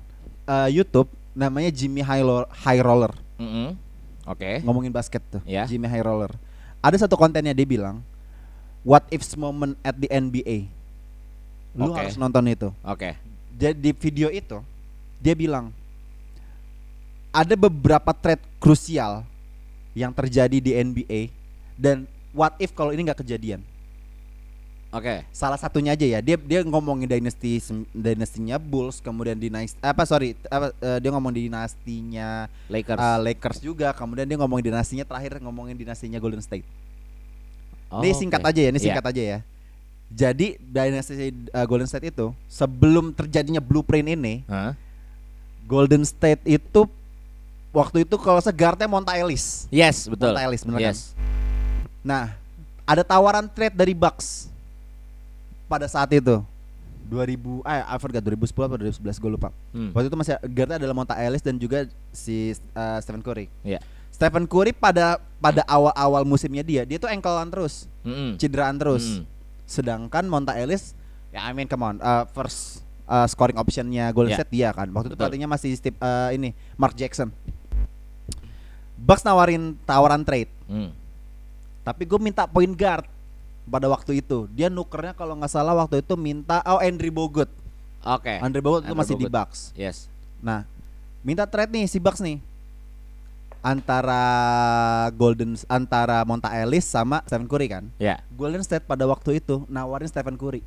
eh, 0.44 0.68
YouTube 0.72 1.08
namanya 1.34 1.68
Jimmy 1.68 1.98
High 1.98 2.22
Roller, 2.22 2.46
High 2.48 2.78
Roller 2.78 3.12
Mm-mm. 3.36 3.74
Oke. 4.24 4.62
ngomongin 4.62 4.88
basket 4.88 5.20
tuh 5.28 5.42
Ya. 5.42 5.66
Jimmy 5.66 5.84
High 5.84 6.00
Roller 6.00 6.30
ada 6.78 6.94
satu 6.94 7.14
kontennya 7.14 7.50
dia 7.50 7.66
bilang 7.66 7.98
what 8.86 9.02
ifs 9.08 9.34
moment 9.34 9.74
at 9.80 9.94
the 9.94 10.06
NBA 10.06 10.68
lu 11.74 11.90
Oke. 11.90 11.98
harus 11.98 12.14
nonton 12.14 12.46
itu 12.46 12.70
Oke. 12.80 13.18
jadi 13.52 13.74
di 13.74 13.90
video 13.90 14.30
itu 14.30 14.62
dia 15.18 15.34
bilang 15.34 15.74
ada 17.30 17.54
beberapa 17.54 18.14
trade 18.14 18.44
krusial 18.56 19.26
yang 19.90 20.10
terjadi 20.10 20.56
di 20.56 20.70
NBA 20.72 21.34
dan 21.74 22.06
what 22.30 22.54
if 22.56 22.70
kalau 22.70 22.90
ini 22.90 23.02
nggak 23.02 23.18
kejadian 23.20 23.58
Oke. 24.94 25.26
salah 25.28 25.58
satunya 25.58 25.90
aja 25.90 26.06
ya 26.06 26.22
dia 26.22 26.38
dia 26.38 26.62
ngomongin 26.62 27.10
dynasty 27.10 27.58
dynastinya 27.90 28.56
Bulls 28.56 29.02
kemudian 29.02 29.34
dinasti 29.34 29.74
apa 29.78 30.06
sorry 30.06 30.38
apa 30.46 30.70
eh, 30.78 30.98
dia 31.02 31.10
ngomong 31.10 31.34
dinastinya 31.34 32.46
Lakers. 32.70 32.96
eh, 32.96 33.18
Lakers 33.20 33.58
juga 33.58 33.90
kemudian 33.90 34.22
dia 34.22 34.38
ngomongin 34.38 34.70
dinastinya 34.70 35.02
terakhir 35.02 35.42
ngomongin 35.42 35.74
dinastinya 35.74 36.16
Golden 36.16 36.38
State 36.40 36.62
Oh, 37.90 38.02
ini 38.02 38.10
singkat 38.10 38.42
oke. 38.42 38.50
aja 38.50 38.58
ya, 38.58 38.68
ini 38.70 38.78
Iya. 38.78 38.86
singkat 38.90 39.06
aja 39.06 39.22
ya. 39.22 39.38
Jadi 40.10 40.58
dynasty 40.58 41.30
uh, 41.50 41.62
Golden 41.62 41.86
State 41.86 42.10
itu 42.10 42.34
sebelum 42.46 43.14
terjadinya 43.14 43.62
blueprint 43.62 44.08
ini, 44.10 44.42
Hah? 44.46 44.74
Golden 45.62 46.02
State 46.02 46.42
itu 46.42 46.90
waktu 47.70 48.02
itu 48.02 48.18
kalau 48.18 48.38
segarnya 48.38 48.90
Monta 48.90 49.14
Ellis. 49.14 49.70
Yes, 49.70 50.10
betul. 50.10 50.34
Monta 50.34 50.42
Ellis 50.42 50.62
bener 50.62 50.80
kan? 50.80 50.86
yes. 50.90 51.14
Nah, 52.02 52.34
ada 52.82 53.00
tawaran 53.00 53.46
trade 53.46 53.74
dari 53.74 53.94
Bucks 53.94 54.50
pada 55.66 55.86
saat 55.86 56.10
itu. 56.12 56.42
2000 57.04 57.36
eh 57.68 57.82
I 57.84 57.96
forgot 58.00 58.24
2010 58.24 58.48
atau 58.64 58.78
2011 58.80 59.20
gue 59.20 59.30
lupa. 59.30 59.48
Hmm. 59.76 59.92
Waktu 59.92 60.08
itu 60.08 60.16
masih 60.16 60.34
guardnya 60.48 60.76
adalah 60.80 60.96
Monta 60.96 61.14
Ellis 61.20 61.44
dan 61.44 61.60
juga 61.60 61.84
si 62.10 62.56
uh, 62.72 62.98
Stephen 63.04 63.20
Curry. 63.20 63.52
Iya. 63.60 63.78
Stephen 64.08 64.48
Curry 64.48 64.72
pada 64.72 65.20
pada 65.36 65.60
awal-awal 65.68 66.24
musimnya 66.24 66.64
dia, 66.64 66.86
dia 66.88 66.96
tuh 66.96 67.10
anklean 67.10 67.50
terus, 67.52 67.90
Mm-mm. 68.06 68.40
cederaan 68.40 68.80
terus. 68.80 69.20
Mm. 69.20 69.22
Sedangkan 69.68 70.24
Monta 70.24 70.56
Ellis 70.56 70.96
ya 71.28 71.44
I 71.44 71.52
mean 71.52 71.68
come 71.68 71.84
on, 71.84 71.96
uh, 72.00 72.24
first 72.32 72.80
uh, 73.04 73.28
scoring 73.28 73.58
optionnya 73.60 74.08
Golden 74.14 74.32
Ya. 74.32 74.40
State 74.40 74.52
dia 74.54 74.68
kan. 74.72 74.88
Waktu 74.88 75.12
itu 75.12 75.18
Betul. 75.18 75.28
pelatihnya 75.28 75.48
masih 75.50 75.76
Steve 75.76 75.98
uh, 76.00 76.32
ini 76.32 76.56
Mark 76.80 76.96
Jackson. 76.96 77.28
Bucks 78.96 79.20
nawarin 79.20 79.76
tawaran 79.84 80.24
trade, 80.24 80.48
Mm. 80.64 80.88
tapi 81.84 82.08
gue 82.08 82.16
minta 82.16 82.48
point 82.48 82.72
guard 82.72 83.04
pada 83.68 83.86
waktu 83.88 84.20
itu. 84.20 84.46
Dia 84.52 84.68
nukernya 84.68 85.16
kalau 85.16 85.34
nggak 85.36 85.52
salah 85.52 85.74
waktu 85.76 86.00
itu 86.04 86.14
minta 86.14 86.60
oh 86.68 86.80
Andrew 86.80 87.12
Bogut. 87.12 87.50
Oke. 88.04 88.40
Andrew 88.40 88.64
Bogut 88.64 88.84
itu 88.84 88.94
masih 88.94 89.16
di 89.16 89.26
Bogut. 89.26 89.34
Bucks. 89.34 89.72
Yes. 89.74 90.08
Nah, 90.44 90.68
minta 91.24 91.48
trade 91.48 91.72
nih 91.72 91.86
si 91.88 91.96
Bucks 91.96 92.20
nih 92.20 92.40
antara 93.64 94.22
Golden 95.16 95.56
antara 95.72 96.20
Monta 96.28 96.52
Ellis 96.52 96.84
sama 96.84 97.24
Stephen 97.24 97.48
Curry 97.48 97.68
kan. 97.72 97.84
Ya. 97.96 98.20
Golden 98.36 98.60
State 98.60 98.84
pada 98.84 99.08
waktu 99.08 99.40
itu 99.40 99.64
nawarin 99.72 100.04
Stephen 100.04 100.36
Curry. 100.36 100.60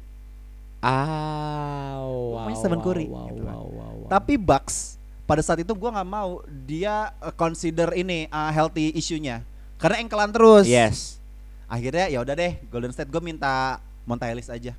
Ah. 0.81 2.01
Pokoknya 2.37 2.53
Wow, 2.53 2.61
Stephen 2.61 2.81
wow, 2.81 2.85
Curry, 2.85 3.05
Wow, 3.09 3.27
gitu 3.29 3.41
kan. 3.45 3.55
wow, 3.57 3.65
wow, 3.69 3.93
wow. 4.01 4.09
Tapi 4.09 4.33
Bucks 4.37 4.97
pada 5.27 5.43
saat 5.43 5.59
itu 5.59 5.73
gua 5.75 5.91
nggak 5.93 6.09
mau 6.09 6.39
dia 6.63 7.11
uh, 7.19 7.35
consider 7.35 7.91
ini 7.93 8.31
uh, 8.31 8.47
healthy 8.49 8.95
isunya 8.95 9.43
karena 9.77 10.01
engkelan 10.01 10.33
terus. 10.33 10.65
Yes. 10.65 11.21
Akhirnya 11.67 12.07
ya 12.07 12.23
udah 12.23 12.35
deh 12.35 12.55
Golden 12.71 12.95
State 12.95 13.11
gue 13.11 13.19
minta 13.19 13.83
Monta 14.07 14.31
Ellis 14.31 14.47
aja. 14.47 14.71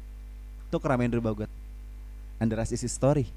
Tuh 0.72 0.80
keramen 0.80 1.12
Andrew 1.12 1.20
Bogut. 1.20 1.49
And 2.41 2.49
the 2.49 2.57
rest 2.57 2.72
is 2.72 2.80
history. 2.80 3.28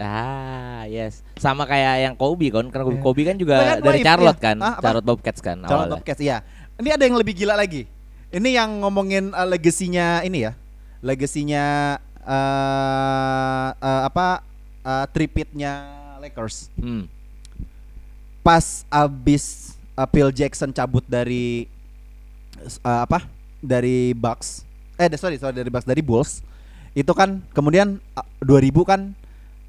Ah, 0.00 0.88
yes. 0.88 1.20
Sama 1.36 1.68
kayak 1.68 2.08
yang 2.08 2.14
Kobe 2.16 2.48
kan, 2.48 2.64
karena 2.72 2.88
Iya. 2.88 3.04
Kobe 3.04 3.22
kan 3.28 3.36
juga 3.36 3.54
Bahkan 3.60 3.78
dari 3.84 4.00
Charlotte 4.00 4.40
iya. 4.40 4.46
kan, 4.48 4.56
Ah? 4.64 4.74
Charlotte 4.80 5.06
Bobcats 5.12 5.40
kan 5.44 5.56
awalnya. 5.60 6.00
Bobcats 6.00 6.20
iya. 6.24 6.40
Ini 6.80 6.88
ada 6.96 7.04
yang 7.04 7.20
lebih 7.20 7.36
gila 7.36 7.52
lagi. 7.52 7.84
Ini 8.32 8.48
yang 8.56 8.80
ngomongin 8.80 9.36
uh, 9.36 9.44
legasinya 9.44 10.24
ini 10.24 10.48
ya. 10.48 10.56
Legasinya 11.04 11.96
uh, 12.24 13.68
uh, 13.76 14.02
apa 14.08 14.40
uh, 14.80 15.04
tripitnya 15.12 15.84
Lakers. 16.24 16.72
Hmm. 16.80 17.04
Pas 18.40 18.88
abis 18.88 19.76
uh, 19.92 20.08
Phil 20.08 20.32
Jackson 20.32 20.72
cabut 20.72 21.04
dari 21.04 21.68
uh, 22.82 23.00
apa? 23.04 23.26
Dari 23.60 24.16
Bucks. 24.16 24.64
Eh 24.96 25.08
sorry 25.16 25.36
sorry 25.36 25.56
dari 25.56 25.70
Bucks 25.72 25.86
dari 25.88 26.00
Bulls. 26.00 26.42
Itu 26.96 27.14
kan 27.14 27.44
kemudian 27.54 28.02
uh, 28.18 28.26
2000 28.42 28.72
kan 28.86 29.00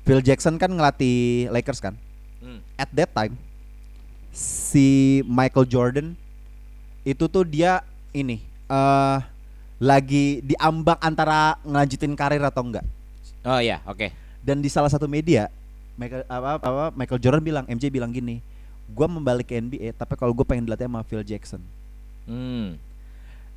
Phil 0.01 0.21
Jackson 0.25 0.57
kan 0.57 0.73
ngelatih 0.73 1.49
Lakers 1.53 1.79
kan. 1.79 1.93
Hmm. 2.41 2.59
At 2.79 2.89
that 2.97 3.13
time 3.13 3.37
si 4.31 5.19
Michael 5.27 5.67
Jordan 5.67 6.15
itu 7.03 7.27
tuh 7.27 7.43
dia 7.43 7.83
ini 8.15 8.39
eh 8.71 9.19
lagi 9.81 10.45
diambang 10.45 11.01
antara 11.01 11.57
ngelanjutin 11.65 12.13
karir 12.13 12.45
atau 12.45 12.61
enggak. 12.61 12.85
Oh 13.41 13.57
iya, 13.57 13.81
oke. 13.89 14.13
Dan 14.45 14.61
di 14.61 14.69
salah 14.69 14.93
satu 14.93 15.09
media 15.09 15.49
Michael 15.97 16.21
apa, 16.29 16.61
apa 16.61 16.85
Michael 16.93 17.21
Jordan 17.21 17.41
bilang 17.41 17.65
MJ 17.65 17.89
bilang 17.89 18.13
gini, 18.13 18.45
gua 18.93 19.09
membalik 19.09 19.49
ke 19.49 19.57
NBA 19.57 19.97
tapi 19.97 20.13
kalau 20.13 20.37
gue 20.37 20.45
pengen 20.45 20.69
dilatih 20.69 20.85
sama 20.85 21.01
Phil 21.01 21.25
Jackson. 21.25 21.61
Hmm. 22.25 22.77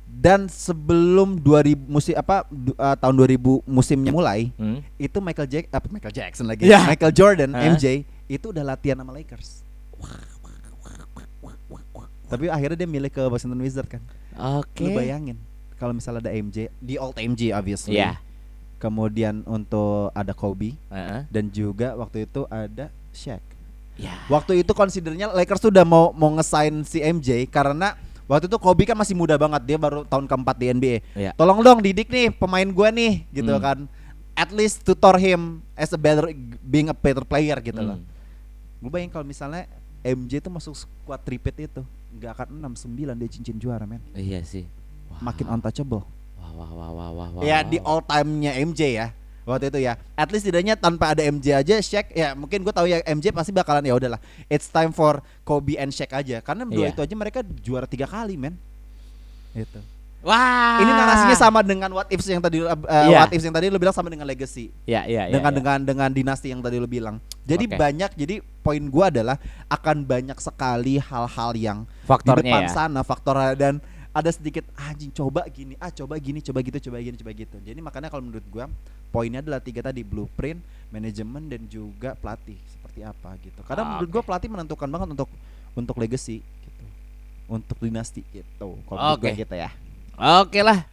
Dan 0.05 0.45
sebelum 0.45 1.35
2000 1.35 1.75
musim 1.89 2.13
apa 2.13 2.45
du- 2.47 2.77
eh, 2.77 2.95
tahun 2.95 3.15
2000 3.15 3.65
musimnya 3.65 4.13
mulai, 4.13 4.53
Hmm. 4.53 4.79
itu 4.95 5.17
Michael 5.17 5.49
Jack 5.49 5.65
apa 5.69 5.87
Michael 5.89 6.13
Jackson 6.13 6.45
lagi. 6.45 6.63
Ya. 6.63 6.85
Michael 6.85 7.11
Jordan 7.11 7.51
Hah? 7.51 7.65
MJ 7.73 8.05
itu 8.25 8.45
udah 8.53 8.63
latihan 8.63 8.97
sama 8.97 9.11
Lakers. 9.11 9.65
Tapi 12.25 12.49
akhirnya 12.49 12.77
dia 12.77 12.89
milih 12.89 13.09
ke 13.09 13.21
Washington 13.21 13.61
Wizards 13.61 13.85
kan. 13.87 14.01
Oke. 14.57 14.81
Lu 14.81 14.97
bayangin 14.97 15.37
kalau 15.75 15.93
misalnya 15.93 16.25
ada 16.25 16.33
MJ, 16.33 16.71
di 16.79 16.95
old 16.97 17.13
MJ 17.15 17.53
obviously. 17.53 17.99
Iya. 17.99 18.17
Kemudian 18.75 19.45
untuk 19.45 20.11
ada 20.11 20.33
Kobe 20.33 20.75
Heeh. 20.89 21.21
dan 21.29 21.45
juga 21.47 21.95
waktu 21.95 22.25
itu 22.25 22.43
ada 22.47 22.91
Shaq. 23.11 23.41
Ya. 23.95 24.19
Waktu 24.27 24.59
itu 24.59 24.71
considernya 24.75 25.31
Lakers 25.31 25.61
tuh 25.61 25.71
udah 25.71 25.87
mau 25.87 26.11
mau 26.11 26.27
ngesign 26.35 26.83
si 26.83 26.99
MJ 26.99 27.47
karena 27.47 27.95
waktu 28.25 28.45
itu 28.49 28.57
Kobe 28.57 28.83
kan 28.83 28.97
masih 28.97 29.13
muda 29.13 29.35
banget 29.35 29.61
dia 29.65 29.77
baru 29.77 30.01
tahun 30.03 30.25
keempat 30.25 30.55
di 30.57 30.65
NBA. 30.69 30.97
Iya. 31.13 31.31
Tolong 31.33 31.61
dong 31.61 31.79
didik 31.81 32.09
nih 32.09 32.33
pemain 32.33 32.65
gua 32.67 32.89
nih 32.89 33.25
gitu 33.31 33.53
Hmm. 33.53 33.63
kan. 33.63 33.77
At 34.35 34.51
least 34.51 34.83
tutor 34.83 35.15
him 35.15 35.63
as 35.73 35.95
a 35.95 35.99
better 35.99 36.27
being 36.59 36.91
a 36.91 36.95
better 36.95 37.23
player 37.23 37.55
gitu 37.63 37.79
loh. 37.79 37.97
Hmm. 37.97 38.07
Gue 38.83 38.89
bayangin 38.91 39.11
kalau 39.11 39.23
misalnya 39.23 39.63
MJ 40.03 40.43
tuh 40.43 40.51
masuk 40.51 40.75
squad 40.75 41.23
tripit 41.23 41.55
itu 41.57 41.81
nggak 42.15 42.31
akan 42.35 42.47
6 42.75 42.85
9 42.85 43.15
dia 43.15 43.29
cincin 43.31 43.55
juara 43.55 43.87
men. 43.87 44.03
Iya 44.11 44.43
sih. 44.43 44.67
Wah. 45.07 45.31
Makin 45.31 45.47
untouchable. 45.49 46.03
Wah 46.35 46.51
wah 46.51 46.69
wah 46.69 46.89
wah 46.91 47.09
wah. 47.09 47.27
wah, 47.31 47.43
ya 47.43 47.59
wah, 47.59 47.61
di 47.63 47.77
all 47.81 48.03
time-nya 48.03 48.53
MJ 48.59 48.81
ya 48.95 49.07
waktu 49.45 49.69
itu 49.69 49.79
ya 49.79 49.93
at 50.13 50.27
least 50.27 50.43
tidaknya 50.43 50.73
tanpa 50.73 51.13
ada 51.13 51.21
MJ 51.21 51.53
aja 51.53 51.77
Shaq 51.77 52.11
ya 52.11 52.33
mungkin 52.33 52.65
gue 52.65 52.73
tahu 52.73 52.89
ya 52.89 52.99
MJ 53.05 53.29
pasti 53.29 53.53
bakalan 53.53 53.85
ya 53.85 53.93
udahlah 53.93 54.17
it's 54.49 54.67
time 54.67 54.89
for 54.89 55.21
Kobe 55.41 55.77
and 55.77 55.93
Shaq 55.93 56.11
aja 56.11 56.41
karena 56.41 56.65
dua 56.65 56.89
Iya. 56.89 56.97
itu 56.97 57.01
aja 57.05 57.15
mereka 57.15 57.39
juara 57.61 57.85
tiga 57.85 58.09
kali 58.09 58.35
men 58.35 58.57
itu 59.53 59.77
Wah. 60.25 60.81
ini 60.81 60.89
narasinya 60.89 61.37
sama 61.37 61.61
dengan 61.61 61.93
what 61.93 62.09
ifs 62.09 62.25
yang 62.25 62.41
tadi 62.41 62.57
uh, 62.57 62.73
Iya. 62.73 63.17
what 63.21 63.29
ifs 63.29 63.45
yang 63.45 63.53
tadi 63.53 63.69
lo 63.69 63.77
bilang 63.77 63.93
sama 63.93 64.09
dengan 64.09 64.25
legacy 64.25 64.73
Ya 64.89 65.05
ya 65.05 65.29
ya. 65.29 65.37
dengan 65.37 65.53
ya. 65.53 65.57
dengan 65.61 65.79
dengan 65.85 66.09
dinasti 66.09 66.49
yang 66.49 66.65
tadi 66.65 66.81
lo 66.81 66.89
bilang 66.89 67.21
jadi 67.45 67.69
Oke. 67.69 67.77
banyak 67.77 68.11
jadi 68.17 68.35
poin 68.65 68.81
gua 68.89 69.13
adalah 69.13 69.37
akan 69.69 70.01
banyak 70.01 70.33
sekali 70.41 70.97
hal-hal 70.97 71.53
yang 71.53 71.79
di 71.85 72.09
faktornya 72.09 72.41
depan 72.41 72.63
ya. 72.65 72.73
sana 72.73 73.01
faktor 73.05 73.37
dan 73.53 73.77
ada 74.15 74.31
sedikit 74.31 74.63
anjing 74.79 75.11
coba 75.11 75.43
gini 75.51 75.75
ah 75.75 75.91
coba 75.91 76.15
gini 76.15 76.39
coba 76.39 76.63
gitu 76.63 76.87
coba 76.87 77.03
gini 77.03 77.19
coba 77.19 77.31
gitu. 77.35 77.59
Jadi 77.59 77.79
makanya 77.83 78.07
kalau 78.07 78.23
menurut 78.23 78.47
gua 78.47 78.71
poinnya 79.11 79.43
adalah 79.43 79.59
tiga 79.59 79.83
tadi 79.83 80.07
blueprint 80.07 80.63
manajemen 80.87 81.51
dan 81.51 81.67
juga 81.67 82.15
pelatih. 82.15 82.55
Seperti 82.71 83.03
apa 83.03 83.35
gitu. 83.43 83.59
Karena 83.67 83.83
Ah, 83.83 83.87
menurut 83.99 84.07
oke. 84.07 84.13
gua 84.15 84.23
pelatih 84.23 84.47
menentukan 84.47 84.87
banget 84.87 85.07
untuk 85.19 85.29
untuk 85.75 85.95
legacy 85.99 86.39
gitu. 86.39 86.83
Untuk 87.51 87.75
dinasti 87.83 88.23
gitu. 88.31 88.79
Kalau 88.87 88.99
gua 89.19 89.19
Oke. 89.19 89.35
gitu 89.35 89.51
ya. 89.51 89.69
Oke 90.39 90.63
lah. 90.63 90.87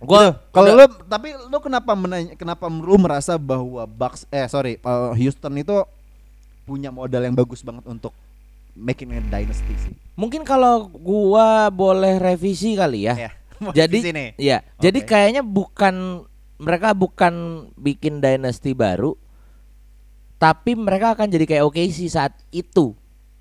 Gua 0.00 0.32
Gua 0.32 0.40
kalau 0.48 0.72
lu 0.80 0.84
tapi 1.08 1.36
lu 1.36 1.58
kenapa 1.60 1.92
menanya 1.92 2.32
kenapa 2.40 2.68
lu 2.72 2.96
merasa 2.96 3.36
bahwa 3.36 3.84
Bucks 3.84 4.24
eh 4.32 4.48
sorry 4.48 4.80
uh, 4.80 5.12
Houston 5.12 5.52
itu 5.60 5.76
punya 6.64 6.88
modal 6.88 7.20
yang 7.20 7.36
bagus 7.36 7.60
banget 7.60 7.84
untuk 7.84 8.16
making 8.76 9.10
a 9.10 9.24
dynasty 9.24 9.74
sih. 9.80 9.94
mungkin 10.12 10.44
kalau 10.44 10.86
gua 10.86 11.72
boleh 11.72 12.20
revisi 12.20 12.76
kali 12.76 13.08
ya. 13.08 13.16
Ya. 13.26 13.30
mau 13.56 13.72
Jadi 13.72 14.04
ya, 14.36 14.60
jadi 14.76 15.00
Oke. 15.00 15.08
kayaknya 15.08 15.40
bukan 15.40 16.28
mereka 16.60 16.92
bukan 16.92 17.32
bikin 17.74 18.20
dynasty 18.20 18.76
baru 18.76 19.16
tapi 20.36 20.76
mereka 20.76 21.16
akan 21.16 21.32
jadi 21.32 21.44
kayak 21.48 21.64
OKC 21.64 22.12
saat 22.12 22.36
itu. 22.52 22.92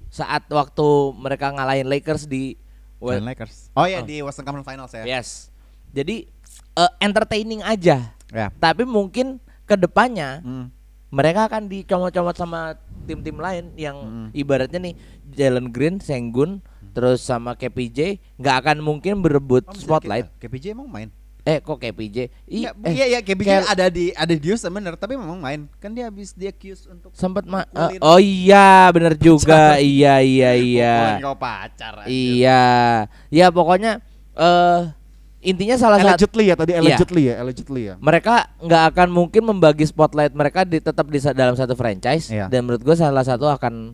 Saat 0.08 0.48
waktu 0.48 0.88
mereka 1.12 1.52
ngalahin 1.52 1.92
Lakers 1.92 2.24
di 2.24 2.56
well, 3.04 3.20
Lakers. 3.20 3.68
Oh 3.76 3.84
ya 3.84 4.00
Oh. 4.00 4.08
di 4.08 4.24
Western 4.24 4.48
Conference 4.48 4.68
Finals 4.68 4.92
ya. 4.96 5.04
Yes. 5.04 5.52
Jadi 5.92 6.32
eh, 6.76 6.92
entertaining 7.04 7.60
aja. 7.60 8.16
Ya. 8.32 8.48
Tapi 8.56 8.88
mungkin 8.88 9.44
ke 9.68 9.76
depannya 9.76 10.40
Hmm. 10.40 10.72
Mereka 11.16 11.48
akan 11.48 11.72
dicomot-comot 11.72 12.36
sama 12.36 12.76
tim-tim 13.08 13.40
lain 13.40 13.72
yang 13.76 13.96
Mm. 13.96 14.28
ibaratnya 14.36 14.80
nih 14.82 14.94
Jalen 15.32 15.72
Green, 15.72 16.04
Sengun, 16.04 16.60
terus 16.92 17.24
sama 17.24 17.56
KPJ 17.56 18.20
nggak 18.36 18.56
akan 18.60 18.78
mungkin 18.82 19.24
berebut 19.24 19.64
Oh, 19.64 19.72
spotlight. 19.72 20.28
KPJ 20.36 20.76
emang 20.76 20.92
main. 20.92 21.08
Eh 21.46 21.62
kok 21.62 21.78
KPJ? 21.78 22.18
Iya, 22.50 22.74
eh, 22.74 22.92
iya, 22.92 23.06
iya, 23.06 23.20
KPJ 23.22 23.46
Kel- 23.46 23.70
ada 23.70 23.86
di 23.88 24.10
ada 24.12 24.34
di 24.34 24.42
bener, 24.42 24.98
tapi 24.98 25.14
memang 25.14 25.38
main. 25.38 25.70
Kan 25.78 25.94
dia 25.94 26.10
habis 26.10 26.34
dia 26.34 26.50
accuse 26.50 26.90
untuk 26.90 27.14
sempat 27.14 27.46
ma 27.46 27.62
eh, 27.64 28.02
Oh 28.02 28.18
iya, 28.18 28.90
bener 28.90 29.14
juga. 29.14 29.78
iya, 29.78 30.18
iya, 30.20 30.52
iya. 30.74 31.22
Kau 31.22 31.38
pacar. 31.38 32.10
Iya. 32.10 33.06
Ya 33.30 33.48
pokoknya 33.54 34.02
eh 34.34 34.82
intinya 35.46 35.78
salah 35.78 36.02
satu 36.02 36.26
Allegedly 36.26 36.44
ya 36.50 36.56
tadi 36.58 36.72
Iya. 36.74 36.82
allegedly 36.82 37.24
ya, 37.30 37.36
allegedly 37.40 37.82
ya. 37.88 37.96
mereka 38.02 38.50
nggak 38.60 38.84
akan 38.92 39.08
mungkin 39.14 39.44
membagi 39.46 39.86
spotlight 39.86 40.34
mereka 40.34 40.66
di 40.66 40.82
tetap 40.82 41.06
di 41.06 41.22
dalam 41.22 41.54
satu 41.54 41.78
franchise 41.78 42.34
Iya. 42.34 42.50
dan 42.50 42.66
menurut 42.66 42.82
gue 42.82 42.96
salah 42.98 43.22
satu 43.22 43.46
akan 43.46 43.94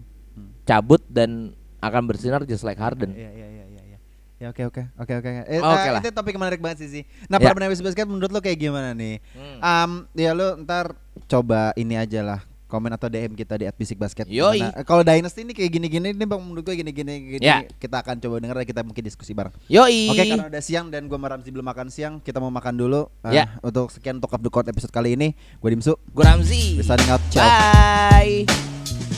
cabut 0.63 1.03
dan 1.11 1.51
akan 1.81 2.01
bersinar 2.07 2.45
just 2.45 2.61
like 2.63 2.77
Harden. 2.77 3.11
Iya 3.11 3.29
iya 3.33 3.47
iya 3.49 3.65
iya. 3.67 3.81
iya. 3.83 3.97
Ya 4.41 4.47
oke 4.53 4.61
oke 4.69 4.81
oke 4.97 5.13
oke. 5.17 5.29
Eh, 5.49 5.59
Oke 5.61 5.85
eh, 5.85 5.91
lah. 5.93 6.01
Itu 6.01 6.13
topik 6.13 6.37
menarik 6.37 6.61
banget 6.61 6.85
sih 6.85 6.89
sih. 6.89 7.03
Nah, 7.29 7.41
Ya. 7.41 7.49
para 7.49 7.57
penawis 7.57 7.81
basket 7.81 8.05
menurut 8.05 8.29
lo 8.29 8.41
kayak 8.41 8.57
gimana 8.57 8.93
nih? 8.93 9.17
Hmm. 9.33 9.57
Um, 9.61 9.91
ya 10.13 10.33
lo 10.37 10.57
ntar 10.61 10.93
coba 11.25 11.73
ini 11.77 11.97
aja 11.97 12.21
lah 12.21 12.39
komen 12.71 12.95
atau 12.95 13.11
DM 13.11 13.35
kita 13.35 13.59
di 13.59 13.67
@bisikbasket. 13.67 14.31
Yoi. 14.31 14.63
Eh, 14.63 14.87
Kalau 14.87 15.03
Dynasty 15.03 15.43
ini 15.43 15.51
kayak 15.51 15.71
gini-gini 15.75 16.15
nih 16.15 16.27
Bang 16.27 16.39
menurut 16.39 16.63
gue 16.63 16.79
gini-gini 16.79 17.35
gini. 17.35 17.43
Ya. 17.43 17.67
Kita 17.67 17.99
akan 17.99 18.23
coba 18.23 18.39
denger 18.39 18.55
dan 18.63 18.67
kita 18.71 18.81
mungkin 18.87 19.03
diskusi 19.03 19.35
bareng. 19.35 19.51
Yoi. 19.67 20.15
Oke, 20.15 20.23
karena 20.23 20.47
udah 20.47 20.63
siang 20.63 20.87
dan 20.87 21.11
gue 21.11 21.19
Ramzi 21.19 21.51
belum 21.51 21.67
makan 21.67 21.91
siang, 21.91 22.23
kita 22.23 22.39
mau 22.39 22.47
makan 22.47 22.79
dulu. 22.79 23.11
Ya. 23.27 23.59
Untuk 23.59 23.91
sekian 23.91 24.23
untuk 24.23 24.31
Up 24.31 24.39
The 24.39 24.47
Court 24.47 24.67
episode 24.71 24.95
kali 24.95 25.19
ini, 25.19 25.35
gue 25.35 25.69
Dimsu. 25.69 25.99
Gue 26.15 26.23
Ramzi. 26.23 26.79
Out. 27.11 27.21
Ciao. 27.27 27.43
Bye. 27.43 29.10